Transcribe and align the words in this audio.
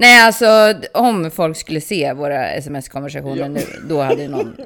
Nej, 0.00 0.26
alltså 0.26 0.74
om 0.92 1.30
folk 1.30 1.56
skulle 1.56 1.80
se 1.80 2.12
våra 2.12 2.50
sms-konversationer 2.50 3.48
nu, 3.48 3.60
då 3.88 4.00
hade 4.00 4.28
någon 4.28 4.56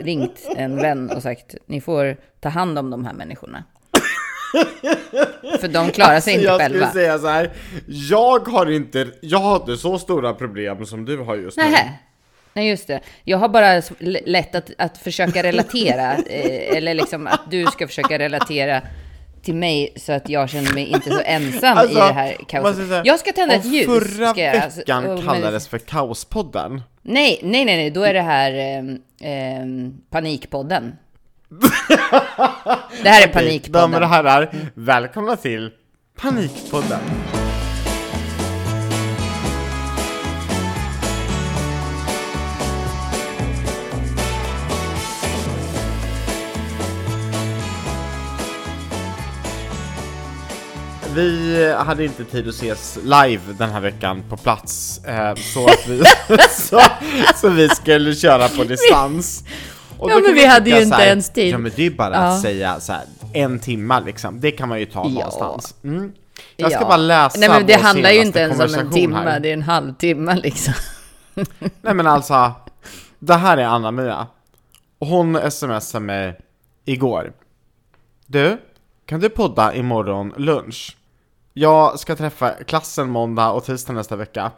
ringt 0.00 0.48
en 0.56 0.76
vän 0.76 1.10
och 1.10 1.22
sagt 1.22 1.54
ni 1.66 1.80
får 1.80 2.16
ta 2.40 2.48
hand 2.48 2.78
om 2.78 2.90
de 2.90 3.04
här 3.04 3.12
människorna. 3.12 3.64
För 5.60 5.68
de 5.68 5.90
klarar 5.90 6.20
sig 6.20 6.34
inte 6.34 6.46
jag 6.46 6.60
själva. 6.60 6.88
skulle 6.88 7.04
säga 7.04 7.18
så 7.18 7.28
här. 7.28 7.50
Jag 7.86 8.48
har 8.48 8.70
inte, 8.70 9.06
jag 9.20 9.38
har 9.38 9.56
inte 9.56 9.76
så 9.76 9.98
stora 9.98 10.34
problem 10.34 10.86
som 10.86 11.04
du 11.04 11.18
har 11.18 11.36
just 11.36 11.56
nu. 11.56 11.62
Nähä. 11.62 11.92
Nej, 12.52 12.68
just 12.68 12.86
det. 12.86 13.00
Jag 13.24 13.38
har 13.38 13.48
bara 13.48 13.82
lätt 14.26 14.54
att, 14.54 14.70
att 14.78 14.98
försöka 14.98 15.42
relatera, 15.42 16.14
eh, 16.26 16.76
eller 16.76 16.94
liksom 16.94 17.26
att 17.26 17.50
du 17.50 17.66
ska 17.66 17.86
försöka 17.86 18.18
relatera 18.18 18.82
till 19.42 19.54
mig 19.54 19.92
så 19.96 20.12
att 20.12 20.28
jag 20.28 20.48
känner 20.50 20.72
mig 20.74 20.86
inte 20.86 21.10
så 21.10 21.20
ensam 21.24 21.78
Alltså, 21.78 21.96
i 21.98 22.00
det 22.00 22.12
här 22.12 22.36
kaoset. 22.48 22.88
säga, 22.88 23.02
Jag 23.04 23.20
ska 23.20 23.32
tända 23.32 23.54
ett 23.54 23.64
ljus. 23.64 23.86
förra 23.86 24.30
ska 24.32 24.40
jag, 24.42 24.56
alltså, 24.56 24.78
veckan 24.80 25.04
men- 25.04 25.22
kallades 25.22 25.68
för 25.68 25.78
Kaospodden. 25.78 26.82
Nej, 27.02 27.40
nej, 27.42 27.64
nej, 27.64 27.76
nej, 27.76 27.90
då 27.90 28.02
är 28.02 28.14
det 28.14 28.20
här 28.22 28.52
eh, 28.52 28.78
eh, 29.58 29.66
Panikpodden. 30.10 30.92
det 33.02 33.08
här 33.08 33.28
är 33.28 33.32
Panikpodden. 33.32 33.72
Damer 33.90 34.00
och 34.00 34.08
herrar, 34.08 34.50
välkomna 34.74 35.36
till 35.36 35.70
Panikpodden. 36.16 37.00
Vi 51.14 51.74
hade 51.78 52.04
inte 52.04 52.24
tid 52.24 52.48
att 52.48 52.54
ses 52.54 52.98
live 53.02 53.40
den 53.58 53.70
här 53.70 53.80
veckan 53.80 54.22
på 54.28 54.36
plats, 54.36 55.04
eh, 55.04 55.34
så, 55.34 55.66
att 55.66 55.86
vi, 55.88 56.02
så, 56.50 56.80
så 57.36 57.48
vi 57.48 57.68
skulle 57.68 58.14
köra 58.14 58.48
på 58.48 58.64
distans. 58.64 59.44
Och 59.98 60.10
Ja, 60.10 60.18
men 60.18 60.34
vi 60.34 60.46
hade 60.46 60.70
ju 60.70 60.82
inte 60.82 60.96
här, 60.96 61.06
ens 61.06 61.30
tid. 61.30 61.54
Ja 61.54 61.58
men 61.58 61.72
det 61.76 61.82
är 61.82 61.90
ju 61.90 61.96
bara 61.96 62.14
Ja. 62.14 62.20
att 62.20 62.40
säga 62.42 62.80
så 62.80 62.92
här, 62.92 63.02
en 63.32 63.58
timma 63.58 64.00
liksom, 64.00 64.40
det 64.40 64.50
kan 64.50 64.68
man 64.68 64.80
ju 64.80 64.86
ta 64.86 65.02
Ja. 65.04 65.08
någonstans. 65.08 65.74
Mm. 65.84 66.12
Jag 66.56 66.72
ska 66.72 66.80
Ja. 66.80 66.86
bara 66.88 66.96
läsa 66.96 67.38
Nej, 67.40 67.48
men 67.48 67.66
det 67.66 67.74
handlar 67.74 68.10
ju 68.10 68.20
inte 68.20 68.38
ens 68.40 68.60
om 68.60 68.80
en 68.80 68.90
timme, 68.90 69.38
det 69.38 69.48
är 69.48 69.52
en 69.52 69.62
halvtimme 69.62 70.36
liksom. 70.36 70.74
Nej 71.82 71.94
men 71.94 72.06
alltså, 72.06 72.52
det 73.18 73.34
här 73.34 73.56
är 73.56 73.64
Anna-Mia. 73.64 74.26
Hon 75.00 75.50
smsade 75.50 76.04
mig 76.04 76.40
igår. 76.84 77.32
Du, 78.26 78.58
kan 79.06 79.20
du 79.20 79.28
podda 79.28 79.74
imorgon 79.74 80.32
lunch? 80.36 80.96
Jag 81.54 81.98
ska 81.98 82.16
träffa 82.16 82.50
klassen 82.50 83.10
måndag 83.10 83.50
och 83.50 83.64
tisdag 83.64 83.92
nästa 83.92 84.16
vecka. 84.16 84.50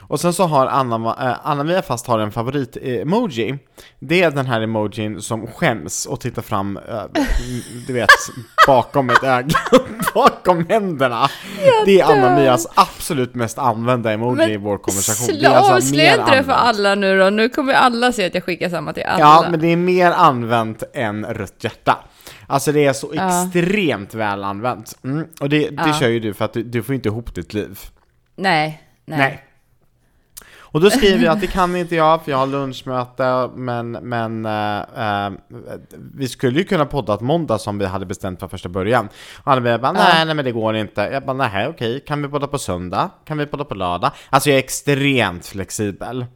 Och 0.00 0.20
sen 0.20 0.32
så 0.32 0.44
har 0.44 0.66
Anna, 0.66 0.96
äh, 1.30 1.36
Anna-Mia 1.42 1.82
fast 1.82 2.06
har 2.06 2.18
en 2.18 2.32
favorit-emoji. 2.32 3.58
Det 3.98 4.22
är 4.22 4.30
den 4.30 4.46
här 4.46 4.60
emojin 4.60 5.22
som 5.22 5.46
skäms 5.46 6.06
och 6.06 6.20
tittar 6.20 6.42
fram, 6.42 6.76
äh, 6.76 7.02
du 7.86 7.92
vet, 7.92 8.08
bakom 8.66 9.10
ett 9.10 9.22
öga, 9.22 9.58
bakom 10.14 10.66
händerna. 10.68 11.28
Det 11.84 12.00
är 12.00 12.04
Anna-Mias 12.04 12.66
absolut 12.74 13.34
mest 13.34 13.58
använda 13.58 14.12
emoji 14.12 14.52
i 14.52 14.56
vår 14.56 14.78
konversation. 14.78 15.38
Det 15.40 15.46
är 15.46 15.50
alltså 15.50 15.72
avslöja 15.72 16.16
inte 16.16 16.36
det 16.36 16.44
för 16.44 16.52
alla 16.52 16.94
nu 16.94 17.18
då. 17.18 17.30
Nu 17.30 17.48
kommer 17.48 17.72
alla 17.72 18.12
se 18.12 18.26
att 18.26 18.34
jag 18.34 18.44
skickar 18.44 18.68
samma 18.68 18.92
till 18.92 19.04
alla. 19.04 19.20
Ja, 19.20 19.46
men 19.50 19.60
det 19.60 19.66
är 19.66 19.76
mer 19.76 20.10
använt 20.10 20.82
än 20.94 21.26
rött 21.26 21.64
hjärta. 21.64 21.96
Alltså 22.50 22.72
det 22.72 22.84
är 22.84 22.92
så 22.92 23.10
Ja. 23.14 23.44
extremt 23.46 24.14
väl 24.14 24.44
använt. 24.44 24.98
Mm. 25.04 25.26
Och 25.40 25.48
det, 25.48 25.68
det 25.70 25.82
Ja. 25.86 25.92
kör 25.94 26.08
ju 26.08 26.20
du 26.20 26.34
för 26.34 26.44
att 26.44 26.52
du, 26.52 26.62
du 26.62 26.82
får 26.82 26.94
inte 26.94 27.08
ihop 27.08 27.34
ditt 27.34 27.54
liv. 27.54 27.78
Nej, 28.36 28.82
nej. 29.04 29.18
Nej. 29.18 29.44
Och 30.70 30.80
då 30.80 30.90
skriver 30.90 31.24
jag 31.24 31.32
att 31.32 31.40
det 31.40 31.46
kan 31.46 31.76
inte 31.76 31.96
jag 31.96 32.24
för 32.24 32.30
jag 32.30 32.38
har 32.38 32.46
lunchmöte 32.46 33.50
men, 33.54 33.90
men 33.92 34.46
eh, 34.46 34.78
eh, 35.26 35.30
vi 36.14 36.28
skulle 36.28 36.58
ju 36.58 36.64
kunna 36.64 36.86
podda 36.86 37.14
ett 37.14 37.20
måndag 37.20 37.58
som 37.58 37.78
vi 37.78 37.86
hade 37.86 38.06
bestämt 38.06 38.38
från 38.40 38.48
första 38.48 38.68
början. 38.68 39.08
Och 39.44 39.52
han 39.52 39.62
bara, 39.64 39.92
nej, 39.92 40.26
nej 40.26 40.34
men 40.34 40.44
det 40.44 40.52
går 40.52 40.76
inte. 40.76 41.00
Jag 41.00 41.24
bara, 41.24 41.36
nej 41.36 41.68
okej, 41.68 42.00
kan 42.06 42.22
vi 42.22 42.28
podda 42.28 42.46
på 42.46 42.58
söndag? 42.58 43.10
Kan 43.24 43.38
vi 43.38 43.46
podda 43.46 43.64
på 43.64 43.74
lördag? 43.74 44.10
Alltså 44.30 44.50
jag 44.50 44.54
är 44.58 44.62
extremt 44.62 45.46
flexibel. 45.46 46.26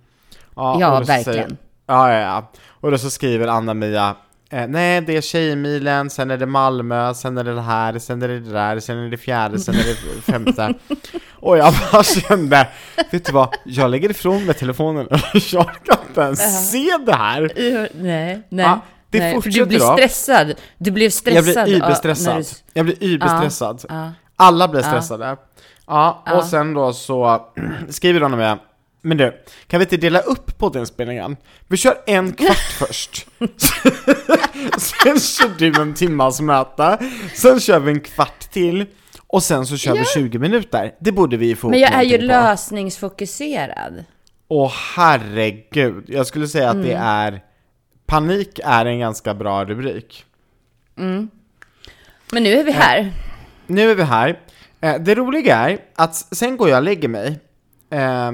Ja, 0.57 0.75
så 0.81 1.05
verkligen. 1.13 1.25
säger- 1.25 1.57
Ja, 1.87 2.13
ja, 2.13 2.19
ja. 2.21 2.51
Och 2.69 2.91
då 2.91 2.99
så 2.99 3.11
skriver 3.11 3.49
Anna-Mia 3.49 4.17
Eh, 4.53 4.67
nej, 4.69 5.01
det 5.01 5.17
är 5.17 5.21
Tjejmilen, 5.21 6.11
sen 6.11 6.31
är 6.31 6.37
det 6.37 6.47
Malmö, 6.47 7.15
sen 7.15 7.39
är 7.39 7.45
det 7.45 7.55
det 7.55 7.61
här, 7.61 7.99
sen 7.99 8.23
är 8.23 8.29
det 8.29 8.41
det 8.41 8.53
där, 8.53 8.81
sen 8.81 8.99
är 8.99 9.11
det 9.11 9.17
fjärde, 9.17 9.59
sen 9.59 9.75
är 9.75 9.79
det 9.85 10.23
femte. 10.23 10.75
och 11.33 11.59
jag 11.59 11.75
bara 11.93 12.03
kände, 12.03 12.69
vet 13.11 13.25
du 13.25 13.33
vad, 13.33 13.55
jag 13.65 13.91
lägger 13.91 14.11
ifrån 14.11 14.45
mig 14.45 14.55
telefonen 14.55 15.07
och 15.07 15.19
jag 15.53 15.71
kan 15.85 15.97
inte 16.09 16.21
ens 16.21 16.71
se 16.71 16.89
det 17.07 17.15
här. 17.15 17.51
Nej, 17.95 18.43
nej. 18.49 18.67
Ja, 18.67 18.81
det 19.11 19.19
nej. 19.19 19.31
För 19.31 19.37
du 19.37 19.43
fortsätter 19.43 19.67
blir 19.67 19.79
stressad. 19.79 20.53
Du 20.79 20.91
blev 20.91 21.05
Jag 21.05 21.13
stressad. 21.13 21.45
blir 21.45 21.57
ja, 21.57 21.65
när 21.79 21.87
überstressad. 21.87 22.37
du- 22.37 22.45
Jag 22.73 22.85
blir 22.87 22.97
überstressad. 23.05 23.85
Ja, 23.89 24.13
Alla 24.37 24.69
blir 24.69 24.83
stressade. 24.83 25.37
Ja, 25.87 26.25
och 26.37 26.45
sen 26.45 26.75
då 26.75 26.93
så 26.93 27.41
skriver 27.89 28.21
hon 28.21 28.31
med 28.37 28.59
men 29.03 29.17
du, 29.17 29.43
kan 29.67 29.81
vi 29.81 29.85
inte 29.85 29.97
dela 29.97 30.21
upp 30.21 30.59
poddinspelningen? 30.59 31.37
Vi 31.69 31.77
kör 31.77 31.95
en 32.07 32.33
kvart 32.33 32.57
först. 32.79 33.27
sen 34.79 35.21
kör 35.21 35.59
du 35.59 35.81
en 35.83 35.95
timmas 35.95 36.41
möte, 36.41 36.99
sen 37.35 37.61
kör 37.61 37.79
vi 37.81 37.93
en 37.93 38.01
kvart 38.01 38.41
till, 38.41 38.87
och 39.27 39.43
sen 39.43 39.67
så 39.67 39.77
kör 39.77 39.93
vi 39.95 40.05
20 40.05 40.39
minuter. 40.39 40.95
Det 41.01 41.13
borde 41.13 41.37
vi 41.37 41.57
få 41.57 41.69
Men 41.69 41.81
jag 41.81 41.93
är 41.93 42.03
ju 42.03 42.19
på. 42.19 42.25
lösningsfokuserad. 42.25 44.05
Åh 44.49 44.73
herregud, 44.97 46.05
jag 46.09 46.27
skulle 46.27 46.49
säga 46.49 46.69
att 46.69 46.75
Mm. 46.75 46.87
det 46.89 46.95
är 46.95 47.43
Panik 48.07 48.61
är 48.65 48.87
en 48.87 48.99
ganska 48.99 49.35
bra 49.35 49.65
rubrik. 49.65 50.25
Men 50.95 52.43
nu 52.43 52.53
är 52.53 52.65
vi 52.65 52.73
här. 52.73 53.13
Nu 53.67 53.91
är 53.91 53.95
vi 53.95 54.03
här. 54.03 54.41
Eh, 54.81 54.95
det 55.01 55.15
roliga 55.15 55.57
är 55.57 55.79
att 55.97 56.15
sen 56.15 56.57
går 56.57 56.69
jag 56.69 56.77
och 56.77 56.83
lägger 56.83 57.09
mig 57.09 57.41
eh, 57.91 58.33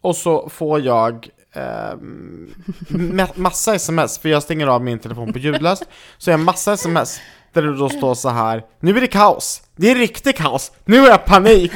och 0.00 0.16
så 0.16 0.48
får 0.48 0.80
jag 0.80 1.28
eh, 1.52 1.62
ma- 2.88 3.32
massa 3.34 3.74
sms, 3.74 4.18
för 4.18 4.28
jag 4.28 4.42
stänger 4.42 4.66
av 4.66 4.82
min 4.84 4.98
telefon 4.98 5.32
på 5.32 5.38
ljudlöst, 5.38 5.84
så 6.18 6.30
jag 6.30 6.38
har 6.38 6.44
massa 6.44 6.72
sms 6.72 7.20
där 7.52 7.62
det 7.62 7.76
då 7.76 7.88
står 7.88 8.14
så 8.14 8.28
här 8.28 8.64
Nu 8.80 8.96
är 8.96 9.00
det 9.00 9.06
kaos! 9.06 9.62
Det 9.76 9.90
är 9.90 9.94
riktigt 9.94 10.36
kaos! 10.36 10.72
Nu 10.84 10.96
är 11.06 11.08
jag 11.10 11.24
panik! 11.24 11.72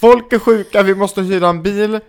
Folk 0.00 0.32
är 0.32 0.38
sjuka, 0.38 0.82
vi 0.82 0.94
måste 0.94 1.20
hyra 1.22 1.48
en 1.48 1.62
bil. 1.62 2.00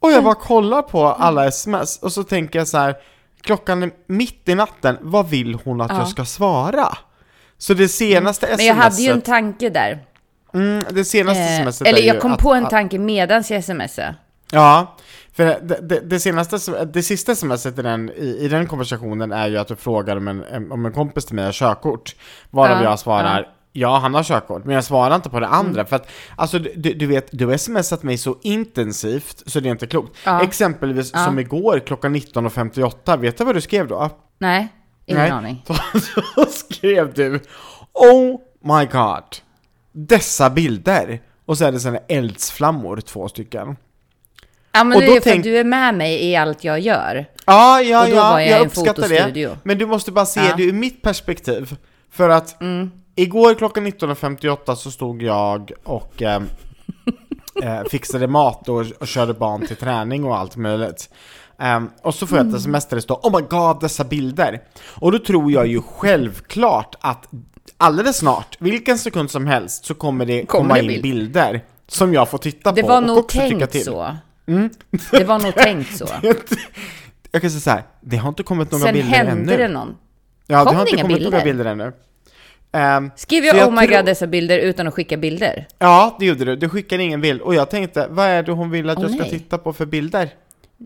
Och 0.00 0.12
jag 0.12 0.24
bara 0.24 0.34
kollar 0.34 0.82
på 0.82 1.06
alla 1.06 1.46
sms 1.46 1.98
och 2.02 2.12
så 2.12 2.22
tänker 2.22 2.58
jag 2.58 2.68
så 2.68 2.78
här 2.78 2.94
Klockan 3.40 3.82
är 3.82 3.90
mitt 4.06 4.48
i 4.48 4.54
natten, 4.54 4.96
vad 5.00 5.28
vill 5.28 5.54
hon 5.64 5.80
att 5.80 5.90
Ja. 5.90 5.98
jag 5.98 6.08
ska 6.08 6.24
svara? 6.24 6.98
Så 7.58 7.74
det 7.74 7.88
senaste 7.88 8.46
smset 8.46 8.56
Men 8.58 8.66
jag 8.66 8.74
hade 8.74 9.02
ju 9.02 9.10
en 9.12 9.20
tanke 9.20 9.70
där. 9.70 10.04
Mm, 10.54 10.84
det 10.90 11.04
senaste 11.04 11.42
Eh, 11.42 11.62
smset 11.62 11.88
eller 11.88 12.00
ju 12.00 12.06
jag 12.06 12.20
kom 12.20 12.32
att, 12.32 12.38
på 12.38 12.54
en 12.54 12.68
tanke 12.68 12.98
medans 12.98 13.50
jag 13.50 13.64
smsade. 13.64 14.14
Ja, 14.50 14.96
för 15.32 15.44
det, 15.44 15.78
det, 15.82 16.00
det 16.00 16.20
senaste, 16.20 16.84
det 16.84 17.02
sista 17.02 17.34
smset 17.34 17.78
i 17.78 17.82
den, 17.82 18.10
i, 18.10 18.36
i 18.40 18.48
den 18.48 18.66
konversationen 18.66 19.32
är 19.32 19.48
ju 19.48 19.56
att 19.58 19.68
du 19.68 19.76
frågar 19.76 20.16
om 20.16 20.28
en, 20.28 20.72
om 20.72 20.86
en 20.86 20.92
kompis 20.92 21.24
till 21.24 21.34
mig 21.34 21.44
har 21.44 21.52
körkort. 21.52 22.16
Varav 22.50 22.76
Ja, 22.82 22.90
jag 22.90 22.98
svarar 22.98 23.48
Ja, 23.72 23.98
han 23.98 24.14
har 24.14 24.22
körkort, 24.22 24.64
men 24.64 24.74
jag 24.74 24.84
svarar 24.84 25.14
inte 25.14 25.30
på 25.30 25.40
det 25.40 25.46
andra 25.46 25.80
Mm. 25.80 25.86
för 25.86 25.96
att, 25.96 26.08
alltså 26.36 26.58
du, 26.58 26.72
du 26.76 26.94
du 26.94 27.06
vet, 27.06 27.28
du 27.32 27.46
har 27.46 27.56
smsat 27.56 28.02
mig 28.02 28.18
så 28.18 28.36
intensivt 28.42 29.42
så 29.46 29.60
det 29.60 29.68
är 29.68 29.70
inte 29.70 29.86
klokt. 29.86 30.16
Ja. 30.24 30.42
Exempelvis 30.42 31.10
Ja. 31.14 31.24
som 31.24 31.38
igår 31.38 31.78
klockan 31.86 32.16
19.58, 32.16 33.18
vet 33.18 33.38
du 33.38 33.44
vad 33.44 33.54
du 33.54 33.60
skrev 33.60 33.88
då? 33.88 34.10
Nej, 34.38 34.68
ingen 35.06 35.22
Nej. 35.22 35.30
aning. 35.30 35.62
Då, 35.66 35.74
då 36.36 36.46
skrev 36.50 37.14
du 37.14 37.40
Oh 37.92 38.40
my 38.62 38.86
god 38.86 39.24
Dessa 39.92 40.50
bilder 40.50 41.20
Och 41.46 41.58
så 41.58 41.64
är 41.64 41.72
det 41.72 41.80
sådana 41.80 41.98
eldsflammor, 42.08 43.00
två 43.00 43.28
stycken 43.28 43.76
Ja, 44.76 44.84
men 44.84 44.96
Och 44.96 45.00
det 45.02 45.06
då 45.06 45.12
är 45.16 45.20
för 45.20 45.30
tänk- 45.30 45.38
att 45.38 45.44
du 45.44 45.58
är 45.58 45.64
med 45.64 45.94
mig 45.94 46.24
i 46.24 46.36
allt 46.36 46.64
jag 46.64 46.80
gör. 46.80 47.26
Ja, 47.46 47.80
ja, 47.82 48.08
ja, 48.08 48.22
var 48.30 48.40
jag 48.40 48.48
jag, 48.50 48.66
uppskattar 48.66 49.08
det 49.34 49.56
Men 49.62 49.78
du 49.78 49.86
måste 49.86 50.12
bara 50.12 50.26
se 50.26 50.40
Ja. 50.40 50.56
det 50.56 50.62
ur 50.62 50.72
mitt 50.72 51.02
perspektiv 51.02 51.76
För 52.10 52.28
att 52.28 52.60
Mm. 52.60 52.90
igår 53.14 53.54
klockan 53.54 53.86
19.58 53.86 54.74
så 54.74 54.90
stod 54.90 55.22
jag 55.22 55.72
och 55.84 56.22
eh, 56.22 56.42
eh, 57.62 57.82
fixade 57.90 58.26
mat 58.26 58.68
och, 58.68 58.84
och 59.00 59.06
körde 59.06 59.34
barn 59.34 59.66
till 59.66 59.76
träning 59.76 60.24
och 60.24 60.36
allt 60.38 60.56
möjligt 60.56 61.10
Ehm, 61.58 61.90
och 62.02 62.14
så 62.14 62.26
får 62.26 62.38
jag 62.38 62.44
ett 62.46 62.48
Mm. 62.50 62.58
sms 62.60 62.86
där 62.86 62.96
det 62.96 63.02
står 63.02 63.16
Oh 63.16 63.36
my 63.40 63.46
god, 63.50 63.80
dessa 63.80 64.04
bilder! 64.04 64.60
Och 64.94 65.12
då 65.12 65.18
tror 65.18 65.52
jag 65.52 65.66
ju 65.66 65.82
självklart 65.82 66.94
att 67.00 67.28
alldeles 67.76 68.16
snart, 68.16 68.56
vilken 68.58 68.98
sekund 68.98 69.30
som 69.30 69.46
helst, 69.46 69.84
så 69.84 69.94
kommer 69.94 70.26
det 70.26 70.46
Kommer 70.46 70.62
komma 70.62 70.74
det 70.74 70.80
in 70.80 70.86
bild. 70.88 71.02
bilder 71.02 71.64
som 71.88 72.14
jag 72.14 72.28
får 72.28 72.38
titta 72.38 72.72
Det 72.72 72.82
på 72.82 72.88
var 72.88 72.96
och 72.96 73.02
nog 73.06 73.18
också 73.18 73.38
tycka 73.38 73.48
tänkt 73.58 73.72
till. 73.72 73.84
så. 73.84 74.16
Mm. 74.46 74.70
Det 75.10 75.24
var 75.24 75.38
nog 75.38 75.54
tänkt 75.54 75.96
så. 75.96 76.08
jag 77.32 77.42
kan 77.42 77.50
säga 77.50 77.60
så 77.60 77.70
här, 77.70 77.82
det 78.00 78.16
har 78.16 78.28
inte 78.28 78.42
kommit 78.42 78.70
några 78.70 78.84
Sen 78.84 78.94
bilder 78.94 79.10
hände 79.16 79.32
ännu. 79.54 79.56
det 79.62 79.68
någon. 79.68 79.96
Ja, 80.46 80.64
Kom 80.64 80.72
det 80.72 80.78
har 80.78 80.86
inte 80.86 81.02
kommit 81.02 81.22
några 81.22 81.30
bilder? 81.44 81.44
bilder 81.44 81.64
ännu. 81.64 81.92
Ehm, 82.72 83.10
Skrev 83.16 83.44
jag, 83.44 83.56
jag 83.56 83.68
oh 83.68 83.80
my 83.80 83.86
god 83.86 84.04
dessa 84.04 84.26
bilder 84.26 84.58
utan 84.58 84.88
att 84.88 84.94
skicka 84.94 85.16
bilder? 85.16 85.66
Ja, 85.78 86.16
det 86.18 86.26
gjorde 86.26 86.44
du. 86.44 86.56
Du 86.56 86.68
skickade 86.68 87.02
ingen 87.02 87.20
bild. 87.20 87.40
Och 87.40 87.54
jag 87.54 87.70
tänkte, 87.70 88.06
vad 88.10 88.26
är 88.26 88.42
det 88.42 88.52
hon 88.52 88.70
vill 88.70 88.90
att 88.90 88.96
Åh, 88.98 89.02
jag 89.04 89.10
ska 89.12 89.20
nej. 89.20 89.30
titta 89.30 89.58
på 89.58 89.72
för 89.72 89.86
bilder? 89.86 90.28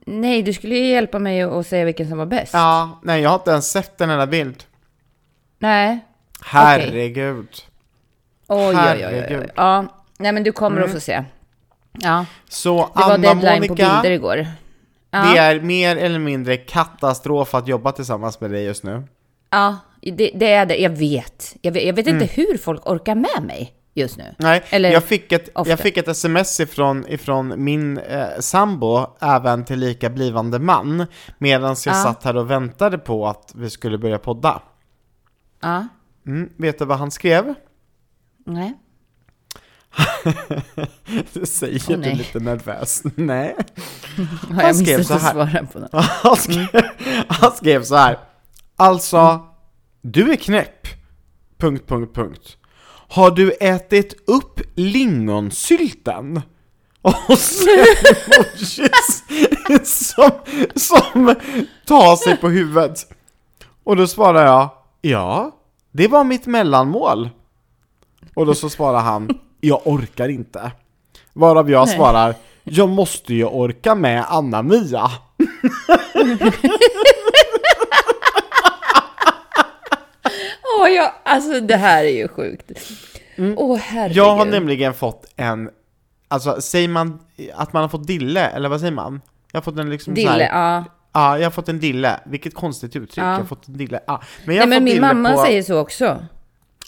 Nej, 0.07 0.43
du 0.43 0.53
skulle 0.53 0.75
ju 0.75 0.87
hjälpa 0.87 1.19
mig 1.19 1.43
att 1.43 1.67
säga 1.67 1.85
vilken 1.85 2.09
som 2.09 2.19
var 2.19 2.27
bäst. 2.27 2.53
Ja, 2.55 3.01
nej, 3.03 3.23
jag 3.23 3.31
har 3.31 3.37
inte 3.37 3.51
ens 3.51 3.71
sett 3.71 4.01
en 4.01 4.11
enda 4.11 4.27
bild. 4.27 4.65
Nej. 5.59 5.99
Herregud. 6.45 7.49
Oj, 8.49 8.59
oj, 8.67 8.75
oj, 8.77 8.77
oj, 8.77 9.03
Herregud. 9.03 9.41
oj. 9.41 9.49
Ja, 9.57 9.87
nej 10.19 10.33
men 10.33 10.43
du 10.43 10.53
kommer 10.53 10.77
Mm. 10.77 10.89
att 10.89 10.95
få 10.95 11.01
se. 11.01 11.25
Ja, 11.93 12.27
Så 12.49 12.91
det 12.95 13.01
var 13.03 13.19
deadline 13.19 13.43
på 13.43 13.47
Anna-Monica, 13.47 13.75
bilder 14.03 14.11
igår. 14.11 14.47
Ja, 15.11 15.23
det 15.33 15.39
är 15.39 15.61
mer 15.61 15.97
eller 15.97 16.19
mindre 16.19 16.57
katastrof 16.57 17.55
att 17.55 17.69
jobba 17.69 17.93
tillsammans 17.93 18.41
med 18.41 18.51
dig 18.51 18.65
just 18.65 18.85
nu. 18.85 19.03
ja 19.51 19.77
det, 20.03 20.31
det 20.35 20.53
är 20.53 20.67
det. 20.67 20.77
Jag 20.77 20.91
vet. 20.91 21.57
Jag 21.63 21.73
vet, 21.73 21.85
jag 21.85 21.93
vet 21.95 22.07
Mm. 22.07 22.23
inte 22.23 22.35
hur 22.35 22.59
folk 22.59 22.87
orkar 22.87 23.15
med 23.15 23.43
mig 23.47 23.73
just 23.95 24.19
nu. 24.19 24.35
Nej, 24.39 24.63
Eller 24.71 24.91
jag, 24.93 25.05
fick 25.05 25.33
ett, 25.33 25.49
ofta. 25.55 25.71
jag 25.71 25.79
fick 25.79 25.97
ett 25.97 26.09
sms 26.09 26.61
ifrån, 26.61 27.05
ifrån 27.09 27.65
min 27.65 27.99
eh, 27.99 28.27
sambo, 28.41 29.07
även 29.21 29.65
till 29.65 29.79
lika 29.79 30.11
blivande 30.11 30.59
man, 30.59 31.07
medan 31.39 31.77
jag 31.87 31.95
Ja. 31.95 32.03
satt 32.03 32.25
här 32.25 32.37
och 32.37 32.51
väntade 32.51 32.99
på 32.99 33.27
att 33.27 33.53
vi 33.55 33.71
skulle 33.71 33.99
börja 33.99 34.19
podda. 34.19 34.63
Ja, 35.63 35.87
Mm, 36.27 36.49
vet 36.57 36.79
du 36.79 36.85
vad 36.85 36.99
han 36.99 37.11
skrev? 37.11 37.55
nej. 38.47 38.75
Det 41.33 41.47
säger 41.47 41.83
Åh, 41.89 41.97
du 41.97 42.13
lite 42.13 42.41
nervös. 42.41 43.03
Nej. 43.15 43.57
Har 44.55 44.63
jag 44.63 44.77
skrev 44.77 44.99
missat 44.99 45.07
så 45.07 45.15
att 45.15 45.23
här. 45.23 45.33
svara 45.33 45.67
på 45.67 45.79
något? 45.79 46.05
Han 46.05 46.37
skrev, 46.37 46.69
han 47.29 47.53
skrev 47.53 47.83
så 47.85 47.97
här. 47.97 48.19
Alltså, 48.77 49.47
du 50.03 50.33
är 50.33 50.37
knäpp. 50.37 50.87
Punkt, 51.59 51.89
punkt, 51.89 52.15
punkt. 52.15 52.57
Har 53.09 53.31
du 53.31 53.53
ätit 53.61 54.15
upp 54.27 54.61
lingonsylten? 54.75 56.43
Och 57.03 57.39
så 57.39 57.71
emojis 57.71 59.25
som, 59.85 60.31
som 60.77 61.35
tar 61.87 62.17
sig 62.17 62.37
på 62.37 62.49
huvudet. 62.49 63.13
Och 63.85 63.97
då 63.97 64.07
svarar 64.07 64.47
jag, 64.47 64.71
ja, 65.01 65.57
det 65.93 66.09
var 66.09 66.25
mitt 66.25 66.47
mellanmål. 66.47 67.31
Och 68.35 68.47
då 68.47 68.55
så 68.55 68.71
svarar 68.71 69.01
han, 69.01 69.39
jag 69.61 69.81
orkar 69.85 70.29
inte. 70.29 70.73
Varav 71.33 71.71
jag 71.71 71.87
Nej. 71.87 71.97
svarar, 71.97 72.35
jag 72.65 72.89
måste 72.89 73.35
ju 73.35 73.45
orka 73.45 73.95
med 73.95 74.25
Anna-Mia. 74.29 75.11
Åh, 80.81 80.89
jag, 80.89 81.13
alltså 81.25 81.61
det 81.61 81.77
här 81.77 82.05
är 82.05 82.09
ju 82.19 82.29
sjukt. 82.29 82.71
Åh, 83.57 83.77
herregud. 83.79 84.17
Jag 84.17 84.37
har 84.37 84.45
nämligen 84.45 84.95
fått 84.95 85.27
en, 85.37 85.71
alltså 86.29 86.61
säger 86.61 86.89
man 86.89 87.19
att 87.55 87.73
man 87.73 87.83
har 87.83 87.89
fått 87.89 88.07
dille, 88.07 88.47
eller 88.47 88.69
vad 88.69 88.81
säger 88.81 88.93
man? 88.93 89.21
Jag 89.53 89.61
har 89.61 89.63
fått 89.63 89.79
en 89.79 89.91
liksom 89.91 90.17
så 90.17 90.23
här- 90.23 90.33
Dille, 90.33 90.45
ja. 90.49 90.85
Ja, 91.13 91.39
jag 91.39 91.45
har 91.47 91.51
fått 91.51 91.69
en 91.69 91.81
dille. 91.81 92.21
Vilket 92.27 92.55
konstigt 92.55 92.97
uttryck. 92.97 93.25
Ja. 93.25 93.31
Jag 93.31 93.37
har 93.39 93.45
fått 93.45 93.69
en 93.69 93.77
dille. 93.77 94.01
Ja. 94.07 94.23
Men 94.45 94.57
jag 94.57 94.69
Nej, 94.69 94.69
men 94.79 94.85
min 94.85 94.95
dille 94.95 95.07
mamma 95.15 95.33
på... 95.33 95.43
säger 95.43 95.63
så 95.63 95.79
också. 95.79 96.27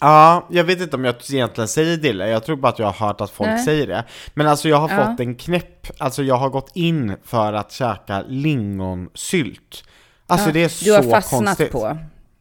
Ja, 0.03 0.47
jag 0.49 0.63
vet 0.63 0.81
inte 0.81 0.95
om 0.95 1.05
jag 1.05 1.15
egentligen 1.31 1.67
säger 1.67 1.97
dille. 1.97 2.29
Jag 2.29 2.43
tror 2.45 2.55
bara 2.55 2.67
att 2.69 2.79
jag 2.79 2.85
har 2.91 3.07
hört 3.07 3.21
att 3.21 3.31
folk 3.31 3.49
Nej. 3.49 3.65
säger 3.65 3.87
det. 3.87 4.03
Men 4.33 4.47
alltså 4.47 4.69
jag 4.69 4.77
har 4.77 4.89
Ja. 4.89 5.05
fått 5.05 5.19
en 5.19 5.35
knäpp. 5.35 5.87
Alltså 5.97 6.23
jag 6.23 6.35
har 6.35 6.49
gått 6.49 6.71
in 6.73 7.15
för 7.23 7.53
att 7.53 7.71
käka 7.71 8.23
lingonsylt. 8.27 9.83
Alltså 10.27 10.47
Ja, 10.49 10.53
det 10.53 10.63
är 10.63 10.69
så 10.69 10.85
Du 10.85 10.91
har 10.93 11.03
fastnat 11.03 11.45
konstigt. 11.45 11.71
på. 11.71 11.97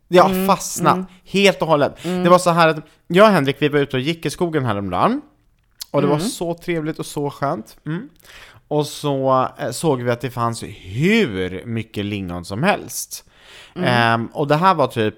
Jag 0.09 0.23
har 0.25 0.47
fastnat 0.47 0.99
helt 1.25 1.62
och 1.62 1.69
hållet. 1.69 2.03
Det 2.03 2.29
var 2.29 2.38
så 2.38 2.50
här 2.50 2.69
att 2.69 2.76
jag 3.06 3.26
och 3.26 3.32
Henrik, 3.32 3.56
vi 3.59 3.69
var 3.69 3.79
ute 3.79 3.97
och 3.97 4.03
gick 4.03 4.26
i 4.26 4.31
skogen 4.31 4.64
häromdagen. 4.64 5.20
Och 5.91 6.00
det 6.03 6.06
var 6.09 6.19
så 6.19 6.55
trevligt 6.55 6.99
och 6.99 7.06
så 7.06 7.31
skönt. 7.31 7.76
Mm. 7.87 8.09
Och 8.69 8.87
så 8.87 9.49
eh, 9.59 9.70
såg 9.70 10.03
vi 10.03 10.11
att 10.11 10.20
det 10.20 10.31
fanns 10.31 10.62
hur 10.62 11.62
mycket 11.67 12.05
lingon 12.05 12.44
som 12.44 12.62
helst. 12.62 13.25
Ehm, 13.76 14.26
och 14.26 14.49
det 14.49 14.56
här 14.56 14.75
var 14.75 14.87
typ, 14.87 15.14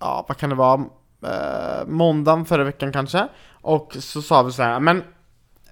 ja 0.00 0.24
vad 0.28 0.36
kan 0.36 0.50
det 0.50 0.56
vara, 0.56 0.84
eh, 1.22 1.86
måndagen 1.86 2.44
förra 2.44 2.64
veckan 2.64 2.92
kanske. 2.92 3.28
Och 3.52 3.96
så 4.00 4.22
sa 4.22 4.42
vi 4.42 4.52
så 4.52 4.62
här, 4.62 4.80
men 4.80 5.02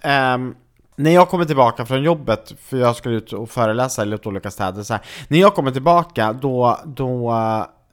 ehm, 0.02 0.54
när 0.96 1.10
jag 1.10 1.28
kommer 1.28 1.44
tillbaka 1.44 1.86
från 1.86 2.02
jobbet, 2.02 2.54
för 2.60 2.76
jag 2.76 2.96
ska 2.96 3.10
ut 3.10 3.32
och 3.32 3.50
föreläsa 3.50 4.02
i 4.02 4.06
lite 4.06 4.28
olika 4.28 4.50
städer, 4.50 4.82
så 4.82 4.92
här, 4.94 5.02
när 5.28 5.38
jag 5.38 5.54
kommer 5.54 5.70
tillbaka 5.70 6.32
då, 6.32 6.80
då 6.84 7.34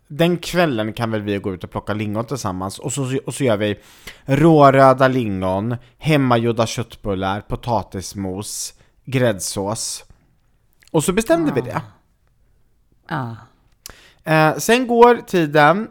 den 0.07 0.37
kvällen 0.37 0.93
kan 0.93 1.11
väl 1.11 1.21
vi 1.21 1.37
gå 1.37 1.53
ut 1.53 1.63
och 1.63 1.71
plocka 1.71 1.93
lingon 1.93 2.25
tillsammans 2.25 2.79
och 2.79 2.93
så, 2.93 3.19
och 3.25 3.33
så 3.33 3.43
gör 3.43 3.57
vi 3.57 3.79
råröda 4.25 5.07
lingon, 5.07 5.75
hemmagjorda 5.97 6.65
köttbullar, 6.65 7.41
potatismos, 7.41 8.73
gräddsås. 9.05 10.05
Och 10.91 11.03
så 11.03 11.13
bestämde 11.13 11.51
vi 11.51 11.61
det. 11.61 11.81
Ja. 13.07 13.35
Eh, 14.23 14.57
sen 14.57 14.87
går 14.87 15.15
tiden, 15.15 15.87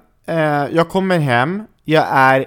jag 0.70 0.88
kommer 0.88 1.18
hem, 1.18 1.62
jag 1.84 2.06
är 2.10 2.46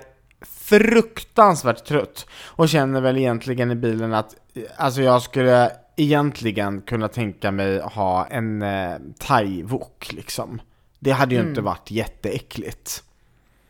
fruktansvärt 0.66 1.86
trött 1.86 2.26
och 2.46 2.70
känner 2.70 3.02
väl 3.02 3.18
egentligen 3.18 3.72
i 3.72 3.76
bilen 3.76 4.14
att 4.14 4.36
eh, 4.54 4.64
alltså 4.78 5.02
jag 5.02 5.22
skulle 5.22 5.72
egentligen 5.96 6.82
kunna 6.82 7.08
tänka 7.08 7.52
mig 7.52 7.82
ha 7.82 8.26
en 8.26 8.62
eh, 8.62 8.96
thai-wok 9.20 10.14
liksom. 10.14 10.62
Det 11.00 11.12
hade 11.12 11.36
ju 11.36 11.42
inte 11.42 11.62
varit 11.62 11.92
jätteäckligt. 11.92 13.04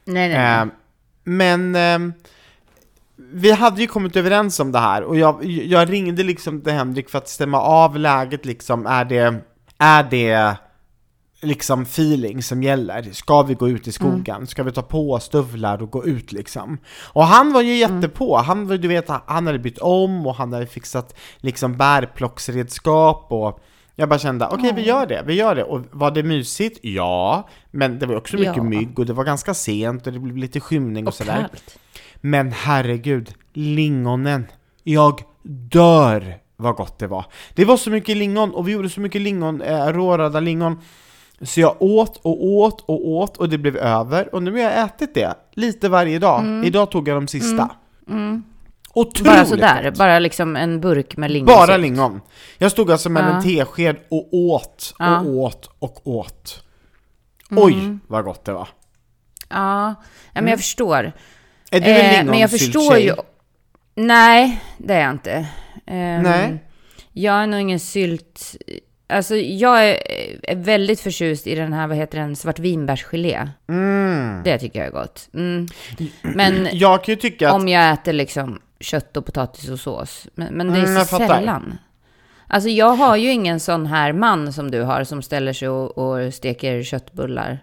Nej, 0.06 0.30
nej, 0.30 0.38
nej. 0.38 0.62
Eh, 0.62 0.68
men 1.24 1.76
eh, 1.76 2.16
vi 3.16 3.52
hade 3.52 3.82
ju 3.82 3.88
kommit 3.88 4.16
överens 4.16 4.60
om 4.60 4.72
det 4.72 4.80
här 4.80 5.04
och 5.04 5.18
jag, 5.18 5.46
jag 5.46 5.92
ringde 5.92 6.24
liksom 6.24 6.62
till 6.62 6.74
Henrik 6.74 7.10
för 7.10 7.18
att 7.18 7.30
stämma 7.30 7.62
av 7.62 8.00
läget 8.00 8.46
liksom. 8.46 8.86
Är 8.86 9.06
det, 9.06 9.36
är 9.78 10.04
det 10.04 10.56
liksom 11.46 11.82
feeling 11.82 12.44
som 12.44 12.64
gäller? 12.64 13.04
Ska 13.12 13.42
vi 13.44 13.54
gå 13.54 13.70
ut 13.70 13.88
i 13.88 13.92
skogen? 13.92 14.48
Ska 14.48 14.64
vi 14.64 14.72
ta 14.72 14.82
på 14.82 15.20
stövlar 15.20 15.82
och 15.84 15.92
gå 15.92 16.06
ut 16.06 16.32
liksom? 16.32 16.78
Och 17.04 17.24
han 17.26 17.54
var 17.54 17.62
ju 17.62 17.76
jättepå, 17.76 18.38
han 18.38 18.68
var 18.68 18.78
du 18.78 18.88
vet, 18.88 19.10
han 19.26 19.48
hade 19.48 19.60
bytt 19.60 19.78
om 19.78 20.28
och 20.28 20.36
han 20.36 20.54
hade 20.54 20.66
fixat 20.68 21.16
liksom 21.38 21.78
bärplocksredskap 21.78 23.28
och 23.30 23.60
jag 23.96 24.10
bara 24.10 24.20
kände, 24.20 24.48
okej 24.52 24.74
vi 24.76 24.82
gör 24.86 25.06
det, 25.06 25.24
vi 25.26 25.34
gör 25.34 25.56
det. 25.56 25.64
Och 25.64 25.82
var 25.92 26.12
det 26.12 26.24
mysigt? 26.24 26.80
Ja, 26.82 27.48
men 27.72 28.00
det 28.00 28.06
var 28.06 28.16
också 28.16 28.36
mycket 28.38 28.56
Ja. 28.58 28.64
mygg 28.64 29.00
och 29.00 29.06
det 29.06 29.14
var 29.14 29.24
ganska 29.24 29.54
sent 29.54 30.08
och 30.08 30.14
det 30.14 30.20
blev 30.20 30.38
lite 30.38 30.60
skymning 30.60 31.04
och, 31.04 31.08
Och 31.08 31.14
sådär. 31.14 31.36
kallt. 31.52 31.78
Men 32.22 32.52
herregud, 32.52 33.34
lingonen. 33.54 34.46
Jag 34.84 35.22
dör 35.44 36.38
vad 36.58 36.76
gott 36.76 37.00
det 37.00 37.08
var. 37.08 37.26
Det 37.56 37.66
var 37.66 37.78
så 37.78 37.90
mycket 37.90 38.18
lingon 38.18 38.54
och 38.54 38.68
vi 38.68 38.72
gjorde 38.72 38.90
så 38.90 39.02
mycket 39.02 39.22
lingon, 39.22 39.62
eh, 39.62 39.86
råröda 39.88 40.40
lingon. 40.40 40.78
Så 41.42 41.60
jag 41.60 41.76
åt 41.82 42.18
och 42.18 42.46
åt 42.46 42.82
och 42.82 43.08
åt 43.08 43.38
och 43.38 43.50
det 43.50 43.58
blev 43.58 43.78
över 43.78 44.36
och 44.36 44.44
nu 44.44 44.52
har 44.52 44.60
jag 44.60 44.84
ätit 44.86 45.14
det 45.14 45.34
lite 45.54 45.90
varje 45.90 46.20
dag. 46.20 46.66
Idag 46.66 46.92
tog 46.92 47.08
jag 47.08 47.18
de 47.18 47.28
sista. 47.28 47.70
Otroligt 48.94 49.20
Mm. 49.28 49.36
Bara 49.36 49.46
sådär, 49.46 49.84
gott. 49.90 49.98
bara 49.98 50.20
liksom 50.20 50.56
en 50.56 50.82
burk 50.82 51.18
med 51.18 51.32
lingonsylt. 51.32 51.68
Bara 51.68 51.78
lingon. 51.78 52.22
Jag 52.58 52.72
stod 52.72 52.92
alltså 52.92 53.10
med 53.10 53.24
Ja. 53.24 53.28
en 53.36 53.44
tesked 53.44 53.96
och 54.10 54.34
åt 54.34 54.94
och 55.00 55.06
Ja. 55.06 55.22
åt 55.22 55.70
och 55.80 56.08
åt. 56.08 56.64
Oj, 57.52 57.74
Mm. 57.74 58.00
vad 58.08 58.24
gott 58.26 58.46
det 58.46 58.54
var. 58.54 58.68
Ja, 59.50 59.96
ja 60.34 60.42
men 60.42 60.48
jag 60.48 60.60
förstår. 60.60 61.12
Är 61.72 61.80
du 61.82 61.88
en 61.92 62.26
Eh, 62.26 62.32
men 62.32 62.40
jag 62.40 62.52
förstår 62.52 62.98
ju... 62.98 63.14
Nej, 63.96 64.62
det 64.78 64.94
är 64.94 65.02
jag 65.02 65.12
inte. 65.12 65.48
Ehm, 65.88 66.22
Nej. 66.24 66.64
Jag 67.12 67.36
är 67.36 67.48
nog 67.48 67.60
ingen 67.60 67.80
sylt... 67.80 68.56
Alltså, 69.08 69.36
jag 69.36 69.90
är, 69.90 69.98
är 70.44 70.56
väldigt 70.56 71.00
förtjust 71.00 71.48
i 71.48 71.56
den 71.56 71.74
här, 71.74 71.88
vad 71.88 71.98
heter 71.98 72.20
den, 72.20 72.36
svartvinbärsgelé. 72.36 73.50
Mm. 73.68 74.44
Det 74.44 74.58
tycker 74.60 74.80
jag 74.80 74.88
är 74.88 74.92
gott. 74.92 75.30
Mm. 75.34 75.68
Men 76.22 76.68
Jag 76.72 77.04
kan 77.04 77.12
ju 77.12 77.16
tycka 77.16 77.50
att 77.50 77.56
om 77.56 77.68
jag 77.68 77.94
äter 77.94 78.14
liksom 78.14 78.62
kött 78.80 79.18
och 79.18 79.26
potatis 79.26 79.70
och 79.70 79.80
sås. 79.80 80.28
Men, 80.36 80.54
men 80.54 80.68
det 80.68 80.80
är 80.80 80.86
Mm, 80.86 81.06
så 81.06 81.18
sällan. 81.18 81.78
Alltså 82.48 82.70
jag 82.70 82.96
har 82.96 83.16
ju 83.16 83.32
ingen 83.32 83.60
sån 83.60 83.86
här 83.86 84.14
man 84.14 84.54
som 84.54 84.72
du 84.72 84.82
har 84.82 85.04
som 85.04 85.22
ställer 85.22 85.54
sig 85.54 85.70
och, 85.70 85.98
och 85.98 86.34
steker 86.34 86.84
köttbullar 86.84 87.60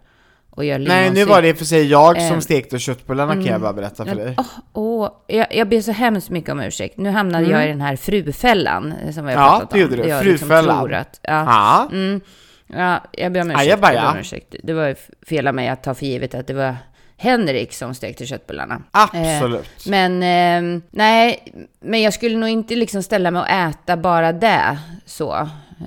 och 0.54 0.64
gör 0.64 0.78
Nej, 0.78 0.88
nu 0.88 0.94
lingonsylt. 1.04 1.28
var 1.28 1.42
det 1.42 1.54
för 1.54 1.64
sig 1.64 1.87
jag 1.87 2.16
som 2.23 2.35
Eh, 2.35 2.40
stekte 2.40 2.78
köttbullarna 2.78 3.35
kan 3.35 3.44
jag 3.47 3.61
bara 3.61 3.73
berätta 3.73 4.04
för 4.04 4.14
dig. 4.14 4.35
Åh, 4.38 4.47
åh, 4.73 5.11
jag, 5.26 5.47
jag 5.54 5.68
ber 5.68 5.80
så 5.80 5.92
hemskt 5.92 6.30
mycket 6.30 6.50
om 6.50 6.61
ursäkt. 6.61 6.99
Nu 6.99 7.11
hamnade 7.11 7.44
jag 7.44 7.64
i 7.64 7.68
den 7.68 7.80
här 7.80 7.97
frufällan 7.97 8.92
eh, 8.92 9.12
som 9.12 9.26
vi 9.26 9.32
har 9.32 9.38
Mm. 9.38 9.44
Ja, 9.44 9.59
pratat 9.59 9.73
om. 9.73 9.78
det 9.78 9.82
gjorde 9.82 9.97
du. 9.97 10.02
Liksom 10.02 10.49
Frufällan. 10.49 10.78
tror 10.78 10.92
att, 10.94 11.21
ja, 11.23 11.44
Ja, 11.44 11.88
mm, 11.92 12.21
ja, 12.66 13.00
jag 13.12 13.32
ber 13.32 13.40
om 13.40 13.50
ursäkt. 13.50 13.61
Ajabaja. 13.62 13.94
Jag 13.94 14.04
ber 14.04 14.11
om 14.12 14.18
ursäkt. 14.18 14.54
Det 14.62 14.73
var 14.73 14.97
fel 15.26 15.47
av 15.49 15.54
mig 15.54 15.68
att 15.68 15.82
ta 15.82 15.94
för 15.94 16.06
givet 16.06 16.35
att 16.35 16.47
det 16.47 16.54
var 16.54 16.76
Henrik 17.16 17.73
som 17.73 17.94
stekte 17.94 18.26
köttbullarna. 18.26 18.82
absolut. 18.90 19.87
Men 19.87 20.12
eh, 20.23 20.82
nej, 20.90 21.44
men 21.80 22.02
jag 22.02 22.14
skulle 22.14 22.37
nog 22.37 22.49
inte 22.49 22.76
liksom 22.76 23.02
ställa 23.02 23.30
mig 23.30 23.40
och 23.42 23.49
äta 23.49 23.97
bara 23.97 24.32
det 24.32 24.78
så. 25.06 25.35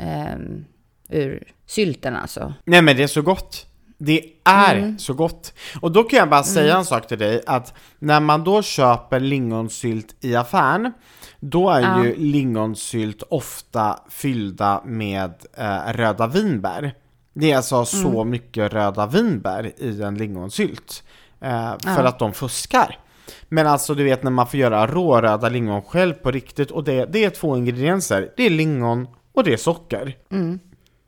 Eh, 0.02 0.36
ur 1.10 1.44
sylten 1.68 2.16
alltså. 2.16 2.54
Nej 2.66 2.82
men 2.82 2.96
det 2.98 3.04
är 3.04 3.08
så 3.08 3.22
gott. 3.22 3.66
Det 3.98 4.22
är 4.44 4.76
Mm. 4.76 5.00
så 5.00 5.14
gott. 5.14 5.54
Och 5.82 5.92
då 5.92 6.04
kan 6.04 6.20
jag 6.20 6.30
bara 6.30 6.44
säga 6.44 6.78
en 6.78 6.86
sak 6.86 7.08
till 7.08 7.18
dig, 7.18 7.42
att 7.48 7.74
när 8.00 8.20
man 8.20 8.44
då 8.44 8.62
köper 8.62 9.20
lingonsylt 9.20 10.16
i 10.22 10.36
affären, 10.36 10.92
då 11.40 11.70
är 11.70 11.82
Ja. 11.82 12.04
ju 12.06 12.16
lingonsylt 12.16 13.24
ofta 13.30 14.00
fyllda 14.10 14.82
med 14.86 15.34
eh, 15.58 15.94
röda 15.94 16.28
vinbär. 16.28 16.94
Det 17.34 17.52
är 17.52 17.58
alltså 17.58 17.86
så 17.86 18.22
Mm. 18.22 18.30
mycket 18.30 18.74
röda 18.74 19.06
vinbär 19.08 19.72
i 19.78 20.02
en 20.02 20.16
lingonsylt, 20.18 21.04
eh, 21.42 21.74
för 21.84 22.04
Ja. 22.04 22.08
att 22.08 22.20
de 22.20 22.34
fuskar. 22.34 23.00
Men 23.50 23.68
alltså 23.68 23.94
du 23.96 24.04
vet 24.04 24.24
när 24.24 24.32
man 24.32 24.48
får 24.48 24.60
göra 24.60 24.88
råröda 24.88 25.50
lingon 25.50 25.82
själv 25.82 26.14
på 26.14 26.32
riktigt, 26.32 26.72
och 26.72 26.84
det, 26.84 27.06
det 27.06 27.24
är 27.24 27.30
två 27.30 27.58
ingredienser, 27.58 28.30
det 28.38 28.46
är 28.46 28.50
lingon 28.50 29.08
och 29.34 29.44
det 29.44 29.54
är 29.54 29.58
socker. 29.58 30.16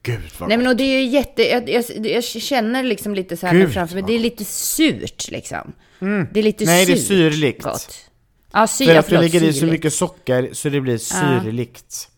Gud 0.08 0.20
vad 0.40 0.48
Mm. 0.48 0.50
Nej 0.50 0.58
men 0.58 0.68
och 0.68 0.76
det 0.76 0.84
är 0.84 1.00
ju 1.00 1.06
jätte, 1.06 1.44
jag, 1.44 1.70
jag, 1.70 1.84
jag 2.06 2.24
känner 2.24 2.84
liksom 2.84 3.16
lite 3.16 3.38
så 3.38 3.48
här 3.48 3.54
Gud, 3.54 3.74
framför 3.74 3.96
mig, 3.96 4.04
det 4.08 4.14
är 4.14 4.20
lite 4.20 4.46
surt 4.46 5.32
liksom. 5.32 5.74
Det 6.32 6.40
är 6.40 6.44
lite 6.44 6.66
Nej, 6.66 6.86
det 6.86 6.92
är 6.92 6.96
surt 6.96 7.08
syrligt. 7.08 7.64
Gott. 7.64 7.96
Ja, 8.54 8.68
syr, 8.68 8.86
För 8.86 8.96
att 8.96 9.06
du 9.06 9.10
förlåt, 9.10 9.34
lägger 9.34 9.48
i 9.48 9.54
så 9.54 9.66
mycket 9.66 9.94
socker 9.94 10.50
så 10.54 10.70
det 10.70 10.82
blir 10.82 10.98
syrligt. 10.98 12.10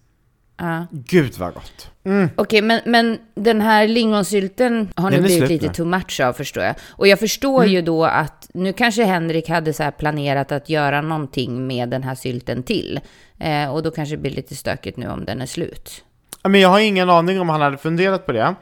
Ja. 0.57 0.87
Gud 0.91 1.37
vad 1.37 1.53
gott. 1.53 1.91
Okej, 2.35 2.61
men, 2.61 2.81
men 2.85 3.17
den 3.35 3.61
här 3.61 3.87
lingonsylten 3.87 4.89
har 4.95 5.11
nu 5.11 5.21
blivit 5.21 5.49
lite 5.49 5.67
nu. 5.67 5.73
too 5.73 5.85
much 5.85 6.19
av 6.19 6.33
förstår 6.33 6.63
jag. 6.63 6.75
Och 6.87 7.07
jag 7.07 7.19
förstår 7.19 7.65
ju 7.65 7.81
då 7.81 8.05
att 8.05 8.49
nu 8.53 8.73
kanske 8.73 9.03
Henrik 9.03 9.49
hade 9.49 9.73
så 9.73 9.91
planerat 9.91 10.51
att 10.51 10.69
göra 10.69 11.01
någonting 11.01 11.67
med 11.67 11.89
den 11.89 12.03
här 12.03 12.15
sylten 12.15 12.63
till. 12.63 12.99
Eh, 13.39 13.73
och 13.73 13.83
då 13.83 13.91
kanske 13.91 14.15
det 14.15 14.21
blir 14.21 14.31
lite 14.31 14.55
stökigt 14.55 14.97
nu 14.97 15.07
om 15.07 15.25
den 15.25 15.41
är 15.41 15.45
slut. 15.45 16.03
Men 16.43 16.61
jag 16.61 16.69
har 16.69 16.79
ingen 16.79 17.09
aning 17.09 17.41
om 17.41 17.49
han 17.49 17.61
hade 17.61 17.77
funderat 17.77 18.25
på 18.25 18.31
det. 18.31 18.55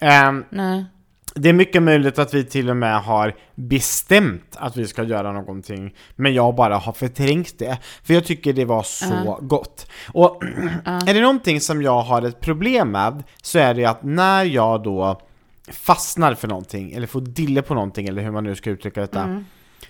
Ehm, 0.00 0.44
Nej. 0.50 0.84
det 1.34 1.48
är 1.48 1.52
mycket 1.52 1.82
möjligt 1.82 2.18
att 2.18 2.34
vi 2.34 2.44
till 2.44 2.70
och 2.70 2.76
med 2.76 3.02
har 3.02 3.34
bestämt 3.54 4.56
att 4.56 4.76
vi 4.76 4.86
ska 4.86 5.02
göra 5.02 5.32
någonting, 5.32 5.94
men 6.16 6.34
jag 6.34 6.54
bara 6.54 6.76
har 6.76 6.92
förträngt 6.92 7.58
det. 7.58 7.78
För 8.02 8.14
jag 8.14 8.24
tycker 8.24 8.52
det 8.52 8.64
var 8.64 8.82
så 8.82 9.38
gott. 9.40 9.86
Och 10.12 10.44
är 10.84 11.14
det 11.14 11.20
någonting 11.20 11.60
som 11.60 11.82
jag 11.82 12.02
har 12.02 12.22
ett 12.22 12.40
problem 12.40 12.90
med, 12.90 13.22
så 13.42 13.58
är 13.58 13.74
det 13.74 13.84
att 13.84 14.02
när 14.02 14.44
jag 14.44 14.82
då 14.82 15.20
fastnar 15.72 16.34
för 16.34 16.48
någonting, 16.48 16.92
eller 16.92 17.06
får 17.06 17.20
dille 17.20 17.62
på 17.62 17.74
någonting, 17.74 18.08
eller 18.08 18.22
hur 18.22 18.30
man 18.30 18.44
nu 18.44 18.54
ska 18.54 18.70
uttrycka 18.70 19.00
detta, 19.00 19.44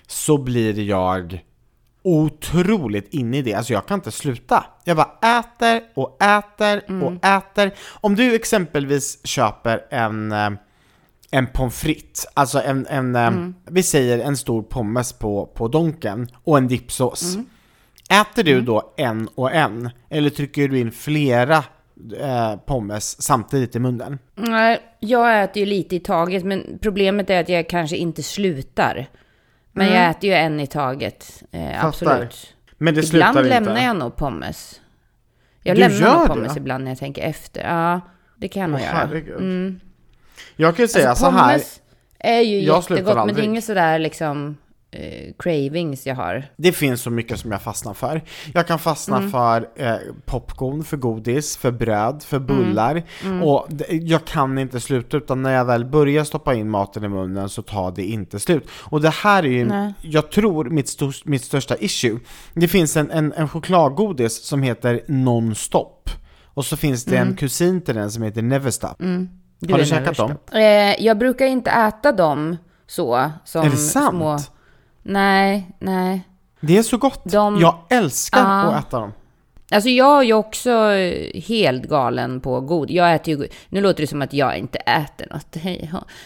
så 0.07 0.37
blir 0.37 0.79
jag 0.79 1.43
otroligt 2.09 3.13
inne 3.13 3.37
i 3.37 3.41
det. 3.41 3.53
Alltså 3.53 3.73
jag 3.73 3.85
kan 3.85 3.97
inte 3.97 4.11
sluta. 4.11 4.65
Jag 4.83 4.97
bara 4.97 5.39
äter 5.39 5.81
och 5.93 6.23
äter 6.23 7.03
och 7.03 7.25
äter. 7.25 7.71
Om 8.01 8.15
du 8.15 8.35
exempelvis 8.35 9.27
köper 9.27 9.85
en, 9.89 10.31
eh, 10.31 10.49
en 11.31 11.47
pommes 11.47 11.79
frites, 11.79 12.27
alltså 12.33 12.61
en, 12.61 12.87
en 12.87 13.15
eh, 13.15 13.31
vi 13.65 13.83
säger 13.83 14.19
en 14.19 14.37
stor 14.37 14.61
pommes 14.61 15.13
på, 15.13 15.45
på 15.45 15.67
donken 15.67 16.27
och 16.43 16.57
en 16.57 16.67
dippsås. 16.67 17.37
Äter 18.09 18.43
du 18.43 18.61
då 18.61 18.93
en 18.97 19.27
och 19.35 19.51
en, 19.51 19.89
eller 20.09 20.29
trycker 20.29 20.67
du 20.67 20.79
in 20.79 20.91
flera 20.91 21.63
eh, 22.19 22.55
pommes 22.65 23.21
samtidigt 23.21 23.75
i 23.75 23.79
munnen? 23.79 24.19
Nej, 24.35 24.79
jag 24.99 25.43
äter 25.43 25.59
ju 25.59 25.65
lite 25.65 25.95
i 25.95 25.99
taget, 25.99 26.43
men 26.43 26.79
problemet 26.81 27.29
är 27.29 27.41
att 27.41 27.49
jag 27.49 27.69
kanske 27.69 27.97
inte 27.97 28.23
slutar. 28.23 29.07
Men 29.85 29.93
jag 29.93 30.09
äter 30.09 30.29
ju 30.29 30.35
en 30.35 30.59
i 30.59 30.67
taget, 30.67 31.43
eh, 31.51 31.85
absolut. 31.85 32.55
Men 32.77 32.93
det 32.95 33.05
Ibland 33.05 33.33
slutar 33.35 33.43
lämnar 33.49 33.71
inte. 33.71 33.83
jag 33.83 33.95
nog 33.95 34.15
pommes. 34.15 34.81
Jag 35.63 35.75
Du 35.75 35.79
lämnar 35.79 36.13
nog 36.13 36.21
det? 36.23 36.27
pommes 36.27 36.57
ibland 36.57 36.83
när 36.83 36.91
jag 36.91 36.97
tänker 36.99 37.21
efter. 37.21 37.61
Ja, 37.63 38.01
det 38.37 38.47
kan 38.47 38.61
jag 38.61 38.69
nog 38.69 38.79
Åh, 38.79 38.85
göra. 38.85 38.95
herregud. 38.95 39.79
Jag 40.55 40.75
kan 40.75 40.83
ju 40.83 40.87
säga 40.87 41.09
Alltså, 41.09 41.25
så 41.25 41.31
här. 41.31 41.51
pommes 41.53 41.81
är 42.19 42.41
ju 42.41 42.59
Jag 42.59 42.83
jättegott, 42.89 43.25
men 43.25 43.35
det 43.35 43.41
är 43.41 43.43
inget 43.45 43.63
sådär 43.63 43.99
liksom 43.99 44.57
eh, 44.91 45.33
cravings 45.39 46.07
jag 46.07 46.15
har. 46.15 46.45
Det 46.57 46.71
finns 46.71 47.01
så 47.01 47.09
mycket 47.09 47.39
som 47.39 47.51
jag 47.51 47.61
fastnar 47.61 47.93
för. 47.93 48.21
Jag 48.53 48.67
kan 48.67 48.79
fastna 48.79 49.17
Mm. 49.17 49.31
för 49.31 49.69
eh, 49.75 49.95
popcorn, 50.25 50.83
för 50.83 50.97
godis, 50.97 51.57
för 51.57 51.71
bröd, 51.71 52.23
för 52.23 52.37
Mm. 52.37 52.47
bullar. 52.47 53.03
Och 53.43 53.67
jag 53.91 54.25
kan 54.25 54.57
inte 54.57 54.79
sluta, 54.79 55.17
utan 55.17 55.41
när 55.41 55.53
jag 55.53 55.65
väl 55.65 55.85
börjar 55.85 56.23
stoppa 56.23 56.53
in 56.53 56.69
maten 56.69 57.03
i 57.03 57.07
munnen 57.07 57.49
så 57.49 57.61
tar 57.61 57.91
det 57.91 58.03
inte 58.05 58.39
slut. 58.39 58.67
Och 58.71 59.01
det 59.01 59.09
här 59.09 59.43
är 59.43 59.47
ju, 59.47 59.65
Nej. 59.65 59.93
jag 60.01 60.31
tror, 60.31 60.69
mitt, 60.69 60.89
stor, 60.89 61.15
mitt 61.25 61.43
största 61.43 61.77
issue. 61.79 62.19
Det 62.53 62.67
finns 62.67 62.97
en, 62.97 63.11
en, 63.11 63.33
en 63.33 63.47
chokladgodis 63.49 64.43
som 64.43 64.63
heter 64.63 65.01
Non-Stop. 65.07 66.09
Och 66.53 66.65
så 66.65 66.77
finns 66.77 67.05
det 67.05 67.15
Mm. 67.17 67.27
en 67.27 67.35
kusin 67.35 67.81
till 67.81 67.95
den 67.95 68.11
som 68.11 68.23
heter 68.23 68.41
Neverstop. 68.41 68.97
Du 69.59 69.73
Har 69.73 69.79
du 69.79 69.85
käkat 69.85 70.17
dem? 70.17 70.31
Eh, 70.53 70.61
jag 71.05 71.17
brukar 71.17 71.45
inte 71.45 71.71
äta 71.71 72.11
dem 72.11 72.57
så. 72.87 73.31
Som 73.45 73.65
Är 73.65 73.69
det 73.69 73.77
sant? 73.77 74.15
Små... 74.15 74.37
Nej, 75.01 75.71
nej. 75.79 76.21
Det 76.61 76.77
är 76.77 76.83
så 76.83 76.97
gott! 76.97 77.21
De- 77.31 77.59
Jag 77.59 77.75
älskar 77.89 78.39
Ja. 78.39 78.61
att 78.73 78.87
äta 78.87 78.99
dem. 78.99 79.13
Alltså 79.71 79.89
jag 79.89 80.19
är 80.19 80.23
ju 80.23 80.33
också 80.33 80.69
eh, 80.91 81.41
helt 81.41 81.83
galen 81.83 82.41
på 82.41 82.61
god. 82.61 82.91
Jag 82.91 83.13
äter 83.15 83.33
ju, 83.39 83.47
nu 83.69 83.81
låter 83.81 84.01
det 84.03 84.07
som 84.07 84.21
att 84.21 84.33
jag 84.33 84.57
inte 84.57 84.77
äter 84.77 85.27
något. 85.31 85.55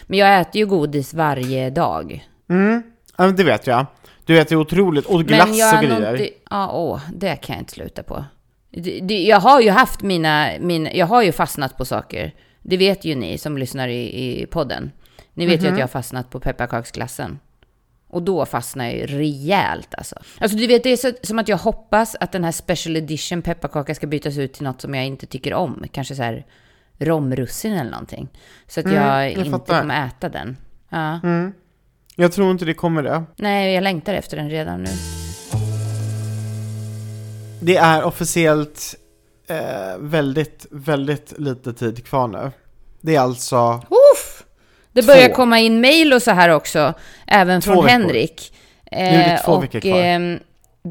Men 0.06 0.18
jag 0.18 0.40
äter 0.40 0.56
ju 0.56 0.66
godis 0.66 1.14
varje 1.14 1.70
dag. 1.70 2.26
Ja, 2.46 3.26
men 3.26 3.36
det 3.36 3.44
vet 3.44 3.66
jag. 3.66 3.86
Du 4.24 4.38
äter 4.38 4.56
otroligt, 4.58 5.06
och 5.06 5.24
glass 5.24 5.48
och 5.74 5.80
grejer. 5.82 6.12
inte, 6.12 6.28
ja, 6.50 6.70
åh, 6.72 7.00
det 7.14 7.36
kan 7.36 7.54
jag 7.54 7.60
inte 7.62 7.72
sluta 7.72 8.02
på. 8.02 8.24
Jag 9.08 9.40
har 9.40 9.60
ju 9.60 9.70
haft 9.70 10.02
mina, 10.02 10.48
mina, 10.60 10.92
jag 10.92 11.06
har 11.06 11.22
ju 11.22 11.32
fastnat 11.32 11.76
på 11.76 11.84
saker. 11.84 12.34
Det 12.62 12.76
vet 12.76 13.04
ju 13.04 13.14
ni 13.14 13.38
som 13.38 13.58
lyssnar 13.58 13.88
i, 13.88 14.40
i 14.42 14.46
podden. 14.46 14.90
Ni 15.34 15.46
vet 15.46 15.60
ju 15.60 15.64
Mhm. 15.64 15.72
att 15.72 15.78
jag 15.78 15.86
har 15.86 15.90
fastnat 15.90 16.30
på 16.30 16.40
pepparkaksglassen. 16.40 17.38
Och 18.14 18.22
då 18.22 18.46
fastnar 18.46 18.84
jag 18.84 18.94
ju 18.94 19.06
rejält 19.06 19.94
alltså. 19.98 20.16
Alltså 20.38 20.56
du 20.58 20.66
vet, 20.66 20.82
det 20.82 20.90
är 20.92 20.96
så, 20.96 21.12
som 21.22 21.38
att 21.38 21.48
jag 21.48 21.56
hoppas 21.56 22.16
att 22.20 22.32
den 22.32 22.44
här 22.44 22.52
special 22.52 22.96
edition 22.96 23.42
pepparkaka 23.42 23.94
ska 23.94 24.06
bytas 24.06 24.38
ut 24.38 24.52
till 24.52 24.62
något 24.64 24.80
som 24.80 24.94
jag 24.94 25.06
inte 25.06 25.26
tycker 25.26 25.54
om. 25.54 25.84
Kanske 25.92 26.14
så 26.14 26.22
här 26.22 26.46
romrussin 26.98 27.72
eller 27.72 27.90
någonting. 27.90 28.28
Så 28.68 28.80
att 28.80 28.86
jag, 28.86 28.94
Mm, 28.94 29.20
jag 29.22 29.30
inte 29.32 29.50
fattar. 29.50 29.80
kommer 29.80 30.06
äta 30.06 30.28
den. 30.28 30.56
Ja. 30.88 31.20
Jag 32.16 32.32
tror 32.32 32.50
inte 32.50 32.64
det 32.64 32.74
kommer 32.74 33.02
det. 33.02 33.24
Nej, 33.36 33.74
jag 33.74 33.82
längtar 33.84 34.14
efter 34.14 34.36
den 34.36 34.50
redan 34.50 34.82
nu. 34.82 34.90
Det 37.60 37.76
är 37.76 38.04
officiellt 38.04 38.94
eh, 39.46 39.98
väldigt, 39.98 40.66
väldigt 40.70 41.34
lite 41.38 41.72
tid 41.72 42.06
kvar 42.06 42.28
nu. 42.28 42.50
Det 43.00 43.16
är 43.16 43.20
alltså, 43.20 43.82
Uff! 43.90 44.03
Det 44.94 45.06
börjar 45.06 45.28
Två. 45.28 45.34
komma 45.34 45.58
in 45.58 45.80
mail 45.80 46.12
och 46.12 46.22
så 46.22 46.30
här 46.30 46.48
också, 46.48 46.94
även 47.26 47.60
Två 47.60 47.72
från 47.72 47.84
veckor. 47.84 47.98
Henrik. 47.98 48.54
är 48.90 49.18
det 49.18 49.24
Eh, 49.34 49.44
två 49.44 49.52
och, 49.52 49.62
veckor 49.62 49.80
kvar. 49.80 49.98
ehm, 50.02 50.38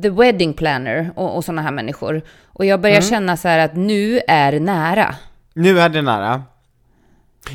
The 0.02 0.10
Wedding 0.10 0.54
Planner 0.54 1.12
och, 1.16 1.36
och 1.36 1.46
sådana 1.46 1.62
här 1.62 1.72
människor. 1.72 2.22
Och 2.46 2.66
jag 2.66 2.70
Mm. 2.74 2.82
börjar 2.82 3.02
känna 3.02 3.38
så 3.38 3.48
här 3.48 3.60
att 3.60 3.76
nu 3.76 4.20
är 4.28 4.52
det 4.52 4.60
nära. 4.60 5.16
nu 5.54 5.80
är 5.80 5.90
det 5.90 6.02
nära. 6.02 6.44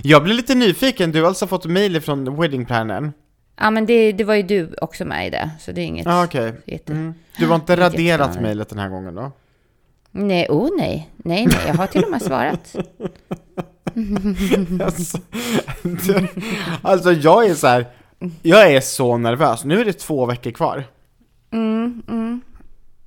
Jag 0.02 0.22
blir 0.24 0.34
lite 0.34 0.54
nyfiken, 0.54 1.12
du 1.12 1.20
har 1.20 1.28
alltså 1.28 1.46
fått 1.46 1.64
mejl 1.66 2.00
från 2.00 2.40
weddingplannern? 2.40 3.12
Ja, 3.60 3.70
men 3.70 3.86
det, 3.86 4.12
det 4.12 4.24
var 4.24 4.34
ju 4.34 4.42
du 4.42 4.74
också 4.80 5.04
med 5.04 5.26
i 5.26 5.30
det, 5.30 5.50
så 5.60 5.72
det 5.72 5.80
är 5.80 5.84
inget 5.84 6.06
Ja, 6.06 6.24
okej. 6.24 6.52
jätte... 6.66 6.92
Mm. 6.92 7.14
Du 7.38 7.46
har 7.46 7.54
inte 7.54 7.76
raderat 7.76 8.40
mejlet 8.40 8.68
den 8.68 8.78
här 8.78 8.88
gången 8.88 9.14
då? 9.14 9.32
Nej, 10.10 10.46
oh 10.48 10.68
nej. 10.78 11.10
Nej, 11.16 11.46
nej, 11.46 11.56
jag 11.66 11.74
har 11.74 11.86
till 11.86 12.04
och 12.04 12.10
med 12.10 12.22
svarat. 12.22 12.76
alltså, 14.84 15.18
alltså 16.82 17.12
jag 17.12 17.46
är 17.46 17.54
så 17.54 17.66
här. 17.66 17.86
jag 18.42 18.72
är 18.72 18.80
så 18.80 19.16
nervös. 19.16 19.64
Nu 19.64 19.80
är 19.80 19.84
det 19.84 19.92
två 19.92 20.26
veckor 20.26 20.50
kvar. 20.50 20.84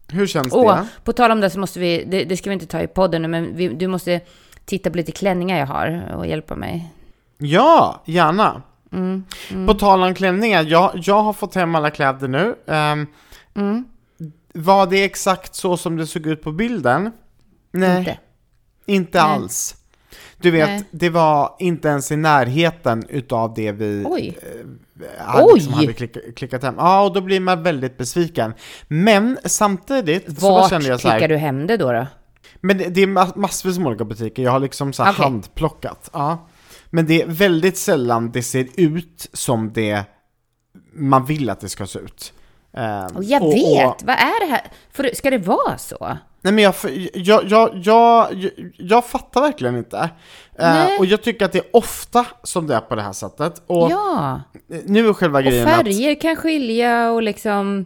Hur 0.08 0.28
känns 0.28 0.54
Åh, 0.54 0.76
det? 0.76 0.88
på 1.04 1.14
tal 1.14 1.32
om 1.32 1.40
det 1.42 1.50
så 1.50 1.60
måste 1.60 1.80
vi, 1.80 2.04
det, 2.08 2.24
det 2.24 2.38
ska 2.38 2.50
vi 2.50 2.54
inte 2.54 2.66
ta 2.66 2.82
i 2.82 2.88
podden 2.88 3.22
nu, 3.22 3.28
men 3.28 3.56
vi, 3.56 3.68
du 3.68 3.88
måste 3.88 4.22
titta 4.66 4.90
på 4.92 4.98
lite 4.98 5.12
klänningar 5.12 5.60
jag 5.60 5.68
har 5.68 6.14
och 6.18 6.28
hjälpa 6.28 6.56
mig. 6.56 6.94
Ja, 7.38 8.02
gärna. 8.06 8.62
Mm, 8.92 9.24
På 9.68 9.74
tal 9.74 10.04
om 10.04 10.16
klänningar, 10.16 10.64
jag, 10.64 10.92
jag 10.96 11.22
har 11.24 11.34
fått 11.34 11.56
hem 11.56 11.76
alla 11.76 11.90
kläder 11.90 12.28
nu. 12.28 12.56
Um, 12.66 13.08
Mm. 13.54 13.86
Var 14.54 14.88
det 14.88 15.04
exakt 15.04 15.56
så 15.56 15.78
som 15.78 15.98
det 15.98 16.08
såg 16.08 16.28
ut 16.28 16.44
på 16.44 16.52
bilden? 16.52 17.12
Nej, 17.72 18.00
inte, 18.00 18.18
Inte. 18.86 19.18
Nej. 19.24 19.32
alls. 19.32 19.76
Du 20.42 20.52
vet, 20.52 20.70
Nej. 20.70 20.84
det 20.92 21.10
var 21.10 21.56
inte 21.60 21.88
ens 21.88 22.12
i 22.12 22.16
närheten 22.16 23.04
utav 23.10 23.54
det 23.54 23.72
vi 23.72 24.04
Oj. 24.08 24.38
hade, 25.20 25.44
Oj! 25.44 25.52
liksom 25.56 25.74
hade 25.74 25.94
klicka, 25.94 26.20
klickat 26.36 26.64
hem. 26.64 26.76
Ja, 26.78 27.04
och 27.04 27.14
då 27.14 27.22
blir 27.22 27.40
man 27.40 27.64
väldigt 27.64 27.98
besviken. 27.98 28.54
Men 28.88 29.38
samtidigt 29.46 30.40
så 30.40 30.50
Vart 30.52 30.70
kände 30.70 30.88
jag 30.88 31.00
så 31.00 31.08
här, 31.08 31.18
klickar 31.20 31.28
du 31.30 31.38
hem 31.38 31.68
det 31.68 31.78
då? 31.78 31.92
då? 31.92 32.08
Men 32.62 32.78
det, 32.78 32.84
det 32.90 33.02
är 33.02 33.08
ma- 33.08 33.38
massvis 33.38 33.78
med 33.78 33.88
olika 33.88 34.04
butiker, 34.06 34.44
jag 34.44 34.52
har 34.52 34.60
liksom 34.60 34.94
så 34.94 35.04
här 35.04 35.12
Okej. 35.12 35.24
handplockat. 35.24 36.10
Ja. 36.14 36.48
Men 36.90 37.06
det 37.06 37.22
är 37.22 37.28
väldigt 37.28 37.78
sällan 37.78 38.32
det 38.32 38.44
ser 38.44 38.68
ut 38.78 39.28
som 39.34 39.74
det 39.74 40.04
man 40.94 41.26
vill 41.26 41.50
att 41.50 41.60
det 41.60 41.70
ska 41.70 41.86
se 41.88 42.00
ut. 42.00 42.34
Ehm, 42.74 43.16
Och 43.16 43.24
jag 43.24 43.44
och- 43.44 43.54
vet, 43.54 43.88
och- 43.88 44.02
vad 44.04 44.16
är 44.16 44.46
det 44.46 44.52
här? 44.52 44.62
Du- 44.98 45.16
ska 45.16 45.30
det 45.30 45.38
vara 45.38 45.78
så? 45.78 46.18
Nej 46.42 46.54
men 46.54 46.64
jag, 46.64 46.74
jag, 47.14 47.44
jag, 47.48 47.82
jag, 47.84 48.50
jag, 48.78 49.06
fattar 49.06 49.42
verkligen 49.42 49.78
inte. 49.78 50.10
Eh, 50.60 50.86
och 51.00 51.06
jag 51.06 51.22
tycker 51.24 51.46
att 51.46 51.52
det 51.52 51.60
är 51.60 51.66
ofta 51.74 52.26
som 52.44 52.68
det 52.68 52.76
är 52.76 52.80
på 52.80 52.96
det 52.96 53.02
här 53.02 53.14
sättet. 53.14 53.62
Och 53.68 53.92
ja. 53.92 54.42
nu 54.86 55.08
är 55.08 55.14
själva 55.14 55.42
grejen 55.42 55.68
Och 55.68 55.74
färger 55.74 56.12
att, 56.12 56.22
kan 56.22 56.36
skilja 56.36 57.12
och 57.12 57.24
liksom 57.24 57.86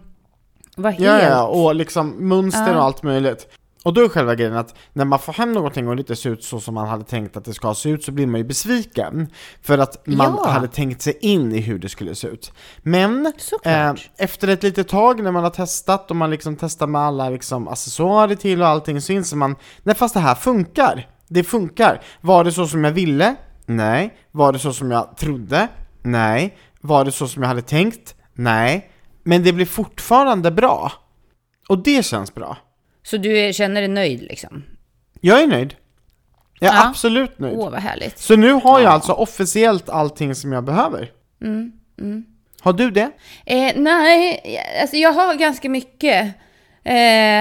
vara 0.75 0.91
helt... 0.91 1.05
Ja, 1.05 1.21
ja, 1.21 1.47
och 1.47 1.75
liksom 1.75 2.27
mönster 2.27 2.71
ja. 2.71 2.77
och 2.77 2.83
allt 2.83 3.03
möjligt. 3.03 3.47
Och 3.85 3.93
då 3.93 4.01
är 4.01 4.09
själva 4.09 4.35
grejen 4.35 4.57
att 4.57 4.75
när 4.93 5.05
man 5.05 5.19
får 5.19 5.33
hem 5.33 5.51
någonting 5.51 5.87
och 5.87 5.95
det 5.95 5.99
inte 5.99 6.15
ser 6.15 6.29
ut 6.29 6.43
så 6.43 6.59
som 6.59 6.73
man 6.73 6.87
hade 6.87 7.03
tänkt 7.03 7.37
att 7.37 7.45
det 7.45 7.53
ska 7.53 7.73
se 7.73 7.89
ut 7.89 8.03
så 8.03 8.11
blir 8.11 8.27
man 8.27 8.39
ju 8.39 8.43
besviken. 8.43 9.27
För 9.61 9.77
att 9.77 10.07
man 10.07 10.39
ja. 10.43 10.49
hade 10.49 10.67
tänkt 10.67 11.01
sig 11.01 11.17
in 11.21 11.51
i 11.51 11.59
hur 11.59 11.79
det 11.79 11.89
skulle 11.89 12.15
se 12.15 12.27
ut. 12.27 12.53
Men 12.77 13.33
eh, 13.63 13.93
efter 14.17 14.47
ett 14.47 14.63
litet 14.63 14.87
tag 14.87 15.23
när 15.23 15.31
man 15.31 15.43
har 15.43 15.49
testat 15.49 16.11
och 16.11 16.15
man 16.15 16.31
liksom 16.31 16.55
testar 16.55 16.87
med 16.87 17.01
alla 17.01 17.29
liksom 17.29 17.67
accessoarer 17.67 18.35
till 18.35 18.61
och 18.61 18.67
allting 18.67 19.01
så 19.01 19.13
inser 19.13 19.37
man, 19.37 19.55
nej 19.83 19.95
fast 19.95 20.13
det 20.13 20.19
här 20.19 20.35
funkar. 20.35 21.07
Det 21.27 21.43
funkar. 21.43 22.01
Var 22.21 22.43
det 22.43 22.51
så 22.51 22.67
som 22.67 22.83
jag 22.83 22.91
ville? 22.91 23.35
Nej. 23.65 24.17
Var 24.31 24.53
det 24.53 24.59
så 24.59 24.73
som 24.73 24.91
jag 24.91 25.17
trodde? 25.17 25.67
Nej. 26.01 26.57
Var 26.81 27.05
det 27.05 27.11
så 27.11 27.27
som 27.27 27.41
jag 27.43 27.49
hade 27.49 27.61
tänkt? 27.61 28.15
Nej. 28.33 28.91
Men 29.23 29.43
det 29.43 29.53
blir 29.53 29.65
fortfarande 29.65 30.51
bra. 30.51 30.91
Och 31.69 31.83
det 31.83 32.05
känns 32.05 32.33
bra. 32.33 32.57
Så 33.05 33.17
du 33.17 33.53
känner 33.53 33.81
dig 33.81 33.87
nöjd 33.87 34.21
liksom? 34.21 34.63
Jag 35.21 35.41
är 35.41 35.47
nöjd. 35.47 35.75
Jag 36.59 36.73
är 36.73 36.77
ja. 36.77 36.87
absolut 36.87 37.39
nöjd. 37.39 37.57
Åh, 37.57 37.69
vad 37.69 37.79
härligt. 37.79 38.19
Så 38.19 38.35
nu 38.35 38.51
har 38.51 38.79
jag 38.79 38.89
ja. 38.89 38.93
alltså 38.93 39.11
officiellt 39.11 39.89
allting 39.89 40.35
som 40.35 40.51
jag 40.51 40.63
behöver. 40.63 41.11
Mm, 41.41 41.71
mm. 41.99 42.25
Har 42.61 42.73
du 42.73 42.91
det? 42.91 43.11
Eh, 43.45 43.71
nej, 43.75 44.41
alltså 44.81 44.97
jag 44.97 45.13
har 45.13 45.35
ganska 45.35 45.69
mycket 45.69 46.25
eh, 46.83 46.93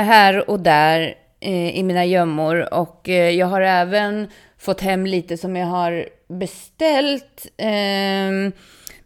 här 0.04 0.50
och 0.50 0.61
där 0.61 1.14
eh, 1.40 1.76
i 1.76 1.83
mina 1.83 2.04
gömmor. 2.04 2.75
Och 2.75 3.09
eh, 3.09 3.30
jag 3.30 3.47
har 3.47 3.61
även 3.61 4.28
fått 4.59 4.80
hem 4.80 5.06
lite 5.06 5.37
som 5.37 5.56
jag 5.56 5.66
har 5.66 6.09
beställt. 6.28 7.47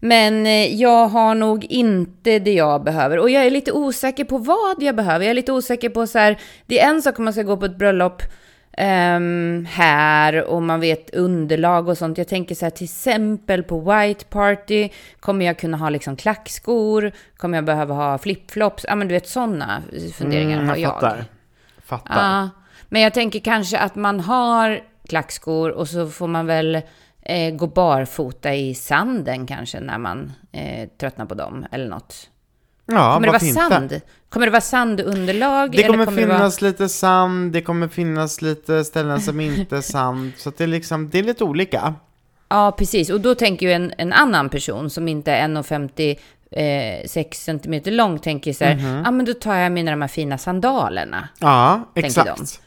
Men 0.00 0.47
eh, 0.47 0.75
jag 0.75 1.09
har 1.09 1.35
nog 1.35 1.64
inte 1.64 2.38
det 2.38 2.52
jag 2.52 2.85
behöver. 2.85 3.19
Och 3.19 3.31
jag 3.31 3.47
är 3.47 3.50
lite 3.50 3.73
osäker 3.73 4.25
på 4.25 4.38
vad 4.38 4.83
jag 4.83 4.97
behöver. 4.97 5.25
Jag 5.25 5.31
är 5.31 5.35
lite 5.35 5.52
osäker 5.52 5.88
på 5.88 6.07
så 6.07 6.19
här, 6.19 6.38
det 6.67 6.81
är 6.81 6.88
en 6.88 7.02
sak 7.02 7.19
om 7.19 7.25
man 7.25 7.33
ska 7.33 7.43
gå 7.43 7.57
på 7.57 7.64
ett 7.64 7.78
bröllop 7.78 8.23
um, 8.78 9.67
här 9.71 10.45
och 10.45 10.62
man 10.62 10.81
vet 10.81 11.14
underlag 11.14 11.88
och 11.88 11.99
sånt. 11.99 12.19
Jag 12.19 12.28
tänker 12.28 12.55
så 12.55 12.64
här 12.64 12.71
till 12.71 12.85
exempel 12.85 13.62
på 13.62 13.81
white 13.81 14.25
party. 14.25 14.88
Kommer 15.21 15.47
jag 15.47 15.59
kunna 15.59 15.76
ha 15.76 15.90
liksom 15.90 16.17
klackskor? 16.17 17.12
Kommer 17.37 17.59
jag 17.59 17.64
behöva 17.64 17.95
ha 17.95 18.19
flipflops? 18.19 18.85
Ja 18.88 18.95
men 18.95 19.09
du 19.09 19.14
vet 19.14 19.28
sådana 19.28 19.83
funderingar 20.14 20.57
mm, 20.57 20.69
har 20.69 20.76
jag. 20.76 20.93
Fattar. 20.93 21.25
Fattar. 21.85 22.14
Ja, 22.14 22.50
men 22.88 23.02
jag 23.02 23.14
tänker 23.14 23.38
kanske 23.40 23.78
att 23.78 23.95
man 23.95 24.21
har 24.21 24.81
klackskor 25.09 25.71
och 25.71 25.88
så 25.88 26.09
får 26.09 26.26
man 26.26 26.47
väl 26.47 26.83
eh, 27.29 27.55
gå 27.55 27.67
barfota 27.67 28.55
i 28.55 28.75
sanden 28.75 29.47
kanske 29.47 29.81
när 29.81 29.99
man 29.99 30.33
eh, 30.53 30.89
tröttnar 31.01 31.27
på 31.27 31.35
dem 31.35 31.67
eller 31.73 31.89
något. 31.89 32.31
Ja, 32.87 33.15
kommer 33.15 33.27
det 33.27 33.33
vara 33.33 33.71
sand? 33.71 34.01
Kommer 34.29 34.47
det 34.47 34.53
vara 34.53 34.61
sandunderlag? 34.61 35.71
Det 35.73 35.83
kommer, 35.83 36.05
kommer 36.05 36.23
finnas 36.23 36.57
det 36.57 36.63
vara... 36.63 36.71
lite 36.71 36.89
sand, 36.89 37.53
det 37.53 37.61
kommer 37.61 37.89
finnas 37.89 38.43
lite 38.43 38.85
ställen 38.85 39.21
som 39.21 39.41
inte 39.41 39.77
är 39.77 39.81
sand. 39.81 40.33
Så 40.37 40.53
det 40.57 40.65
är, 40.65 40.69
liksom, 40.69 41.11
det 41.11 41.19
är 41.19 41.23
lite 41.23 41.45
olika. 41.45 41.95
Ja, 42.49 42.75
precis. 42.79 43.11
Och 43.11 43.21
då 43.21 43.35
tänker 43.35 43.67
ju 43.67 43.73
en, 43.73 43.93
en 43.99 44.13
annan 44.13 44.49
person 44.49 44.91
som 44.91 45.09
inte 45.09 45.33
är 45.33 45.49
1,50 45.49 46.17
eh, 46.51 47.07
6 47.07 47.45
cm 47.45 47.83
lång 47.85 48.19
tänker 48.19 48.53
så 48.53 48.65
här, 48.65 48.71
ja 48.71 48.79
mm 48.79 48.95
-hmm. 48.95 49.09
ah, 49.09 49.11
men 49.11 49.27
då 49.27 49.35
tar 49.35 49.55
jag 49.55 49.73
mina 49.73 49.91
de 49.91 50.01
här 50.01 50.09
fina 50.09 50.39
sandalerna. 50.39 51.29
Ja, 51.41 51.93
exakt. 51.95 52.61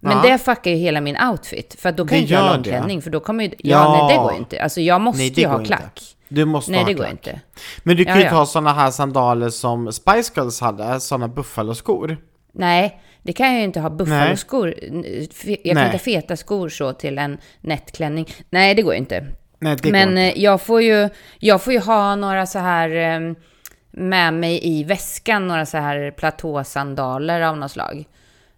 Men 0.00 0.16
ja. 0.16 0.22
det 0.22 0.38
fuckar 0.38 0.70
ju 0.70 0.76
hela 0.76 1.00
min 1.00 1.16
outfit. 1.30 1.76
För 1.78 1.92
då 1.92 2.04
kan 2.04 2.06
det 2.06 2.18
inte 2.18 2.32
jag 2.32 2.40
ha 2.40 2.54
långklänning. 2.54 3.02
För 3.02 3.10
då 3.10 3.20
kommer 3.20 3.44
ju... 3.44 3.50
Ja, 3.50 3.56
ja, 3.58 4.06
nej 4.06 4.16
det 4.16 4.22
går 4.22 4.32
ju 4.32 4.38
inte. 4.38 4.62
Alltså 4.62 4.80
jag 4.80 5.00
måste 5.00 5.22
nej, 5.22 5.40
ju 5.40 5.46
ha 5.46 5.64
klack. 5.64 5.82
Inte. 5.82 6.00
Du 6.28 6.44
måste 6.44 6.70
nej, 6.70 6.80
ha 6.80 6.86
det 6.86 6.94
klack. 6.94 7.06
går 7.06 7.10
inte. 7.10 7.40
Men 7.82 7.96
du 7.96 8.04
kan 8.04 8.18
ja, 8.18 8.24
ju 8.24 8.30
ta 8.30 8.46
sådana 8.46 8.72
här 8.72 8.90
sandaler 8.90 9.48
som 9.48 9.92
Spice 9.92 10.32
Girls 10.36 10.60
hade, 10.60 11.00
sådana 11.00 11.28
buffaloskor. 11.28 12.16
Nej, 12.52 13.00
det 13.22 13.32
kan 13.32 13.46
jag 13.46 13.56
ju 13.56 13.64
inte 13.64 13.80
ha 13.80 13.90
buffaloskor. 13.90 14.74
Jag 14.78 15.34
kan 15.34 15.50
nej. 15.52 15.68
inte 15.68 15.80
ha 15.80 15.98
feta 15.98 16.36
skor 16.36 16.68
så 16.68 16.92
till 16.92 17.18
en 17.18 17.38
nättklänning. 17.60 18.28
Nej, 18.50 18.74
det 18.74 18.82
går 18.82 18.92
ju 18.92 18.98
inte. 18.98 19.26
Nej, 19.58 19.76
det 19.82 19.90
Men 19.90 20.14
går 20.14 20.18
inte. 20.18 20.38
Eh, 20.38 20.44
jag 20.44 20.62
får 20.62 20.82
ju, 20.82 21.08
jag 21.38 21.62
får 21.62 21.72
ju 21.72 21.78
ha 21.78 22.14
några 22.14 22.46
så 22.46 22.58
här 22.58 22.90
ehm, 22.90 23.34
med 23.90 24.34
mig 24.34 24.60
i 24.62 24.84
väskan, 24.84 25.48
några 25.48 25.66
så 25.66 25.78
här 25.78 26.10
platåsandaler 26.10 27.40
av 27.40 27.56
något 27.56 27.70
slag. 27.70 28.04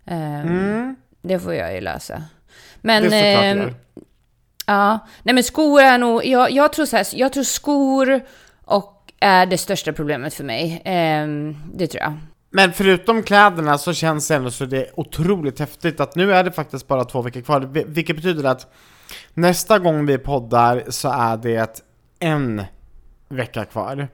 Ehm, 0.06 0.48
mm. 0.48 0.96
Det 1.22 1.38
får 1.38 1.54
jag 1.54 1.74
ju 1.74 1.80
lösa. 1.80 2.22
Men... 2.80 3.02
Det 3.02 3.16
är 3.16 3.56
eh, 3.56 3.72
Ja, 4.66 4.98
nej 5.22 5.34
men 5.34 5.44
skor 5.44 5.80
är 5.80 5.98
nog, 5.98 6.24
jag, 6.24 6.50
jag, 6.50 6.72
tror 6.72 6.86
så 6.86 6.96
här, 6.96 7.06
jag 7.12 7.32
tror 7.32 7.42
skor 7.42 8.20
och 8.64 9.12
är 9.20 9.46
det 9.46 9.58
största 9.58 9.92
problemet 9.92 10.34
för 10.34 10.44
mig. 10.44 10.82
Eh, 10.84 11.26
det 11.74 11.86
tror 11.86 12.02
jag. 12.02 12.12
Men 12.50 12.72
förutom 12.72 13.22
kläderna 13.22 13.78
så 13.78 13.92
känns 13.92 14.28
det 14.28 14.34
ändå 14.34 14.50
så 14.50 14.64
det 14.64 14.76
är 14.76 15.00
otroligt 15.00 15.58
häftigt 15.58 16.00
att 16.00 16.16
nu 16.16 16.34
är 16.34 16.44
det 16.44 16.52
faktiskt 16.52 16.88
bara 16.88 17.04
två 17.04 17.22
veckor 17.22 17.40
kvar, 17.40 17.60
vilket 17.86 18.16
betyder 18.16 18.44
att 18.44 18.72
nästa 19.34 19.78
gång 19.78 20.06
vi 20.06 20.18
poddar 20.18 20.84
så 20.88 21.08
är 21.08 21.36
det 21.36 21.82
en 22.18 22.64
vecka 23.28 23.64
kvar. 23.64 24.08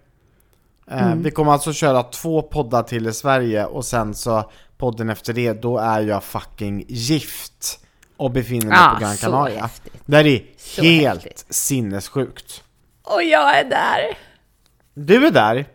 Eh, 0.90 1.06
mm. 1.06 1.22
Vi 1.22 1.30
kommer 1.30 1.52
alltså 1.52 1.72
köra 1.72 2.02
två 2.02 2.42
poddar 2.42 2.82
till 2.82 3.06
i 3.06 3.12
Sverige 3.12 3.64
och 3.64 3.84
sen 3.84 4.14
så 4.14 4.50
podden 4.78 5.10
efter 5.10 5.32
det, 5.32 5.52
då 5.52 5.78
är 5.78 6.00
jag 6.00 6.24
fucking 6.24 6.84
gift 6.88 7.80
och 8.16 8.30
befinner 8.30 8.66
mig 8.66 8.78
ah, 8.80 8.94
på 8.94 9.00
Gran 9.00 9.16
Canaria. 9.16 9.70
Det 10.06 10.16
är 10.18 10.42
så 10.56 10.82
helt 10.82 11.24
häftigt. 11.24 11.54
sinnessjukt. 11.54 12.62
Och 13.02 13.22
jag 13.22 13.58
är 13.58 13.64
där. 13.64 14.18
Du 14.94 15.26
är 15.26 15.30
där. 15.30 15.66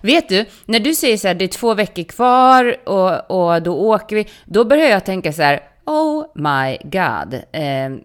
Vet 0.00 0.28
du, 0.28 0.46
när 0.64 0.80
du 0.80 0.94
säger 0.94 1.16
så 1.16 1.28
här, 1.28 1.34
det 1.34 1.44
är 1.44 1.48
två 1.48 1.74
veckor 1.74 2.02
kvar 2.02 2.88
och, 2.88 3.30
och 3.30 3.62
då 3.62 3.76
åker 3.76 4.16
vi, 4.16 4.28
då 4.44 4.64
börjar 4.64 4.88
jag 4.88 5.04
tänka 5.04 5.32
så 5.32 5.42
här, 5.42 5.60
oh 5.86 6.26
my 6.34 6.78
god. 6.82 7.34
Eh, 7.34 8.04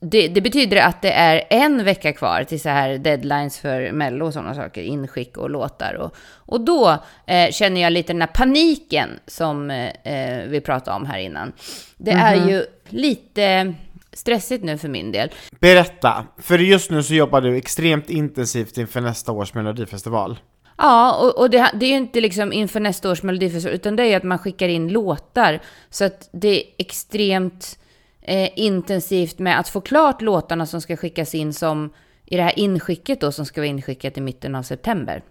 det, 0.00 0.28
det, 0.28 0.40
betyder 0.40 0.76
att 0.76 1.02
det 1.02 1.12
är 1.12 1.44
en 1.50 1.84
vecka 1.84 2.12
kvar 2.12 2.44
till 2.44 2.60
så 2.60 2.68
här 2.68 2.98
deadlines 2.98 3.58
för 3.58 3.92
Mello 3.92 4.26
och 4.26 4.32
sådana 4.32 4.54
saker, 4.54 4.82
inskick 4.82 5.36
och 5.36 5.50
låtar. 5.50 5.94
Och, 5.94 6.16
och 6.36 6.60
då 6.60 6.98
eh, 7.26 7.50
känner 7.50 7.80
jag 7.80 7.92
lite 7.92 8.12
den 8.12 8.20
här 8.20 8.28
paniken 8.28 9.08
som 9.26 9.70
eh, 9.70 10.42
vi 10.48 10.60
pratade 10.64 10.96
om 10.96 11.06
här 11.06 11.18
innan. 11.18 11.52
Det 11.96 12.10
mm 12.10 12.26
-hmm. 12.26 12.32
är 12.32 12.40
mhm. 12.40 12.48
ju 12.48 12.64
lite 12.88 13.74
stressigt 14.12 14.64
nu 14.64 14.78
för 14.78 14.88
min 14.88 15.12
del. 15.12 15.30
Berätta, 15.60 16.24
för 16.38 16.58
just 16.58 16.90
nu 16.90 17.02
så 17.02 17.14
jobbar 17.14 17.40
du 17.40 17.56
extremt 17.56 18.10
intensivt 18.10 18.78
inför 18.78 19.00
nästa 19.00 19.32
års 19.32 19.54
melodifestival. 19.54 20.38
Ja, 20.78 21.14
och, 21.14 21.38
och 21.38 21.50
det, 21.50 21.70
det, 21.74 21.86
är 21.86 21.90
ju 21.90 21.96
inte 21.96 22.20
liksom 22.20 22.52
inför 22.52 22.80
nästa 22.80 23.10
års 23.10 23.22
melodifestival, 23.22 23.74
utan 23.74 23.96
det 23.96 24.02
är 24.02 24.06
ju 24.06 24.14
att 24.14 24.22
man 24.22 24.38
skickar 24.38 24.68
in 24.68 24.88
låtar. 24.88 25.60
Så 25.90 26.04
att 26.04 26.28
det 26.32 26.48
är 26.48 26.62
extremt 26.78 27.78
eh, 28.22 28.50
intensivt 28.56 29.38
med 29.38 29.58
att 29.58 29.68
få 29.68 29.80
klart 29.80 30.22
låtarna 30.22 30.66
som 30.66 30.80
ska 30.80 30.96
skickas 30.96 31.34
in 31.34 31.52
som 31.52 31.92
i 32.26 32.36
det 32.36 32.42
här 32.42 32.58
inskicket 32.58 33.20
då 33.20 33.32
som 33.32 33.46
ska 33.46 33.60
vara 33.60 33.68
inskickat 33.68 34.18
i 34.18 34.20
mitten 34.20 34.54
av 34.54 34.62
september. 34.62 35.22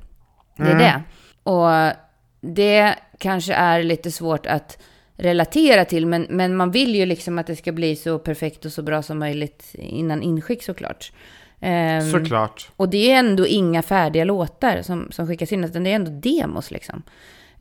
Det 0.57 0.63
är 0.63 0.71
mm. 0.71 0.77
det. 0.77 1.03
Och 1.43 1.95
det 2.41 2.95
kanske 3.17 3.53
är 3.53 3.83
lite 3.83 4.11
svårt 4.11 4.45
att 4.45 4.77
relatera 5.15 5.85
till, 5.85 6.05
men, 6.05 6.27
men 6.29 6.55
man 6.55 6.71
vill 6.71 6.95
ju 6.95 7.05
liksom 7.05 7.39
att 7.39 7.47
det 7.47 7.55
ska 7.55 7.71
bli 7.71 7.95
så 7.95 8.19
perfekt 8.19 8.65
och 8.65 8.71
så 8.71 8.81
bra 8.81 9.01
som 9.01 9.19
möjligt 9.19 9.69
innan 9.73 10.21
inskick 10.21 10.63
såklart. 10.63 11.11
Um, 11.59 12.11
såklart. 12.11 12.69
Och 12.75 12.89
det 12.89 13.11
är 13.11 13.19
ändå 13.19 13.47
inga 13.47 13.81
färdiga 13.81 14.23
låtar 14.23 14.81
som, 14.81 15.11
som 15.11 15.27
skickas 15.27 15.51
in, 15.51 15.63
utan 15.63 15.83
det 15.83 15.89
är 15.89 15.95
ändå 15.95 16.11
demos 16.11 16.71
liksom. 16.71 17.03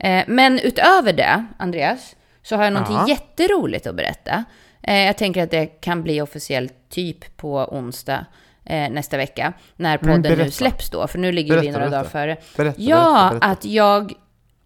Uh, 0.05 0.23
men 0.27 0.59
utöver 0.59 1.13
det, 1.13 1.47
Andreas, 1.59 2.17
så 2.43 2.57
har 2.57 2.65
jag 2.65 2.73
någonting 2.73 3.09
jätteroligt 3.09 3.87
att 3.87 3.95
berätta. 3.95 4.45
Uh, 4.89 4.95
jag 4.95 5.19
tänker 5.19 5.43
att 5.43 5.51
det 5.51 5.67
kan 5.67 6.03
bli 6.03 6.21
officiellt 6.21 6.75
typ 6.89 7.37
på 7.37 7.57
onsdag 7.57 8.27
eh, 8.65 8.91
nästa 8.91 9.17
vecka, 9.17 9.53
när 9.77 9.99
podden 9.99 10.39
nu 10.39 10.51
släpps 10.51 10.91
då, 10.91 11.07
för 11.07 11.19
nu 11.19 11.33
ligger 11.33 11.49
berätta, 11.49 11.67
vi 11.67 11.73
några 11.73 11.81
berätta. 11.81 11.97
dagar 11.97 12.11
före. 12.11 12.37
Berätta, 12.57 12.81
ja, 12.81 13.35
att 13.41 13.65
jag 13.65 14.13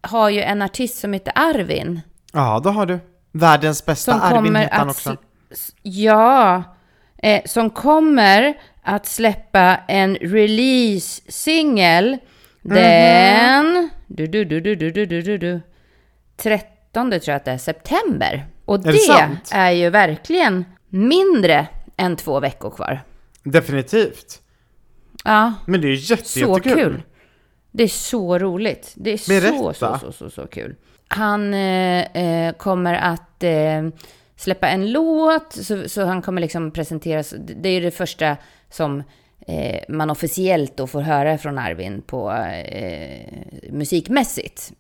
har 0.00 0.30
ju 0.30 0.42
en 0.42 0.62
artist 0.62 0.98
som 0.98 1.12
heter 1.12 1.32
Arvin. 1.36 2.00
Ja, 2.32 2.60
då 2.64 2.70
har 2.70 2.86
du. 2.86 2.98
Världens 3.32 3.86
bästa 3.86 4.12
som 4.12 4.20
Arvin 4.20 4.56
heter 4.56 4.76
han 4.76 4.90
också. 4.90 5.16
Ja, 5.82 6.62
eh, 7.16 7.42
som 7.44 7.70
kommer 7.70 8.54
att 8.82 9.06
släppa 9.06 9.76
en 9.88 10.16
release-singel 10.16 12.06
mm 12.06 12.18
-hmm. 12.62 12.74
den... 12.74 13.90
Du, 14.06 14.26
du, 14.26 14.44
du, 14.44 14.60
du, 14.60 14.76
du, 14.76 14.90
du, 14.90 15.22
du, 15.22 15.38
du, 15.38 15.60
13 16.36 17.10
tror 17.10 17.22
jag 17.26 17.36
att 17.36 17.44
det 17.44 17.50
är, 17.50 17.58
september. 17.58 18.46
Och 18.64 18.74
är 18.74 18.92
det, 18.92 19.38
det 19.50 19.56
är 19.56 19.70
ju 19.70 19.90
verkligen 19.90 20.64
mindre 20.88 21.66
än 21.96 22.16
två 22.16 22.40
veckor 22.40 22.70
kvar. 22.70 23.00
Definitivt. 23.42 24.40
Ja. 25.24 25.52
Men 25.66 25.80
det 25.80 25.86
är 25.86 25.90
ju 25.90 25.96
jätte, 25.96 26.28
så 26.28 26.38
jättekul. 26.38 26.74
kul. 26.74 27.02
Det 27.70 27.82
är 27.82 27.88
så 27.88 28.38
roligt. 28.38 28.92
Det 28.96 29.10
är 29.10 29.16
så, 29.16 29.72
så, 29.74 29.98
så, 29.98 30.12
så, 30.12 30.30
så 30.30 30.46
kul. 30.46 30.74
han 31.08 31.54
eh, 31.54 32.00
eh, 32.00 32.54
kommer 32.54 32.94
att 32.94 33.42
eh, 33.42 33.88
släppa 34.36 34.68
en 34.68 34.92
låt, 34.92 35.52
så, 35.52 35.88
så 35.88 36.04
han 36.04 36.22
kommer 36.22 36.40
liksom 36.40 36.70
presenteras. 36.70 37.34
Det 37.38 37.68
är 37.68 37.80
det 37.80 37.90
första 37.90 38.36
som 38.70 39.02
eh, 39.46 39.80
man 39.88 40.10
officiellt 40.10 40.76
då 40.76 40.86
får 40.86 41.00
höra 41.00 41.38
från 41.38 41.58
Arvin 41.58 42.02
på 42.02 42.32
eh, 42.32 43.28
musikmässigt. 43.70 44.72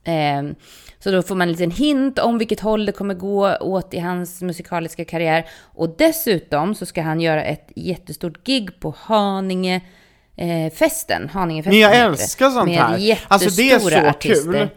Så 1.04 1.10
då 1.10 1.22
får 1.22 1.34
man 1.34 1.48
en 1.48 1.52
liten 1.52 1.70
hint 1.70 2.18
om 2.18 2.38
vilket 2.38 2.60
håll 2.60 2.86
det 2.86 2.92
kommer 2.92 3.14
gå 3.14 3.56
åt 3.56 3.94
i 3.94 3.98
hans 3.98 4.42
musikaliska 4.42 5.04
karriär. 5.04 5.48
Och 5.60 5.94
dessutom 5.98 6.74
så 6.74 6.86
ska 6.86 7.02
han 7.02 7.20
göra 7.20 7.44
ett 7.44 7.72
jättestort 7.76 8.46
gig 8.46 8.80
på 8.80 8.94
Haninge 8.98 9.80
eh, 10.36 10.72
festen, 10.72 11.28
Haningefesten. 11.28 11.80
Men 11.80 11.80
jag 11.80 11.96
älskar 11.96 12.50
sånt 12.50 12.66
med 12.66 12.78
här. 12.78 13.20
Alltså 13.28 13.50
det 13.50 13.70
är 13.70 13.78
så 13.78 14.08
artister. 14.08 14.52
kul. 14.52 14.68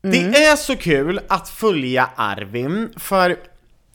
Det 0.00 0.44
är 0.44 0.56
så 0.56 0.76
kul 0.76 1.20
att 1.28 1.48
följa 1.48 2.10
Arvin, 2.16 2.92
för 2.96 3.36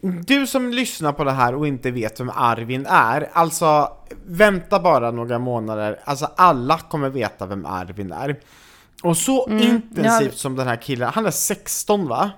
du 0.01 0.47
som 0.47 0.71
lyssnar 0.71 1.13
på 1.13 1.23
det 1.23 1.31
här 1.31 1.55
och 1.55 1.67
inte 1.67 1.91
vet 1.91 2.19
vem 2.19 2.31
Arvin 2.35 2.85
är, 2.89 3.29
alltså 3.33 3.93
vänta 4.25 4.79
bara 4.79 5.11
några 5.11 5.39
månader, 5.39 5.99
alltså 6.03 6.29
alla 6.35 6.77
kommer 6.77 7.09
veta 7.09 7.45
vem 7.45 7.65
Arvin 7.65 8.11
är. 8.11 8.35
Och 9.01 9.17
så 9.17 9.49
intensivt 9.49 10.31
ja. 10.31 10.37
som 10.37 10.55
den 10.55 10.67
här 10.67 10.75
killen, 10.75 11.11
han 11.13 11.25
är 11.25 11.31
16 11.31 12.07
va? 12.07 12.31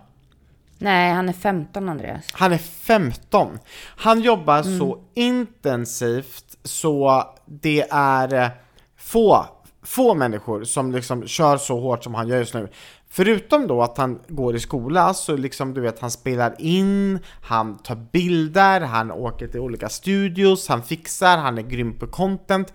Nej, 0.78 1.14
han 1.14 1.30
är 1.30 1.34
15 1.34 1.90
Andreas. 1.90 2.26
Han 2.32 2.52
är 2.52 2.58
15. 2.58 3.60
Han 3.98 4.22
jobbar 4.22 4.64
så 4.64 5.00
intensivt 5.14 6.58
så 6.64 7.24
det 7.46 7.86
är 7.92 8.34
eh, 8.34 8.50
få, 8.98 9.46
få 9.84 10.14
människor 10.14 10.64
som 10.64 10.92
liksom 10.92 11.28
kör 11.28 11.58
så 11.58 11.80
hårt 11.80 12.04
som 12.04 12.14
han 12.14 12.28
gör 12.28 12.38
just 12.38 12.54
nu. 12.54 12.70
Förutom 13.10 13.68
då 13.68 13.82
att 13.82 13.98
han 13.98 14.20
går 14.28 14.56
i 14.56 14.60
skola 14.60 15.14
så 15.14 15.38
liksom 15.38 15.74
du 15.74 15.82
vet 15.82 16.00
han 16.00 16.12
spelar 16.12 16.56
in, 16.60 17.20
han 17.42 17.78
tar 17.78 17.96
bilder, 17.96 18.82
han 18.82 19.12
åker 19.12 19.48
till 19.48 19.60
olika 19.60 19.90
studios, 19.90 20.68
han 20.68 20.84
fixar, 20.84 21.38
han 21.38 21.58
är 21.58 21.62
grym 21.62 22.00
på 22.00 22.08
content. 22.08 22.74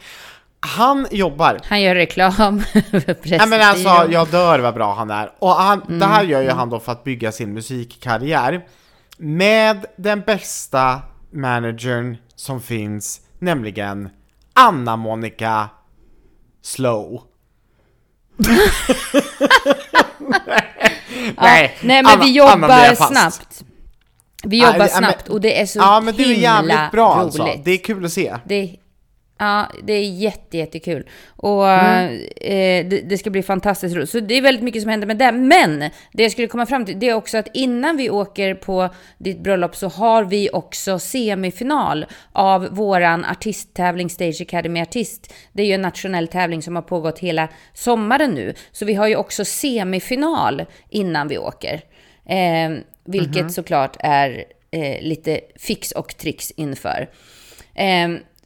Han 0.60 1.06
jobbar 1.10 1.60
Han 1.64 1.82
gör 1.82 1.94
reklam 1.94 2.62
Nej 3.24 3.46
men 3.46 3.62
alltså, 3.62 4.06
jag 4.10 4.28
dör 4.28 4.58
vad 4.58 4.74
bra 4.74 4.94
han 4.94 5.10
är. 5.10 5.32
Och 5.38 5.50
han, 5.50 5.98
det 5.98 6.06
här 6.06 6.24
gör 6.24 6.42
ju 6.42 6.50
han 6.50 6.70
då 6.70 6.80
för 6.80 6.92
att 6.92 7.04
bygga 7.04 7.32
sin 7.32 7.52
musikkarriär 7.52 8.66
med 9.18 9.86
den 9.96 10.20
bästa 10.20 11.00
managern 11.30 12.16
som 12.34 12.60
finns, 12.62 13.20
nämligen 13.38 14.08
Anna 14.52 14.96
Monica 14.96 15.68
Slow. 16.62 17.22
Ja, 21.36 21.42
nej, 21.42 21.76
men 21.80 22.06
Anna- 22.06 22.24
vi 22.24 22.32
jobbar 22.32 22.94
snabbt. 22.94 23.64
Vi 24.42 24.62
jobbar 24.62 24.78
Nej, 24.78 24.88
snabbt 24.88 25.28
och 25.28 25.40
det 25.40 25.60
är 25.60 25.66
så 25.66 25.78
Ja 25.78 26.00
men 26.00 26.14
du 26.16 26.22
är 26.22 26.26
himla 26.26 26.42
jävligt 26.42 26.90
bra 26.92 27.14
roligt. 27.14 27.40
alltså. 27.40 27.62
Det 27.64 27.70
är 27.70 27.84
kul 27.84 28.04
att 28.04 28.12
se. 28.12 28.36
Det, 28.44 28.76
ja, 29.38 29.66
det 29.82 29.92
är 29.92 30.10
jätte, 30.10 30.56
jättekul. 30.56 31.08
Och 31.26 31.68
Mm. 31.68 32.14
eh, 32.36 32.88
det, 32.90 33.00
det 33.08 33.18
ska 33.18 33.30
bli 33.30 33.42
fantastiskt 33.42 33.96
roligt. 33.96 34.10
Så 34.10 34.20
det 34.20 34.34
är 34.34 34.42
väldigt 34.42 34.64
mycket 34.64 34.82
som 34.82 34.90
händer 34.90 35.06
med 35.06 35.16
det. 35.18 35.32
Men 35.32 35.78
det 36.12 36.22
jag 36.22 36.32
skulle 36.32 36.48
komma 36.48 36.66
fram 36.66 36.84
till, 36.86 36.98
det 37.00 37.08
är 37.08 37.14
också 37.14 37.38
att 37.38 37.48
innan 37.54 37.96
vi 37.96 38.10
åker 38.10 38.54
på 38.54 38.88
ditt 39.18 39.40
bröllop 39.42 39.76
så 39.76 39.88
har 39.88 40.24
vi 40.24 40.50
också 40.52 40.98
semifinal 40.98 42.06
av 42.32 42.68
våran 42.70 43.24
artisttävling 43.24 44.10
Stage 44.10 44.40
Academy 44.42 44.80
Artist. 44.82 45.34
Det 45.52 45.62
är 45.62 45.66
ju 45.66 45.72
en 45.72 45.82
nationell 45.82 46.28
tävling 46.28 46.62
som 46.62 46.74
har 46.76 46.82
pågått 46.82 47.18
hela 47.18 47.48
sommaren 47.74 48.30
nu. 48.30 48.54
Så 48.72 48.84
vi 48.84 48.94
har 48.94 49.06
ju 49.06 49.16
också 49.16 49.44
semifinal 49.44 50.64
innan 50.90 51.28
vi 51.28 51.38
åker. 51.38 51.80
Eh, 52.28 52.78
vilket 53.04 53.52
såklart 53.52 53.96
är 54.00 54.44
eh, 54.70 55.02
lite 55.02 55.40
fix 55.56 55.92
och 55.92 56.16
tricks 56.16 56.50
inför. 56.50 57.08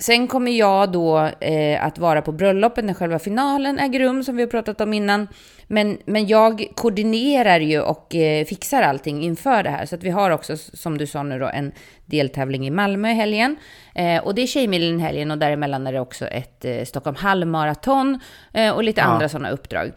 Sen 0.03 0.29
kommer 0.29 0.51
jag 0.53 0.93
då 0.93 1.19
eh, 1.41 1.85
att 1.85 1.99
vara 1.99 2.23
på 2.23 2.33
bröllopet 2.33 2.85
när 2.85 2.95
själva 2.95 3.19
finalen 3.19 3.79
äger 3.79 4.01
rum, 4.01 4.25
som 4.25 4.37
vi 4.37 4.43
har 4.43 4.51
pratat 4.51 4.81
om 4.81 4.93
innan. 4.93 5.29
Men, 5.67 5.99
men 6.05 6.27
jag 6.27 6.67
koordinerar 6.75 7.61
ju 7.61 7.81
och 7.81 8.15
eh, 8.15 8.45
fixar 8.45 8.83
allting 8.83 9.23
inför 9.23 9.62
det 9.62 9.71
här. 9.71 9.87
Så 9.87 9.95
att 9.95 10.03
vi 10.03 10.11
har 10.11 10.31
också, 10.31 10.57
som 10.57 10.99
du 10.99 11.07
sa 11.07 11.23
nu 11.23 11.38
då, 11.38 11.47
en 11.49 11.73
deltävling 12.07 12.67
i 12.67 12.71
Malmö 12.71 13.11
i 13.11 13.15
helgen. 13.15 13.57
Eh, 13.95 14.23
och 14.25 14.35
det 14.35 14.43
är 14.43 14.47
Tjejmilen 14.47 15.01
i 15.01 15.03
helgen 15.03 15.31
och 15.31 15.38
däremellan 15.38 15.87
är 15.87 15.93
det 15.93 16.01
också 16.01 16.27
ett 16.27 16.65
eh, 16.65 16.85
Stockholm 16.85 17.17
halvmaraton 17.17 18.21
eh, 18.55 18.71
och 18.71 18.83
lite 18.85 19.01
Ja. 19.01 19.05
andra 19.07 19.29
sådana 19.29 19.51
uppdrag. 19.51 19.93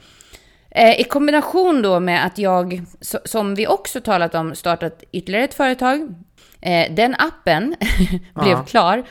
Eh, 0.72 1.00
I 1.00 1.04
kombination 1.04 1.82
då 1.82 2.00
med 2.00 2.26
att 2.26 2.38
jag, 2.38 2.74
so- 3.02 3.26
som 3.28 3.56
vi 3.56 3.68
också 3.68 4.02
talat 4.02 4.36
om, 4.36 4.56
startat 4.56 5.04
ytterligare 5.12 5.44
ett 5.46 5.54
företag. 5.54 6.16
Eh, 6.62 6.94
den 6.94 7.16
appen 7.20 7.76
blev 8.36 8.50
Ja. 8.52 8.64
klar 8.68 9.04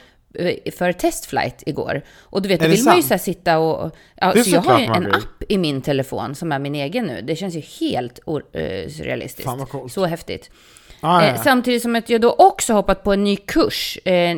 för 0.77 0.93
testflight 0.93 1.63
igår. 1.67 2.03
Och 2.21 2.43
du 2.43 2.49
vet, 2.49 2.61
då 2.61 2.69
vill 2.69 2.85
man 2.85 2.97
ju 2.97 3.03
sant? 3.03 3.21
så 3.21 3.25
sitta 3.25 3.59
och... 3.59 3.97
Ja, 4.15 4.33
är 4.33 4.43
så 4.43 4.51
jag 4.51 4.61
har 4.61 4.81
ju 4.81 4.85
en 4.85 5.13
app 5.13 5.43
i 5.49 5.59
min 5.59 5.83
telefon 5.83 6.35
som 6.35 6.53
är 6.53 6.59
min 6.59 6.75
egen 6.75 7.07
nu. 7.07 7.21
Det 7.23 7.37
känns 7.37 7.55
ju 7.55 7.61
helt 7.81 8.19
eh, 8.19 8.89
surrealistiskt. 8.89 9.49
Fan, 9.49 9.59
vad 9.59 9.69
coolt. 9.69 9.93
Så 9.93 10.05
häftigt. 10.05 10.51
Ah, 11.01 11.23
ja, 11.23 11.29
Eh, 11.29 11.35
ja. 11.37 11.43
samtidigt 11.43 11.83
som 11.83 11.97
att 11.97 12.11
jag 12.11 12.21
då 12.21 12.33
också 12.39 12.73
hoppat 12.73 13.03
på 13.03 13.13
en 13.13 13.25
ny 13.25 13.37
kurs. 13.37 13.99
Eh, 14.05 14.37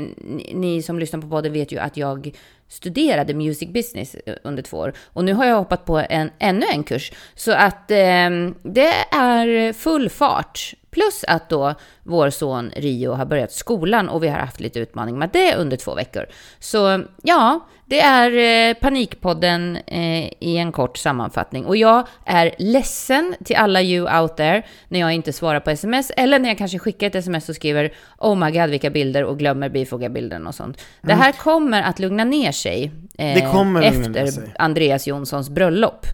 ni, 0.54 0.82
som 0.82 0.98
lyssnar 0.98 1.20
på 1.20 1.28
podden 1.28 1.52
vet 1.52 1.72
ju 1.72 1.78
att 1.78 1.96
jag 1.96 2.32
studerade 2.68 3.34
music 3.34 3.68
business 3.68 4.14
eh, 4.14 4.34
under 4.42 4.62
två 4.62 4.76
år. 4.76 4.92
Och 5.04 5.24
nu 5.24 5.32
har 5.32 5.44
jag 5.44 5.56
hoppat 5.56 5.84
på 5.84 6.04
en, 6.10 6.30
ännu 6.38 6.66
en 6.72 6.82
kurs. 6.84 7.12
Så 7.34 7.52
att 7.52 7.90
eh, 7.90 8.30
det 8.62 8.94
är 9.10 9.72
full 9.72 10.10
fart. 10.10 10.74
Plus 10.96 11.24
att 11.28 11.48
då 11.48 11.74
vår 12.02 12.30
son 12.30 12.70
Rio 12.76 13.12
har 13.12 13.24
börjat 13.24 13.52
skolan 13.52 14.08
och 14.08 14.22
vi 14.22 14.28
har 14.28 14.38
haft 14.38 14.60
lite 14.60 14.78
utmaning 14.78 15.18
med 15.18 15.30
det 15.32 15.56
under 15.56 15.76
två 15.76 15.94
veckor. 15.94 16.26
Så 16.58 17.04
ja, 17.22 17.60
det 17.84 18.00
är 18.00 18.30
eh, 18.70 18.74
Panikpodden 18.74 19.76
eh, 19.76 20.24
i 20.38 20.56
en 20.56 20.72
kort 20.72 20.96
sammanfattning. 20.96 21.66
Och 21.66 21.76
jag 21.76 22.06
är 22.24 22.54
ledsen 22.58 23.34
till 23.44 23.56
alla 23.56 23.82
you 23.82 24.20
out 24.20 24.36
there 24.36 24.62
när 24.88 25.00
jag 25.00 25.12
inte 25.12 25.32
svarar 25.32 25.60
på 25.60 25.70
sms 25.70 26.12
eller 26.16 26.38
när 26.38 26.48
jag 26.48 26.58
kanske 26.58 26.78
skickar 26.78 27.06
ett 27.06 27.14
sms 27.14 27.48
och 27.48 27.54
skriver 27.54 27.92
Oh 28.18 28.36
my 28.36 28.50
god 28.50 28.70
vilka 28.70 28.90
bilder 28.90 29.24
och 29.24 29.38
glömmer 29.38 29.68
bifoga 29.68 30.08
bilden 30.08 30.46
och 30.46 30.54
sånt. 30.54 30.80
Det 31.02 31.14
här 31.14 31.32
kommer 31.32 31.82
att 31.82 31.98
lugna 31.98 32.24
ner 32.24 32.52
sig 32.52 32.92
eh, 33.18 33.56
efter. 33.84 34.54
Andreas 34.58 35.06
Jonssons 35.06 35.50
bröllop. 35.50 36.06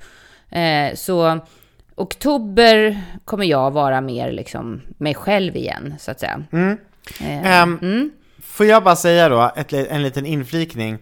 Eh, 0.51 0.95
så 0.95 1.41
oktober 2.03 3.01
kommer 3.25 3.45
jag 3.45 3.71
vara 3.71 4.01
mer 4.01 4.33
liksom 4.33 4.81
mig 4.99 5.15
själv 5.15 5.57
igen, 5.57 5.95
så 5.99 6.11
att 6.11 6.21
säga. 6.21 6.43
Mm. 6.53 6.79
Eh, 7.21 7.61
Ehm, 7.63 7.79
mm. 7.83 8.11
Får 8.43 8.67
jag 8.67 8.85
bara 8.85 8.97
säga 8.97 9.29
då, 9.29 9.53
ett, 9.57 9.73
en 9.73 10.03
liten 10.03 10.27
inflikning. 10.27 10.93
Eh, 10.95 10.99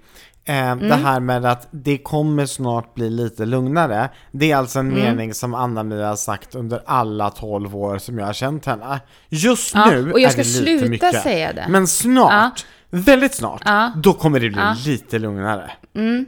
Det 0.54 0.86
Mm. 0.86 1.04
här 1.04 1.20
med 1.20 1.44
att 1.44 1.68
det 1.70 1.98
kommer 1.98 2.46
snart 2.46 2.94
bli 2.94 3.10
lite 3.10 3.46
lugnare. 3.46 4.08
Det 4.32 4.52
är 4.52 4.56
alltså 4.56 4.78
en 4.78 4.90
Mm. 4.92 5.00
mening 5.02 5.34
som 5.34 5.54
Anna-Mia 5.54 6.08
har 6.08 6.16
sagt 6.16 6.54
under 6.54 6.82
alla 6.86 7.30
12 7.30 7.76
år 7.76 7.98
som 7.98 8.18
jag 8.18 8.26
har 8.26 8.32
känt 8.32 8.66
henne. 8.66 9.00
Just 9.28 9.74
Ja, 9.74 9.86
nu 9.90 10.12
och 10.12 10.20
jag 10.20 10.28
är 10.28 10.30
ska 10.30 10.42
det 10.42 10.48
lite 10.48 10.78
sluta 10.78 10.90
mycket. 10.90 11.22
säga 11.22 11.52
det. 11.52 11.66
Men 11.68 11.86
snart, 11.86 12.66
väldigt 12.90 13.34
snart, 13.34 13.62
Ja. 13.64 13.92
då 13.96 14.12
kommer 14.12 14.40
det 14.40 14.48
bli 14.50 14.58
Ja. 14.60 14.76
lite 14.86 15.18
lugnare. 15.18 15.70
Mm. 15.96 16.26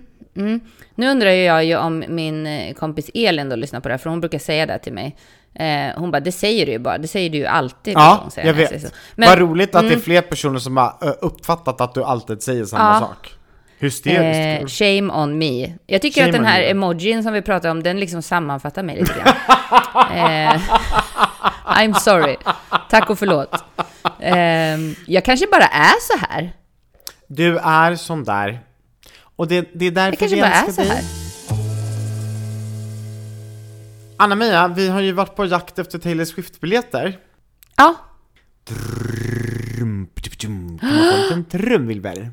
Nu 0.94 1.08
undrar 1.10 1.30
jag 1.30 1.64
ju 1.64 1.76
om 1.76 2.04
min 2.08 2.46
eh, 2.46 2.74
kompis 2.74 3.10
Elin 3.14 3.48
då 3.48 3.56
lyssnar 3.56 3.80
på 3.80 3.88
det 3.88 3.92
här, 3.94 3.98
för 3.98 4.10
hon 4.10 4.20
brukar 4.20 4.38
säga 4.38 4.66
det 4.66 4.78
till 4.78 4.92
mig. 4.92 5.16
Eh, 5.54 5.98
hon 6.00 6.10
bara, 6.10 6.20
det 6.20 6.32
säger 6.32 6.66
du 6.66 6.72
ju 6.72 6.78
bara, 6.78 6.98
det 6.98 7.08
säger 7.08 7.30
du 7.30 7.38
ju 7.38 7.46
alltid. 7.46 7.94
Ja, 7.94 8.26
säga 8.32 8.46
jag 8.46 8.54
vet. 8.54 8.68
säger. 8.68 8.90
Men, 9.14 9.28
Vad 9.28 9.38
roligt 9.38 9.74
att 9.74 9.82
det 9.82 9.86
är 9.88 9.92
mm, 9.92 10.00
fler 10.00 10.22
personer 10.22 10.58
som 10.58 10.76
har 10.76 10.94
uppfattat 11.20 11.80
att 11.80 11.94
du 11.94 12.04
alltid 12.04 12.42
säger 12.42 12.64
samma 12.64 12.94
Ja. 12.94 13.00
sak. 13.00 13.32
Hysteriskt 13.78 14.62
Eh, 14.62 14.66
shame 14.86 15.12
on 15.22 15.38
me. 15.38 15.72
Jag 15.86 16.02
tycker 16.02 16.20
Shame 16.20 16.30
att 16.30 16.36
den 16.36 16.44
här 16.44 16.62
emojin 16.62 17.22
som 17.22 17.32
vi 17.32 17.42
pratar 17.42 17.68
om, 17.70 17.82
den 17.82 18.00
liksom 18.00 18.22
sammanfattar 18.22 18.82
mig 18.82 18.96
lite 19.00 19.12
grann. 19.14 19.34
eh, 20.18 20.60
I'm 21.66 21.92
sorry. 21.94 22.36
Tack 22.90 23.10
och 23.10 23.18
förlåt. 23.18 23.64
Eh, 24.20 24.34
jag 25.06 25.24
kanske 25.24 25.46
bara 25.52 25.64
är 25.66 26.00
så 26.00 26.26
här. 26.28 26.52
Du 27.26 27.58
är 27.58 27.96
sån 27.96 28.24
där. 28.24 28.60
Och 29.36 29.48
det, 29.48 29.68
det 29.74 29.86
är 29.86 29.90
därför 29.90 30.28
vi 30.28 30.40
älskar 30.40 30.84
dig. 30.84 31.04
Anna-Mia, 34.16 34.68
vi 34.68 34.88
har 34.88 35.00
ju 35.00 35.12
varit 35.12 35.36
på 35.36 35.46
jakt 35.46 35.78
efter 35.78 35.98
Taylor 35.98 36.24
Swift-biljetter. 36.24 37.18
Ja. 37.76 37.94
Trum, 38.64 40.08
en 40.44 41.22
liten 41.22 41.44
trumvirvel? 41.44 42.28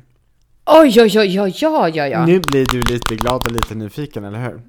Oj, 0.66 1.02
oj, 1.02 1.18
oj, 1.20 1.40
oj, 1.40 1.54
ja, 1.60 1.88
ja, 1.88 2.08
ja. 2.08 2.26
Nu 2.26 2.40
blir 2.40 2.66
du 2.66 2.82
lite 2.82 3.16
glad 3.16 3.46
och 3.46 3.52
lite 3.52 3.74
nyfiken, 3.74 4.24
eller 4.24 4.42
hur? 4.42 4.62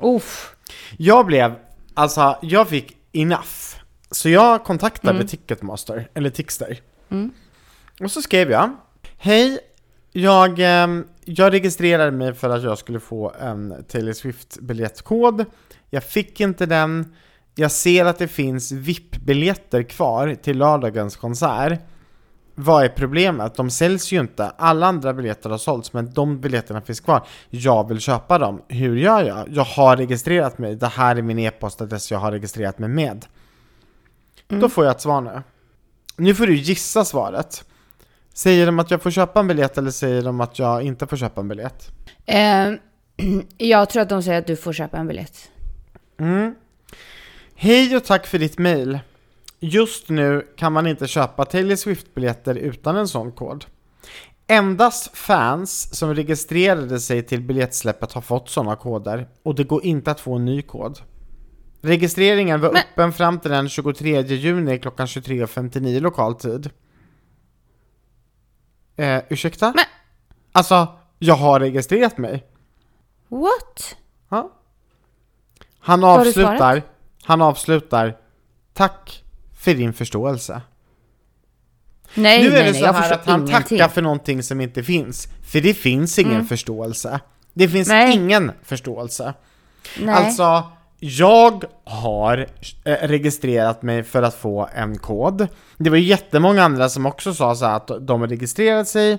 Uff. 0.00 0.54
Jag 0.96 1.26
blev, 1.26 1.54
alltså, 1.94 2.38
jag 2.42 2.68
fick 2.68 2.96
enough. 3.12 3.76
Så 4.10 4.28
jag 4.28 4.64
kontaktade 4.64 5.14
Mm. 5.14 5.26
Ticketmaster, 5.26 6.08
eller 6.14 6.30
Tixter. 6.30 6.80
Och 8.00 8.10
så 8.10 8.22
skrev 8.22 8.50
jag, 8.50 8.76
Hej, 9.18 9.58
jag, 10.12 10.58
ehm, 10.58 11.04
jag 11.24 11.52
registrerade 11.52 12.10
mig 12.10 12.34
för 12.34 12.50
att 12.50 12.62
jag 12.62 12.78
skulle 12.78 13.00
få 13.00 13.32
en 13.40 13.84
Taylor 13.88 14.12
Swift-biljettkod. 14.12 15.44
Jag 15.90 16.04
fick 16.04 16.40
inte 16.40 16.66
den. 16.66 17.14
jag 17.54 17.70
ser 17.70 18.04
att 18.04 18.18
det 18.18 18.28
finns 18.28 18.72
VIP-biljetter 18.72 19.82
kvar 19.82 20.34
till 20.42 20.58
lördagens 20.58 21.16
konsert. 21.16 21.80
Vad 22.54 22.84
är 22.84 22.88
problemet? 22.88 23.54
De 23.54 23.70
säljs 23.70 24.12
ju 24.12 24.20
inte. 24.20 24.52
Alla 24.56 24.86
andra 24.86 25.14
biljetter 25.14 25.50
har 25.50 25.58
sålts, 25.58 25.92
men 25.92 26.12
de 26.12 26.40
biljetterna 26.40 26.80
finns 26.80 27.00
kvar. 27.00 27.26
Jag 27.50 27.88
vill 27.88 28.00
köpa 28.00 28.38
dem. 28.38 28.62
Hur 28.68 28.96
gör 28.96 29.22
jag? 29.22 29.48
Jag 29.48 29.64
har 29.64 29.96
registrerat 29.96 30.58
mig. 30.58 30.76
Det 30.76 30.86
här 30.86 31.16
är 31.16 31.22
min 31.22 31.38
e-postadress 31.38 32.10
jag 32.10 32.18
har 32.18 32.32
registrerat 32.32 32.78
mig 32.78 32.88
med. 32.88 33.26
Då 34.48 34.68
får 34.68 34.84
jag 34.84 34.94
ett 34.94 35.00
svar 35.00 35.20
nu. 35.20 35.42
Nu 36.16 36.34
får 36.34 36.46
du 36.46 36.54
gissa 36.54 37.04
svaret. 37.04 37.64
Säger 38.34 38.66
de 38.66 38.78
att 38.78 38.90
jag 38.90 39.02
får 39.02 39.10
köpa 39.10 39.40
en 39.40 39.46
biljett 39.48 39.78
eller 39.78 39.90
säger 39.90 40.22
de 40.22 40.40
att 40.40 40.58
jag 40.58 40.82
inte 40.82 41.06
får 41.06 41.16
köpa 41.16 41.40
en 41.40 41.48
biljett? 41.48 41.90
Eh, 42.26 42.72
jag 43.58 43.90
tror 43.90 44.02
att 44.02 44.08
de 44.08 44.22
säger 44.22 44.38
att 44.38 44.46
du 44.46 44.56
får 44.56 44.72
köpa 44.72 44.96
en 44.96 45.06
biljett. 45.06 45.50
Mm. 46.20 46.54
Hej 47.54 47.96
och 47.96 48.04
tack 48.04 48.26
för 48.26 48.38
ditt 48.38 48.58
mail. 48.58 48.98
Just 49.60 50.08
nu 50.08 50.46
kan 50.56 50.72
man 50.72 50.86
inte 50.86 51.06
köpa 51.06 51.44
Taylor 51.44 51.76
Swift-biljetter 51.76 52.54
utan 52.54 52.96
en 52.96 53.08
sån 53.08 53.32
kod. 53.32 53.64
Endast 54.46 55.16
fans 55.16 55.94
som 55.98 56.14
registrerade 56.14 57.00
sig 57.00 57.22
till 57.22 57.40
biljettsläppet 57.42 58.12
har 58.12 58.20
fått 58.20 58.48
sådana 58.48 58.76
koder 58.76 59.28
och 59.42 59.54
det 59.54 59.64
går 59.64 59.84
inte 59.84 60.10
att 60.10 60.20
få 60.20 60.34
en 60.34 60.44
ny 60.44 60.62
kod. 60.62 60.98
Registreringen 61.82 62.60
var 62.60 62.72
Men- 62.72 62.82
öppen 62.92 63.12
fram 63.12 63.40
till 63.40 63.50
den 63.50 63.68
23 63.68 64.20
juni 64.22 64.78
klockan 64.78 65.06
23.59 65.06 66.00
lokal 66.00 66.34
tid. 66.34 66.70
Eh, 68.96 69.22
ursäkta? 69.30 69.72
Men- 69.76 69.84
Alltså, 70.52 70.88
jag 71.18 71.34
har 71.34 71.60
registrerat 71.60 72.18
mig. 72.18 72.44
What? 73.28 73.96
Ja. 74.28 74.50
Han 75.80 76.04
avslutar, 76.04 76.82
han 77.24 77.42
avslutar, 77.42 78.16
tack 78.72 79.24
för 79.58 79.74
din 79.74 79.92
förståelse. 79.92 80.60
Nej, 82.14 82.42
nu 82.42 82.46
är 82.48 82.50
nej, 82.52 82.58
det 82.62 82.70
nej, 82.72 82.80
så 82.80 82.86
jag 82.86 82.92
här 82.92 83.12
att 83.12 83.26
han 83.26 83.40
ingenting. 83.48 83.78
tackar 83.78 83.88
för 83.94 84.02
någonting 84.02 84.42
som 84.42 84.60
inte 84.60 84.82
finns, 84.82 85.28
för 85.46 85.60
det 85.60 85.74
finns 85.74 86.18
ingen 86.18 86.34
Mm. 86.34 86.46
förståelse. 86.46 87.20
Det 87.52 87.68
finns 87.68 87.88
Nej. 87.88 88.14
ingen 88.14 88.52
förståelse. 88.62 89.34
Nej. 90.00 90.14
Alltså, 90.14 90.62
jag 91.06 91.64
har 91.84 92.46
eh, 92.84 93.08
registrerat 93.08 93.82
mig 93.82 94.02
för 94.02 94.22
att 94.22 94.34
få 94.34 94.68
en 94.74 94.98
kod. 94.98 95.48
Det 95.76 95.90
var 95.90 95.96
jättemånga 95.96 96.64
andra 96.64 96.88
som 96.88 97.06
också 97.06 97.34
sa 97.34 97.54
så 97.54 97.64
att 97.64 97.90
de 98.00 98.20
har 98.20 98.28
registrerat 98.28 98.88
sig. 98.88 99.18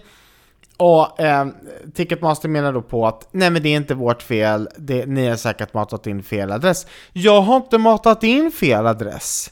Och 0.78 1.20
eh, 1.20 1.48
Ticketmaster 1.94 2.50
menar 2.50 2.74
då 2.74 2.82
på 2.82 3.08
att 3.08 3.28
nej 3.32 3.50
men 3.50 3.64
det 3.64 3.70
är 3.70 3.76
inte 3.76 3.94
vårt 3.96 4.22
fel, 4.22 4.70
det, 4.78 5.06
ni 5.06 5.28
har 5.28 5.36
säkert 5.36 5.74
matat 5.74 6.08
in 6.08 6.24
fel 6.24 6.52
adress. 6.52 6.88
Jag 7.14 7.42
har 7.42 7.56
inte 7.56 7.78
matat 7.78 8.24
in 8.24 8.52
fel 8.52 8.88
adress. 8.88 9.52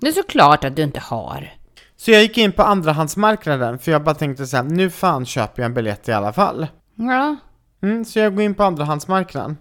Det 0.00 0.08
är 0.08 0.12
såklart 0.12 0.64
att 0.64 0.76
du 0.76 0.82
inte 0.82 1.00
har. 1.00 1.52
Så 1.96 2.10
jag 2.10 2.22
gick 2.22 2.38
in 2.38 2.52
på 2.52 2.62
andrahandsmarknaden 2.62 3.78
för 3.78 3.92
jag 3.92 4.04
bara 4.04 4.14
tänkte 4.14 4.46
så 4.46 4.56
här, 4.56 4.64
nu 4.64 4.90
fan 4.90 5.26
köper 5.26 5.62
jag 5.62 5.66
en 5.66 5.74
biljett 5.74 6.08
i 6.08 6.12
alla 6.12 6.32
fall. 6.32 6.66
Ja. 6.94 7.36
Mm, 7.82 8.04
så 8.04 8.18
jag 8.18 8.34
går 8.34 8.44
in 8.44 8.54
på 8.54 8.62
andrahandsmarknaden. 8.62 9.56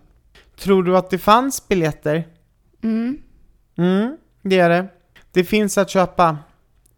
Tror 0.62 0.84
du 0.84 0.98
att 0.98 1.10
det 1.10 1.18
fanns 1.18 1.68
biljetter? 1.68 2.28
Mm. 2.84 3.18
Mm, 3.78 4.18
det 4.42 4.60
är 4.60 4.70
det. 4.70 4.88
Det 5.32 5.44
finns 5.44 5.78
att 5.78 5.90
köpa. 5.90 6.38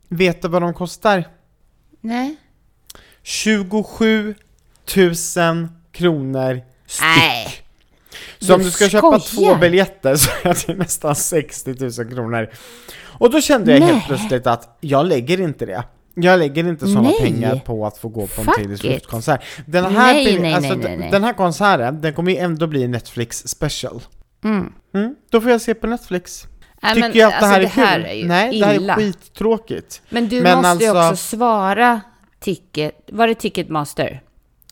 Vet 0.07 0.41
du 0.41 0.47
vad 0.47 0.61
de 0.61 0.73
kostar? 0.73 1.27
Nej. 2.01 2.35
27 3.21 4.35
000 4.95 5.67
kronor 5.91 6.61
styck. 6.85 7.05
Nej. 7.05 7.47
Så 8.39 8.55
om 8.55 8.63
du 8.63 8.71
ska 8.71 8.89
köpa 8.89 9.19
skojar. 9.19 9.53
två 9.53 9.59
biljetter 9.59 10.15
så 10.15 10.31
är 10.43 10.67
det 10.67 10.73
nästan 10.73 11.15
60 11.15 11.75
000 11.79 12.11
kronor. 12.11 12.49
Och 13.01 13.29
då 13.29 13.41
kände 13.41 13.71
jag 13.71 13.79
helt 13.79 13.93
Nej. 13.93 14.05
plötsligt 14.07 14.47
att 14.47 14.77
jag 14.79 15.05
lägger 15.05 15.41
inte 15.41 15.65
det. 15.65 15.83
Jag 16.15 16.39
lägger 16.39 16.67
inte 16.67 16.87
sådana 16.87 17.01
Nej. 17.09 17.19
pengar 17.21 17.55
på 17.65 17.85
att 17.85 17.97
få 17.97 18.07
gå 18.09 18.27
på 18.27 18.41
en 18.41 18.47
Taylor. 18.47 18.75
Swift-konsert. 18.75 19.43
Den 19.65 19.85
här, 19.85 20.13
Nej, 20.13 20.25
bil- 20.25 20.41
nej, 20.41 20.53
alltså, 20.53 20.75
den 21.11 21.23
här 21.23 21.33
konserten, 21.33 22.01
den 22.01 22.13
kommer 22.13 22.31
ju 22.31 22.37
ändå 22.37 22.67
bli 22.67 22.87
Netflix 22.87 23.47
special. 23.47 24.01
Mm. 24.43 24.73
Mm, 24.95 25.15
då 25.31 25.41
får 25.41 25.51
jag 25.51 25.61
se 25.61 25.73
på 25.73 25.87
Netflix. 25.87 26.47
Nej, 26.81 26.93
Tycker 26.95 27.09
men, 27.09 27.17
jag 27.19 27.33
att 27.33 27.43
alltså, 27.43 27.59
det 27.59 27.67
här 27.67 27.99
är 27.99 28.03
det 28.03 28.03
här 28.03 28.03
kul? 28.03 28.05
är 28.05 28.13
ju 28.13 28.27
Nej, 28.27 28.59
det 28.59 28.65
här 28.65 28.73
illa. 28.75 28.93
är 28.93 28.97
skittråkigt. 28.97 30.01
Men 30.09 30.27
du 30.27 30.41
Men 30.41 30.57
måste 30.61 30.83
ju 30.85 30.89
alltså- 30.89 31.11
också 31.13 31.15
svara 31.37 32.01
Ticket. 32.39 32.91
Var 33.11 33.27
det 33.27 33.35
Ticketmaster? 33.35 34.21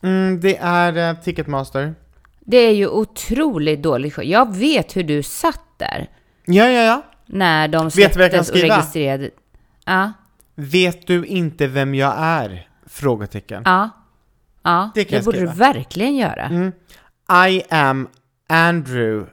Mm, 0.02 0.40
det 0.40 0.56
är 0.60 1.10
uh, 1.14 1.20
Ticketmaster. 1.22 1.94
Det 2.40 2.56
är 2.56 2.72
ju 2.74 2.88
otroligt 2.88 3.82
dålig 3.82 4.14
show. 4.14 4.24
Jag 4.24 4.56
vet 4.56 4.96
hur 4.96 5.04
du 5.04 5.22
satt 5.22 5.60
där 5.76 6.08
Ja, 6.44 6.64
ja, 6.68 6.82
ja. 6.82 7.02
när 7.26 7.68
de 7.68 7.88
Vet 7.88 8.12
du 8.12 8.18
vad 8.18 8.24
jag 8.24 8.32
kan 8.32 8.44
släpptes 8.44 8.50
och 8.50 8.56
skriva? 8.58 8.76
registrerade. 8.76 9.30
Ja, 9.84 10.12
Vet 10.54 11.06
du 11.06 11.24
inte 11.26 11.66
vem 11.66 11.94
jag 11.94 12.14
är? 12.18 12.68
Frågetecken. 12.86 13.62
ja, 13.64 13.90
ja. 14.62 14.90
Det 14.94 15.04
kan 15.04 15.16
jag 15.16 15.24
borde 15.24 15.40
du 15.40 15.46
verkligen 15.46 16.16
göra. 16.16 16.44
Mm. 16.46 16.72
I 17.50 17.62
am 17.70 18.08
Andrew 18.48 19.30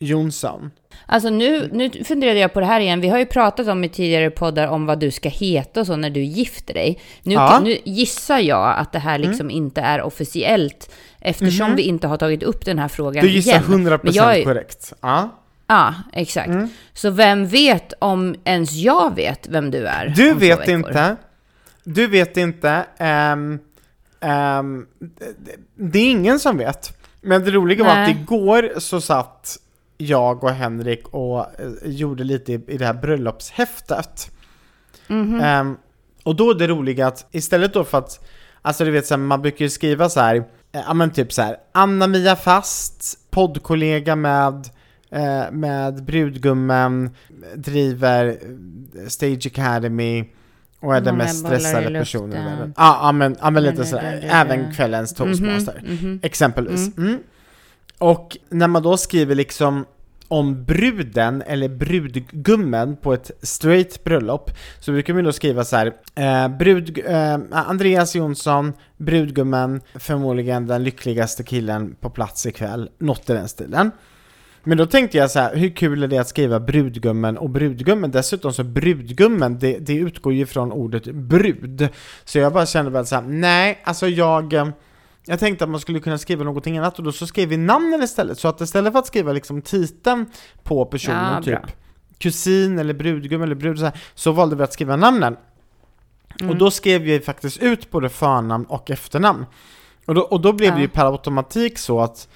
Jonsson. 0.00 0.70
Alltså 1.06 1.30
nu, 1.30 1.68
nu 1.72 1.90
funderade 2.04 2.38
jag 2.38 2.52
på 2.52 2.60
det 2.60 2.66
här 2.66 2.80
igen. 2.80 3.00
Vi 3.00 3.08
har 3.08 3.18
ju 3.18 3.26
pratat 3.26 3.68
om 3.68 3.84
i 3.84 3.88
tidigare 3.88 4.30
poddar 4.30 4.66
om 4.68 4.86
vad 4.86 4.98
du 5.00 5.10
ska 5.10 5.28
heta 5.28 5.80
och 5.80 5.86
så 5.86 5.96
när 5.96 6.10
du 6.10 6.20
gifter 6.24 6.74
dig. 6.74 7.00
Nu, 7.22 7.34
Ja. 7.34 7.50
Mm. 7.56 7.64
nu 7.68 7.78
gissar 7.84 8.38
jag 8.38 8.78
att 8.78 8.92
det 8.92 8.98
här 8.98 9.18
liksom 9.18 9.50
inte 9.50 9.80
är 9.80 10.02
officiellt 10.02 10.90
eftersom 11.20 11.76
vi 11.76 11.82
inte 11.82 12.06
har 12.06 12.16
tagit 12.16 12.42
upp 12.42 12.64
den 12.64 12.78
här 12.78 12.88
frågan 12.88 13.24
Mhm. 13.24 13.28
Du 13.32 13.34
gissar 13.36 13.50
igen. 13.52 13.64
100% 13.64 14.00
Men 14.04 14.12
jag 14.12 14.38
är- 14.38 14.44
korrekt. 14.44 14.92
Ja. 15.00 15.28
Ja, 15.70 15.94
exakt. 16.12 16.48
Mm. 16.48 16.68
Så 16.92 17.10
vem 17.10 17.46
vet 17.46 17.92
om 17.98 18.34
ens 18.44 18.72
jag 18.72 19.14
vet 19.14 19.48
vem 19.48 19.70
du 19.70 19.86
är? 19.86 20.08
Du 20.16 20.34
vet 20.34 20.68
inte. 20.68 21.16
Du 21.84 22.06
vet 22.06 22.36
inte. 22.36 22.86
ehm, 22.98 23.58
ehm, 24.20 24.86
det, 25.74 25.98
är 25.98 26.10
ingen 26.10 26.40
som 26.40 26.56
vet. 26.56 26.98
Men 27.20 27.44
det 27.44 27.50
roliga 27.50 27.84
var 27.84 27.90
att 27.90 27.96
Nej. 28.08 28.18
igår 28.20 28.70
så 28.78 29.00
satt 29.00 29.56
jag 29.96 30.44
och 30.44 30.50
Henrik 30.50 31.08
och 31.08 31.38
eh, 31.40 31.70
gjorde 31.84 32.24
lite 32.24 32.52
i, 32.52 32.60
i 32.68 32.78
det 32.78 32.86
här 32.86 32.94
bröllopshäftet. 32.94 34.30
Mhm. 35.06 35.40
Ehm, 35.40 35.76
och 36.24 36.36
då 36.36 36.50
är 36.50 36.54
det 36.54 36.66
roliga 36.66 37.06
att 37.06 37.26
istället 37.30 37.74
då 37.74 37.84
för 37.84 37.98
att, 37.98 38.28
alltså 38.62 38.84
du 38.84 38.90
vet 38.90 39.06
så 39.06 39.14
här, 39.14 39.18
man 39.18 39.42
brukar 39.42 39.64
ju 39.64 39.70
skriva 39.70 40.08
så 40.08 40.20
här, 40.20 40.36
eh, 40.36 40.80
ja 40.86 40.94
men 40.94 41.10
typ 41.10 41.32
så 41.32 41.42
här, 41.42 41.56
Anna-Mia 41.72 42.36
Fast, 42.36 43.30
poddkollega 43.30 44.16
med, 44.16 44.68
eh, 45.10 45.50
med 45.52 46.04
brudgummen, 46.04 47.10
driver 47.54 48.26
eh, 48.26 49.06
Stage 49.08 49.46
Academy 49.46 50.24
och 50.80 50.96
är 50.96 51.00
den 51.00 51.14
Många 51.14 51.24
mest 51.24 51.38
stressade 51.38 51.98
personen 51.98 52.32
i 52.32 52.44
världen. 52.44 52.74
Ja, 52.76 52.98
ja 53.02 53.12
men, 53.12 53.36
ja, 53.40 53.50
men 53.50 53.62
lite 53.62 53.84
sådär, 53.84 54.28
även 54.30 54.58
det- 54.68 54.74
kvällens 54.74 55.14
toastmaster. 55.14 55.82
Mhm, 55.86 55.94
mhm. 55.94 56.20
Exempelvis. 56.22 56.96
Mm. 56.96 57.18
Och 57.98 58.36
när 58.48 58.68
man 58.68 58.82
då 58.82 58.96
skriver 58.96 59.34
liksom 59.34 59.84
om 60.28 60.64
bruden 60.64 61.42
eller 61.46 61.68
brudgummen 61.68 62.96
på 62.96 63.12
ett 63.12 63.30
straight 63.42 64.04
bröllop 64.04 64.50
så 64.80 64.92
brukar 64.92 65.14
man 65.14 65.24
då 65.24 65.32
skriva 65.32 65.64
så 65.64 65.76
här 65.76 65.92
eh, 66.14 66.48
brud, 66.58 66.98
eh, 67.06 67.38
Andreas 67.50 68.14
Jonsson, 68.14 68.72
brudgummen, 68.96 69.80
förmodligen 69.94 70.66
den 70.66 70.84
lyckligaste 70.84 71.42
killen 71.42 71.96
på 72.00 72.10
plats 72.10 72.46
ikväll, 72.46 72.88
något 72.98 73.30
i 73.30 73.32
den 73.32 73.48
stilen. 73.48 73.90
Men 74.64 74.78
då 74.78 74.86
tänkte 74.86 75.18
jag 75.18 75.30
så 75.30 75.38
här, 75.38 75.56
hur 75.56 75.68
kul 75.70 76.02
är 76.02 76.08
det 76.08 76.18
att 76.18 76.28
skriva 76.28 76.60
brudgummen 76.60 77.38
och 77.38 77.50
brudgummen? 77.50 78.10
Dessutom 78.10 78.52
så 78.52 78.64
brudgummen, 78.64 79.58
det, 79.58 79.78
det 79.78 79.94
utgår 79.94 80.32
ju 80.32 80.46
från 80.46 80.72
ordet 80.72 81.04
brud. 81.14 81.88
Så 82.24 82.38
jag 82.38 82.52
bara 82.52 82.66
kände 82.66 82.90
väl 82.90 83.06
så 83.06 83.14
här, 83.14 83.22
nej, 83.22 83.80
alltså 83.84 84.08
jag... 84.08 84.52
eh, 84.52 84.68
Jag 85.26 85.38
tänkte 85.38 85.64
att 85.64 85.70
man 85.70 85.80
skulle 85.80 86.00
kunna 86.00 86.18
skriva 86.18 86.44
någonting 86.44 86.78
annat 86.78 86.98
och 86.98 87.04
då 87.04 87.12
så 87.12 87.26
skrev 87.26 87.48
vi 87.48 87.56
namnen 87.56 88.02
istället. 88.02 88.38
Så 88.38 88.48
att 88.48 88.60
istället 88.60 88.92
för 88.92 88.98
att 88.98 89.06
skriva 89.06 89.32
liksom 89.32 89.62
titeln 89.62 90.26
på 90.62 90.84
personen, 90.84 91.34
Ja, 91.34 91.42
typ 91.42 91.76
kusin 92.18 92.78
eller 92.78 92.94
brudgum 92.94 93.42
eller 93.42 93.54
brud 93.54 93.78
så, 93.78 93.84
här, 93.84 94.00
så 94.14 94.32
valde 94.32 94.56
vi 94.56 94.62
att 94.62 94.72
skriva 94.72 94.96
namnen. 94.96 95.36
Mm. 96.40 96.50
Och 96.50 96.56
då 96.56 96.70
skrev 96.70 97.00
vi 97.02 97.20
faktiskt 97.20 97.58
ut 97.62 97.90
både 97.90 98.08
förnamn 98.08 98.64
och 98.64 98.90
efternamn. 98.90 99.46
Och 100.06 100.14
då, 100.14 100.20
och 100.20 100.40
då 100.40 100.52
blev 100.52 100.70
det 100.70 100.76
Ja. 100.78 100.82
ju 100.82 100.88
per 100.88 101.04
automatik 101.12 101.78
så 101.78 102.00
att 102.00 102.28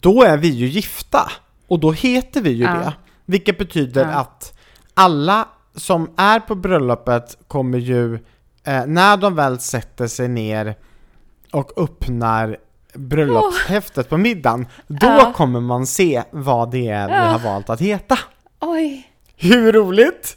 då 0.00 0.22
är 0.22 0.36
vi 0.36 0.48
ju 0.48 0.66
gifta. 0.66 1.30
Och 1.66 1.80
då 1.80 1.92
heter 1.92 2.40
vi 2.42 2.50
ju 2.50 2.64
Ja. 2.64 2.74
det. 2.74 2.92
Vilket 3.26 3.58
betyder 3.58 4.04
Ja. 4.04 4.10
att 4.18 4.58
alla 4.94 5.48
som 5.74 6.10
är 6.16 6.40
på 6.40 6.54
bröllopet 6.54 7.38
kommer 7.48 7.78
ju, 7.78 8.14
eh, 8.64 8.86
när 8.86 9.16
de 9.16 9.34
väl 9.34 9.60
sätter 9.60 10.06
sig 10.06 10.28
ner 10.28 10.74
och 11.52 11.72
öppnar 11.78 12.56
bröllopshäftet 12.94 14.08
på 14.08 14.16
middagen, 14.16 14.66
då 14.86 15.06
Ja. 15.06 15.32
kommer 15.36 15.60
man 15.60 15.86
se 15.86 16.22
vad 16.30 16.70
det 16.70 16.88
är 16.88 17.08
vi 17.08 17.14
har 17.32 17.38
valt 17.38 17.70
att 17.70 17.80
heta. 17.80 18.18
Oj, 18.60 19.10
Hur 19.36 19.72
roligt? 19.72 20.36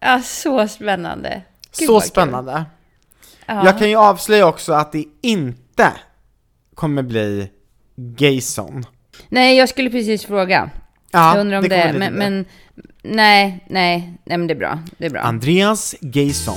ja, 0.00 0.20
så 0.24 0.68
spännande. 0.68 1.42
Gud, 1.78 1.86
Så 1.88 2.00
spännande. 2.00 2.64
Ja. 3.46 3.64
Jag 3.64 3.78
kan 3.78 3.88
ju 3.90 3.96
avslöja 3.96 4.46
också 4.46 4.72
att 4.72 4.92
det 4.92 5.04
inte 5.22 5.92
kommer 6.74 7.02
bli 7.02 7.50
Gayson. 7.96 8.84
Nej, 9.28 9.56
jag 9.58 9.68
skulle 9.68 9.90
precis 9.90 10.24
fråga. 10.26 10.70
Ja, 11.10 11.34
jag 11.34 11.40
undrar 11.40 11.58
om 11.58 11.68
det, 11.68 11.86
lite 11.92 11.98
men, 11.98 12.14
men 12.14 12.44
nej, 13.02 13.64
nej, 13.68 14.18
nej 14.24 14.38
men 14.38 14.46
det 14.46 14.54
är 14.54 14.58
bra. 14.58 14.78
Det 14.98 15.06
är 15.06 15.10
bra. 15.10 15.20
Andreas 15.20 15.94
Gayson. 16.00 16.56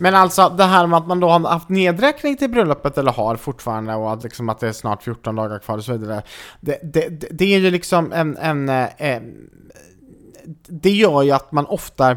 Men 0.00 0.14
alltså 0.14 0.48
det 0.48 0.64
här 0.64 0.86
med 0.86 0.96
att 0.96 1.06
man 1.06 1.20
då 1.20 1.28
har 1.28 1.40
haft 1.40 1.68
nedräkning 1.68 2.36
till 2.36 2.50
bröllopet 2.50 2.98
eller 2.98 3.12
har 3.12 3.36
fortfarande 3.36 3.94
och 3.94 4.12
att, 4.12 4.22
liksom 4.24 4.48
att 4.48 4.58
det 4.58 4.68
är 4.68 4.72
snart 4.72 5.02
14 5.02 5.36
dagar 5.36 5.58
kvar 5.58 5.76
och 5.78 5.84
så 5.84 5.92
vidare. 5.92 6.22
Det, 6.60 6.78
det, 6.82 7.08
det- 7.08 7.28
det 7.30 7.54
är 7.54 7.58
ju 7.58 7.70
liksom 7.70 8.12
en, 8.12 8.36
en, 8.36 8.68
eh, 8.68 8.88
eh, 8.98 9.22
det 10.68 10.90
gör 10.90 11.22
ju 11.22 11.30
att 11.30 11.52
man 11.52 11.66
ofta 11.66 12.16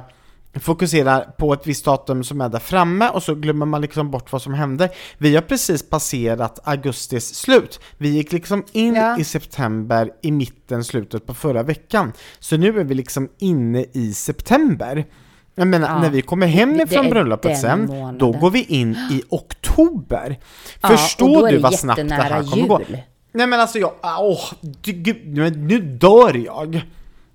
fokuserar 0.60 1.22
på 1.38 1.54
ett 1.54 1.68
visst 1.68 1.86
datum 1.86 2.24
som 2.24 2.42
är 2.42 2.50
där 2.50 2.60
framme 2.60 3.10
och 3.10 3.24
så 3.24 3.36
glömmer 3.36 3.66
man 3.66 3.82
liksom 3.82 4.12
bort 4.12 4.32
vad 4.32 4.42
som 4.42 4.54
hände. 4.54 4.90
Vi 5.18 5.36
har 5.36 5.42
precis 5.42 5.90
passerat 5.90 6.60
augustis 6.64 7.36
slut. 7.36 7.80
Vi 7.98 8.10
gick 8.10 8.32
liksom 8.32 8.66
in 8.72 8.96
Ja. 8.96 9.20
i 9.20 9.24
september 9.24 10.10
i 10.22 10.32
mitten, 10.32 10.84
slutet 10.84 11.26
på 11.26 11.34
förra 11.34 11.64
veckan. 11.64 12.14
Så 12.40 12.58
nu 12.58 12.80
är 12.80 12.84
vi 12.84 12.96
liksom 12.96 13.30
inne 13.40 13.86
i 13.94 14.14
september. 14.14 15.06
Jag 15.56 15.68
menar, 15.68 15.88
Ja. 15.88 16.02
när 16.02 16.10
vi 16.10 16.22
kommer 16.22 16.48
hem 16.48 16.82
ifrån 16.82 17.10
bröllopet 17.10 17.60
sen, 17.60 17.86
månaden. 17.86 18.18
då 18.18 18.32
går 18.32 18.52
vi 18.52 18.64
in 18.64 18.96
i 19.12 19.24
oktober. 19.30 20.40
Ja, 20.82 20.90
Förstår 20.90 21.48
du 21.52 21.58
vad 21.58 21.74
snabbt 21.80 22.08
det 22.08 22.14
här 22.14 22.44
kommer 22.44 22.68
gå? 22.68 22.82
jul. 22.90 22.98
Nej 23.34 23.48
men 23.48 23.60
alltså 23.60 23.80
jag, 23.80 23.92
åh, 24.04 24.42
gud, 24.82 25.18
nu, 25.26 25.50
nu 25.50 25.82
dör 25.82 26.34
jag. 26.46 26.82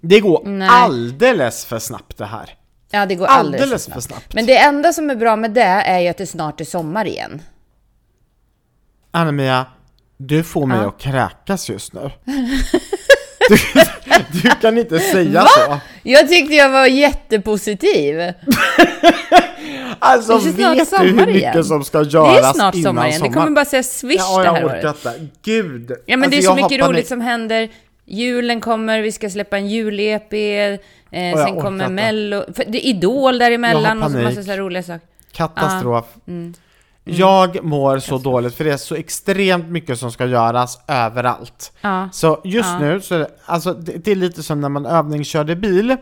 Det 0.00 0.20
går 0.20 0.42
Nej. 0.44 0.68
alldeles 0.68 1.64
för 1.64 1.78
snabbt 1.78 2.16
det 2.18 2.26
här. 2.26 2.50
Ja, 2.96 3.06
det 3.06 3.14
går 3.14 3.26
alldeles, 3.26 3.62
Alldeles 3.62 3.84
för 3.86 3.92
för 3.92 4.00
snabbt. 4.00 4.22
snabbt. 4.22 4.34
Men 4.34 4.46
det 4.46 4.56
enda 4.58 4.92
som 4.92 5.10
är 5.10 5.14
bra 5.14 5.36
med 5.36 5.50
det 5.50 5.60
är 5.62 6.00
ju 6.00 6.08
att 6.08 6.16
det 6.16 6.26
snart 6.26 6.60
är 6.60 6.64
sommar 6.64 7.04
igen. 7.06 7.42
Anna-Mia, 9.10 9.66
du 10.16 10.42
får 10.44 10.66
mig 10.66 10.78
Ja. 10.78 10.88
att 10.88 10.98
kräkas 10.98 11.68
just 11.68 11.92
nu. 11.92 12.10
Du, 13.48 13.56
du 14.42 14.50
kan 14.60 14.78
inte 14.78 14.98
säga 14.98 15.46
så. 15.46 15.78
Jag 16.02 16.28
tyckte 16.28 16.54
jag 16.54 16.68
var 16.70 16.86
jättepositiv. 16.86 18.20
Alltså 19.98 20.38
Det 20.38 20.50
vet 20.50 20.90
du 20.90 20.96
hur 20.96 21.12
mycket 21.14 21.34
igen. 21.34 21.64
som 21.64 21.84
ska 21.84 21.98
Det 22.04 22.10
göras 22.10 22.46
är 22.50 22.52
snart 22.52 22.74
innan 22.74 22.84
sommar 22.84 23.08
igen. 23.08 23.22
Det 23.22 23.28
kommer 23.28 23.50
bara 23.50 23.64
säga 23.64 23.82
swish 23.82 24.16
Ja, 24.18 24.38
det 24.38 24.44
jag 24.44 24.52
här 24.54 24.66
orkar 24.66 24.88
året. 24.88 24.96
inte. 25.20 25.26
Gud. 25.42 25.92
Ja, 26.06 26.16
men 26.16 26.30
det 26.30 26.36
är 26.36 26.38
Alltså, 26.38 26.52
så 26.54 26.58
jag 26.58 26.70
mycket 26.70 26.86
roligt 26.86 26.94
panik. 26.96 27.06
som 27.08 27.20
händer. 27.20 27.68
Julen 28.04 28.60
kommer, 28.60 29.00
vi 29.00 29.12
ska 29.12 29.30
släppa 29.30 29.56
en 29.56 29.68
jul-EP, 29.68 30.32
eh, 31.10 31.44
sen 31.44 31.60
kommer. 31.60 31.88
Mello, 31.88 32.44
för 32.54 32.64
det 32.68 32.86
är 32.86 32.90
Idol 32.90 33.38
däremellan 33.38 34.02
och 34.02 34.10
så 34.10 34.18
massa 34.18 34.42
så 34.42 34.52
roliga 34.52 34.82
saker. 34.82 35.06
Katastrof. 35.32 36.04
Mm. 36.28 36.54
Jag 37.04 37.64
mår 37.64 37.98
så 37.98 38.18
dåligt 38.18 38.54
för 38.54 38.64
det 38.64 38.72
är 38.72 38.76
så 38.76 38.94
extremt 38.94 39.68
mycket 39.68 39.98
som 39.98 40.12
ska 40.12 40.26
göras 40.26 40.80
överallt. 40.88 41.72
Ja. 41.80 42.08
Så 42.12 42.40
just 42.44 42.68
Ja. 42.68 42.78
nu 42.78 43.00
så 43.00 43.14
är 43.14 43.18
det, 43.18 43.30
alltså 43.44 43.72
det, 43.74 43.92
det 44.04 44.10
är 44.10 44.16
lite 44.16 44.42
som 44.42 44.60
när 44.60 44.68
man 44.68 44.86
övningskörde 44.86 45.56
bil 45.56 45.96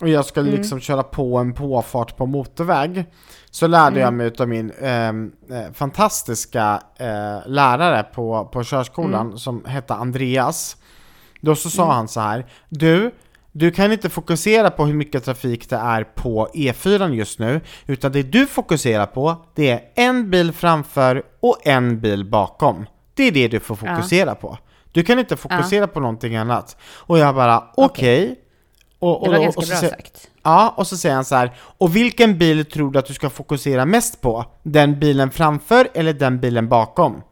och 0.00 0.08
jag 0.08 0.24
skulle 0.24 0.48
Mm. 0.48 0.60
liksom 0.60 0.80
köra 0.80 1.02
på 1.02 1.38
en 1.38 1.52
påfart 1.52 2.16
på 2.16 2.26
motorväg. 2.26 3.04
Så 3.50 3.66
lärde 3.66 4.00
jag 4.00 4.08
Mm. 4.08 4.16
mig 4.16 4.32
av 4.38 4.48
min 4.48 4.72
ehm, 4.82 5.32
eh, 5.50 5.72
fantastiska 5.74 6.80
eh, 6.98 7.06
lärare 7.46 8.02
på, 8.02 8.44
på 8.52 8.64
körskolan 8.64 9.26
Mm. 9.26 9.38
som 9.38 9.64
hette 9.64 9.94
Andreas. 9.94 10.76
Då 11.40 11.54
så 11.56 11.70
sa 11.70 11.92
han 11.92 12.08
så 12.08 12.20
här, 12.20 12.46
du, 12.68 13.10
du 13.58 13.70
kan 13.70 13.92
inte 13.92 14.10
fokusera 14.10 14.70
på 14.70 14.86
hur 14.86 14.94
mycket 14.94 15.24
trafik 15.24 15.68
det 15.70 15.76
är 15.76 16.04
på 16.04 16.48
E4 16.54 17.12
just 17.12 17.38
nu, 17.38 17.60
utan 17.86 18.12
det 18.12 18.22
du 18.22 18.46
fokuserar 18.46 19.06
på, 19.06 19.36
det 19.54 19.70
är 19.70 19.80
en 19.94 20.30
bil 20.30 20.52
framför 20.52 21.22
och 21.40 21.66
en 21.66 22.00
bil 22.00 22.24
bakom. 22.30 22.86
Det 23.14 23.22
är 23.22 23.32
det 23.32 23.48
du 23.48 23.60
får 23.60 23.74
fokusera 23.76 24.34
på. 24.34 24.58
Du 24.92 25.02
kan 25.02 25.18
inte 25.18 25.36
fokusera 25.36 25.86
på 25.86 26.00
någonting 26.00 26.36
annat. 26.36 26.76
Och 26.96 27.18
jag 27.18 27.34
bara, 27.34 27.64
okej. 27.76 28.38
Och, 28.98 29.24
Det 29.24 29.30
var 29.30 29.38
och- 29.38 29.44
ganska 29.44 29.60
och 29.60 29.66
bra 29.68 29.76
säger- 29.76 29.90
sagt. 29.92 30.28
Ja, 30.42 30.74
och 30.76 30.86
så 30.86 30.96
säger 30.96 31.14
han 31.14 31.24
så 31.24 31.34
här, 31.36 31.54
och 31.58 31.96
vilken 31.96 32.38
bil 32.38 32.64
tror 32.64 32.90
du 32.90 32.98
att 32.98 33.06
du 33.06 33.14
ska 33.14 33.30
fokusera 33.30 33.84
mest 33.84 34.20
på? 34.20 34.44
Den 34.62 34.98
bilen 35.00 35.30
framför 35.30 35.88
eller 35.94 36.12
den 36.12 36.40
bilen 36.40 36.68
bakom? 36.68 37.22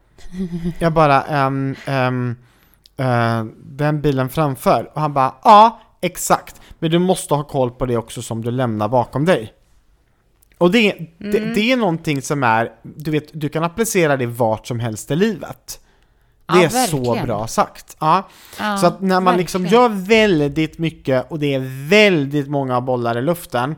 Jag 0.79 0.93
bara, 0.93 1.23
ehm, 1.23 1.77
ehm, 1.87 2.37
eh, 2.97 3.45
den 3.65 4.01
bilen 4.01 4.29
framför. 4.29 4.91
Och 4.95 5.01
han 5.01 5.13
bara, 5.13 5.35
ja, 5.45 5.81
exakt. 6.05 6.61
Men 6.79 6.91
du 6.91 6.99
måste 6.99 7.35
ha 7.35 7.45
koll 7.45 7.71
på 7.71 7.87
det 7.87 7.97
också 7.97 8.23
som 8.23 8.43
du 8.43 8.51
lämnar 8.51 8.89
bakom 8.89 9.25
dig. 9.25 9.53
Och 10.59 10.71
det, 10.71 10.93
det, 11.19 11.39
Mm. 11.39 11.55
det 11.55 11.73
är 11.73 11.77
någonting 11.77 12.23
som 12.23 12.43
är, 12.43 12.73
du 12.83 13.11
vet, 13.11 13.25
du 13.33 13.49
kan 13.49 13.65
applicera 13.65 14.17
det 14.17 14.27
vart 14.27 14.67
som 14.67 14.81
helst 14.81 15.11
i 15.11 15.17
livet. 15.17 15.81
Det 16.47 16.55
Ja, 16.59 16.63
är 16.65 16.69
så 16.69 16.97
verkligen. 16.97 17.27
bra 17.27 17.47
sagt. 17.47 17.97
Ja. 18.01 18.29
Ja, 18.59 18.77
så 18.79 18.87
att 18.87 19.01
när 19.01 19.21
man 19.21 19.37
liksom 19.37 19.63
verkligen. 19.63 19.83
gör 19.83 19.89
väldigt 19.89 20.79
mycket 20.79 21.31
och 21.31 21.39
det 21.39 21.55
är 21.55 21.89
väldigt 21.89 22.49
många 22.49 22.81
bollar 22.81 23.19
i 23.19 23.23
luften, 23.23 23.75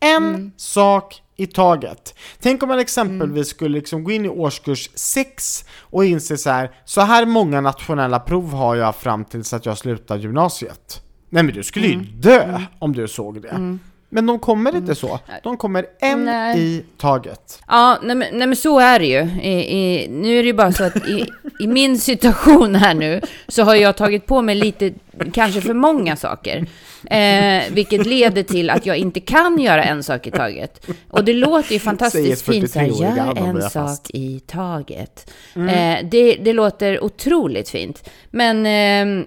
en 0.00 0.16
Mm. 0.24 0.52
sak 0.56 1.22
i 1.36 1.46
taget. 1.46 2.14
Tänk 2.40 2.62
om 2.62 2.68
man 2.68 2.78
exempelvis 2.78 3.48
skulle 3.48 3.74
liksom 3.78 4.04
gå 4.04 4.10
in 4.10 4.24
i 4.24 4.28
årskurs 4.28 4.90
6 4.94 5.64
och 5.80 6.04
inse 6.04 6.38
så 6.38 6.50
här, 6.50 6.70
så 6.84 7.00
här 7.00 7.26
många 7.26 7.60
nationella 7.60 8.20
prov 8.20 8.52
har 8.52 8.74
jag 8.76 8.94
fram 8.96 9.24
tills 9.24 9.52
att 9.52 9.66
jag 9.66 9.78
slutar 9.78 10.16
gymnasiet. 10.16 11.00
Nej 11.34 11.42
men 11.42 11.54
du 11.54 11.62
skulle 11.62 11.86
Mm. 11.86 12.00
ju 12.00 12.06
dö 12.20 12.60
om 12.78 12.92
du 12.92 13.08
såg 13.08 13.42
det. 13.42 13.78
Men 14.08 14.26
de 14.26 14.38
kommer 14.38 14.76
inte 14.76 14.94
så. 14.94 15.20
De 15.42 15.56
kommer 15.56 15.86
en 16.00 16.12
Mm. 16.12 16.24
Nej. 16.24 16.58
i 16.60 16.84
taget. 16.98 17.62
Ja, 17.68 17.98
nej 18.02 18.16
men, 18.16 18.38
nej 18.38 18.46
men 18.46 18.56
så 18.56 18.78
är 18.78 18.98
det 18.98 19.06
ju. 19.06 19.20
I, 19.42 19.78
i, 19.78 20.08
nu 20.08 20.38
är 20.38 20.42
det 20.42 20.46
ju 20.46 20.52
bara 20.52 20.72
så 20.72 20.84
att 20.84 20.96
i, 21.08 21.26
i 21.60 21.66
min 21.66 21.98
situation 21.98 22.74
här 22.74 22.94
nu 22.94 23.20
så 23.48 23.62
har 23.62 23.74
jag 23.74 23.96
tagit 23.96 24.26
på 24.26 24.42
mig 24.42 24.54
lite, 24.54 24.92
kanske 25.32 25.60
för 25.60 25.74
många 25.74 26.16
saker. 26.16 26.66
Eh, 27.10 27.62
vilket 27.72 28.06
leder 28.06 28.42
till 28.42 28.70
att 28.70 28.86
jag 28.86 28.96
inte 28.96 29.20
kan 29.20 29.58
göra 29.58 29.84
en 29.84 30.02
sak 30.02 30.26
i 30.26 30.30
taget. 30.30 30.86
Och 31.10 31.24
det 31.24 31.32
låter 31.32 31.72
ju 31.72 31.78
fantastiskt 31.78 32.42
fint 32.44 32.70
så 32.70 32.78
här, 32.78 32.86
43-åriga 32.88 33.26
gör 33.36 33.36
en 33.48 33.70
sak 33.70 34.10
i 34.10 34.40
taget. 34.46 35.30
Eh, 35.56 35.98
det, 36.10 36.34
det 36.34 36.52
låter 36.52 37.04
otroligt 37.04 37.68
fint. 37.68 38.10
Men 38.30 38.66
ehm, 38.66 39.24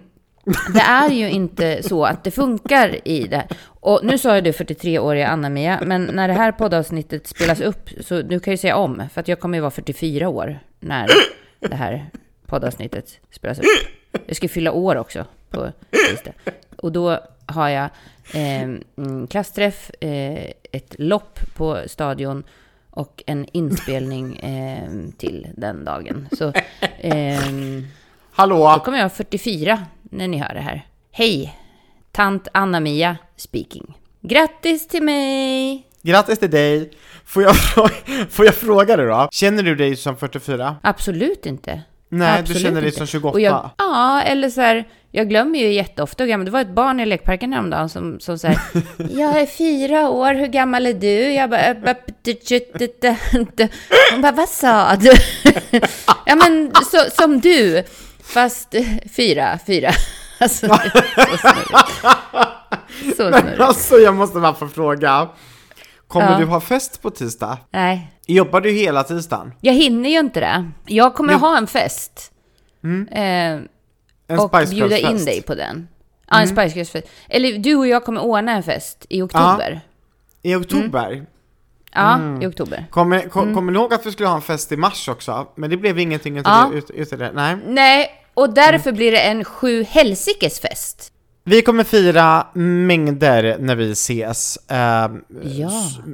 det 0.73 0.79
är 0.79 1.09
ju 1.09 1.29
inte 1.29 1.83
så 1.83 2.05
att 2.05 2.23
det 2.23 2.31
funkar 2.31 3.07
i 3.07 3.27
det. 3.27 3.47
Och 3.65 3.99
nu 4.03 4.17
sa 4.17 4.35
jag 4.35 4.43
du 4.43 4.51
43-åriga 4.51 5.27
Anna-Mia, 5.27 5.79
men 5.85 6.03
när 6.03 6.27
det 6.27 6.33
här 6.33 6.51
poddavsnittet 6.51 7.27
spelas 7.27 7.61
upp, 7.61 7.89
så 8.01 8.21
du 8.21 8.39
kan 8.39 8.53
ju 8.53 8.57
säga 8.57 8.75
om, 8.75 9.03
för 9.13 9.21
att 9.21 9.27
jag 9.27 9.39
kommer 9.39 9.57
ju 9.57 9.61
vara 9.61 9.71
44 9.71 10.29
år 10.29 10.59
när 10.79 11.07
det 11.59 11.75
här 11.75 12.09
poddavsnittet 12.45 13.19
spelas 13.31 13.59
upp. 13.59 13.65
Jag 14.25 14.35
ska 14.35 14.47
fylla 14.47 14.71
år 14.71 14.95
också 14.95 15.25
på 15.49 15.71
tisdag. 16.09 16.31
Och 16.77 16.91
då 16.91 17.19
har 17.45 17.69
jag 17.69 17.89
eh, 18.33 18.69
klassträff, 19.29 19.91
eh, 20.01 20.51
ett 20.71 20.95
lopp 20.97 21.39
på 21.55 21.81
stadion 21.87 22.43
och 22.89 23.23
en 23.25 23.45
inspelning 23.51 24.37
eh, 24.37 24.89
till 25.17 25.47
den 25.55 25.85
dagen. 25.85 26.27
Så 26.31 26.53
ehm, 26.99 27.81
då 27.81 27.87
Hallå! 28.31 28.81
kommer 28.85 28.97
jag 28.97 29.03
vara 29.03 29.09
44 29.09 29.85
när 30.11 30.27
ni 30.27 30.37
hör 30.37 30.53
det 30.53 30.59
här. 30.61 30.85
Hej! 31.11 31.57
Tant 32.11 32.47
Anna-Mia 32.53 33.17
speaking. 33.37 33.97
Grattis 34.21 34.87
till 34.87 35.03
mig! 35.03 35.87
Grattis 36.01 36.39
till 36.39 36.51
dig! 36.51 36.91
Får 37.25 37.43
jag, 37.43 37.55
fråga, 37.57 37.93
får 38.29 38.45
jag 38.45 38.55
fråga 38.55 38.97
dig 38.97 39.05
då? 39.05 39.27
Känner 39.31 39.63
du 39.63 39.75
dig 39.75 39.95
som 39.95 40.17
44? 40.17 40.75
Absolut 40.83 41.45
inte. 41.45 41.81
Nej, 42.09 42.39
Absolut 42.39 42.57
du 42.57 42.63
känner 42.63 42.81
dig 42.81 42.87
inte. 42.89 42.97
som 42.97 43.07
28? 43.07 43.33
Och 43.33 43.39
jag, 43.41 43.69
ja, 43.77 44.21
eller 44.21 44.49
så 44.49 44.61
här, 44.61 44.87
jag 45.11 45.29
glömmer 45.29 45.59
ju 45.59 45.73
jätteofta 45.73 46.23
hur 46.23 46.29
gammal, 46.29 46.45
det 46.45 46.51
var 46.51 46.61
ett 46.61 46.75
barn 46.75 46.99
i 46.99 47.05
lekparken 47.05 47.53
häromdagen 47.53 47.89
som, 47.89 48.19
som 48.19 48.39
så 48.39 48.47
här, 48.47 48.59
jag 48.97 49.41
är 49.41 49.45
fyra 49.45 50.09
år, 50.09 50.33
hur 50.33 50.47
gammal 50.47 50.85
är 50.85 50.93
du? 50.93 51.33
Jag 51.33 51.49
bara, 51.49 51.65
"Äh, 51.65 51.75
hon 54.11 54.21
bara, 54.21 54.31
vad 54.31 54.49
sa 54.49 54.95
du? 54.95 55.11
ja 56.25 56.35
men, 56.35 56.71
så, 56.91 56.97
som 57.21 57.39
du, 57.39 57.83
fast 58.27 58.73
eh, 58.73 58.85
fyra, 59.15 59.59
fyra. 59.67 59.89
Alltså, 60.39 60.67
så 60.67 60.73
snurrigt. 61.37 61.97
Så 63.09 63.13
snurrigt. 63.15 63.59
alltså 63.59 63.95
jag 63.95 64.15
måste 64.15 64.39
bara 64.39 64.53
få 64.53 64.67
fråga. 64.67 65.29
Kommer 66.07 66.31
Ja. 66.31 66.37
du 66.37 66.45
ha 66.45 66.61
fest 66.61 67.01
på 67.01 67.09
tisdag? 67.09 67.57
Nej, 67.71 68.11
Jobbar 68.27 68.61
du 68.61 68.71
hela 68.71 69.03
tisdagen? 69.03 69.53
jag 69.61 69.73
hinner 69.73 70.09
ju 70.09 70.19
inte 70.19 70.39
det. 70.39 70.71
Jag 70.85 71.15
kommer 71.15 71.33
Jo. 71.33 71.39
ha 71.39 71.57
en 71.57 71.67
fest. 71.67 72.31
Mm. 72.83 73.07
Eh, 73.07 73.67
En 74.27 74.39
och 74.39 74.49
Spice 74.55 74.73
bjuda 74.75 74.97
in 74.97 75.25
dig 75.25 75.41
på 75.41 75.55
den. 75.55 75.87
Ja, 76.29 76.39
en 76.41 76.47
Spice 76.47 76.75
Girls-fest. 76.75 77.07
Eller 77.29 77.57
du 77.57 77.75
och 77.75 77.87
jag 77.87 78.05
kommer 78.05 78.21
ordna 78.21 78.51
en 78.51 78.63
fest 78.63 79.05
i 79.09 79.21
oktober. 79.21 79.81
I 80.43 80.55
oktober? 80.55 81.25
Ja, 81.97 82.13
Mm. 82.13 82.41
i 82.41 82.47
oktober. 82.47 82.85
Kommer, 82.89 83.21
kom, 83.21 83.53
kommer 83.55 83.71
ni 83.71 83.79
ihåg 83.79 83.93
att 83.93 84.05
vi 84.05 84.11
skulle 84.11 84.29
ha 84.29 84.35
en 84.35 84.41
fest 84.41 84.71
i 84.71 84.77
mars 84.77 85.09
också? 85.09 85.47
Men 85.55 85.69
det 85.69 85.77
blev 85.77 85.99
ingenting 85.99 86.37
utav 86.37 86.53
Ja. 86.53 86.69
det, 86.71 86.77
ut, 86.77 86.89
utav 86.89 87.19
det. 87.19 87.31
Nej. 87.33 87.57
Nej, 87.65 88.09
och 88.33 88.53
därför 88.53 88.91
blir 88.91 89.11
det 89.11 89.19
en 89.21 89.43
sju 89.43 89.83
helsikes 89.83 90.59
fest. 90.59 91.11
Vi 91.43 91.61
kommer 91.61 91.83
fira 91.83 92.47
mängder 92.53 93.57
när 93.59 93.75
vi 93.75 93.91
ses. 93.91 94.57
ehm, 94.67 95.23
Ja. 95.43 95.71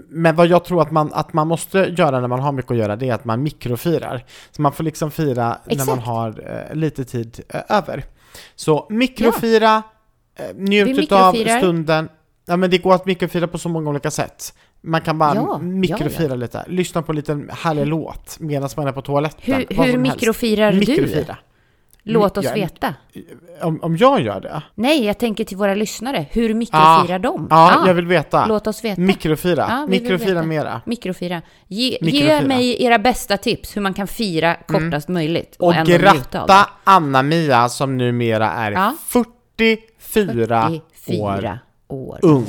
Men 0.09 0.35
vad 0.35 0.47
jag 0.47 0.65
tror 0.65 0.81
att 0.81 0.91
man, 0.91 1.13
att 1.13 1.33
man 1.33 1.47
måste 1.47 1.77
göra 1.97 2.19
när 2.19 2.27
man 2.27 2.39
har 2.39 2.51
mycket 2.51 2.71
att 2.71 2.77
göra, 2.77 2.95
det 2.95 3.09
är 3.09 3.13
att 3.13 3.25
man 3.25 3.43
mikrofirar. 3.43 4.25
Så 4.51 4.61
man 4.61 4.71
får 4.71 4.83
liksom 4.83 5.11
fira 5.11 5.57
när 5.65 5.75
man 5.85 5.97
Exakt. 5.97 6.07
har 6.07 6.29
eh, 6.69 6.75
lite 6.75 7.05
tid 7.05 7.39
eh, 7.49 7.61
över. 7.77 8.03
Så 8.55 8.87
mikrofira, 8.89 9.83
eh, 10.39 10.45
njut 10.55 10.87
Vi 10.87 11.03
utav 11.03 11.33
mikrofirar. 11.33 11.57
stunden. 11.59 12.09
Ja 12.45 12.57
men 12.57 12.69
det 12.69 12.77
går 12.77 12.93
att 12.95 13.05
mikrofira 13.05 13.47
på 13.47 13.57
så 13.57 13.69
många 13.69 13.89
olika 13.89 14.11
sätt. 14.11 14.53
Man 14.85 15.01
kan 15.01 15.17
bara 15.17 15.35
Ja, 15.35 15.57
mikrofira 15.57 16.27
ja, 16.29 16.35
lite, 16.35 16.63
lyssna 16.67 17.01
på 17.01 17.11
en 17.11 17.15
liten 17.15 17.49
härlig 17.53 17.87
låt 17.87 18.37
medan 18.39 18.69
man 18.77 18.87
är 18.87 18.91
på 18.91 19.01
toaletten. 19.01 19.41
Hur, 19.45 19.53
hur 19.55 19.65
som 19.75 19.83
helst. 19.83 19.97
mikrofirar 19.97 20.71
du? 20.71 20.79
Mikrofira. 20.79 21.37
Låt 22.05 22.37
oss 22.37 22.45
Ja, 22.45 22.53
veta. 22.53 22.93
Om, 23.61 23.79
om 23.81 23.97
jag 23.97 24.21
gör 24.21 24.41
det? 24.41 24.61
Nej, 24.75 25.05
jag 25.05 25.17
tänker 25.17 25.43
till 25.43 25.57
våra 25.57 25.75
lyssnare. 25.75 26.25
Hur 26.31 26.53
mikrofirar 26.53 27.19
de? 27.19 27.47
Ja, 27.49 27.79
Ah, 27.83 27.87
jag 27.87 27.93
vill 27.93 28.07
veta. 28.07 28.45
Låt 28.45 28.67
oss 28.67 28.83
veta. 28.83 29.01
Mikrofira. 29.01 29.65
Ja, 29.69 29.85
vi 29.89 30.01
mikrofira 30.01 30.43
mera. 30.43 30.81
Mikrofira. 30.85 31.41
Ge, 31.67 31.97
Mikrofira. 32.01 32.41
ge 32.41 32.47
mig 32.47 32.83
era 32.83 32.99
bästa 32.99 33.37
tips 33.37 33.77
hur 33.77 33.81
man 33.81 33.93
kan 33.93 34.07
fira 34.07 34.55
kortast 34.67 35.07
möjligt 35.09 35.55
och, 35.59 35.67
Och 35.67 35.85
gratta. 35.85 36.69
Anna-Mia 36.83 37.69
som 37.69 37.97
numera 37.97 38.51
är 38.51 38.71
Ja. 38.71 38.93
44, 39.07 40.79
44 40.91 41.59
år 41.87 42.09
år. 42.09 42.19
ung. 42.21 42.45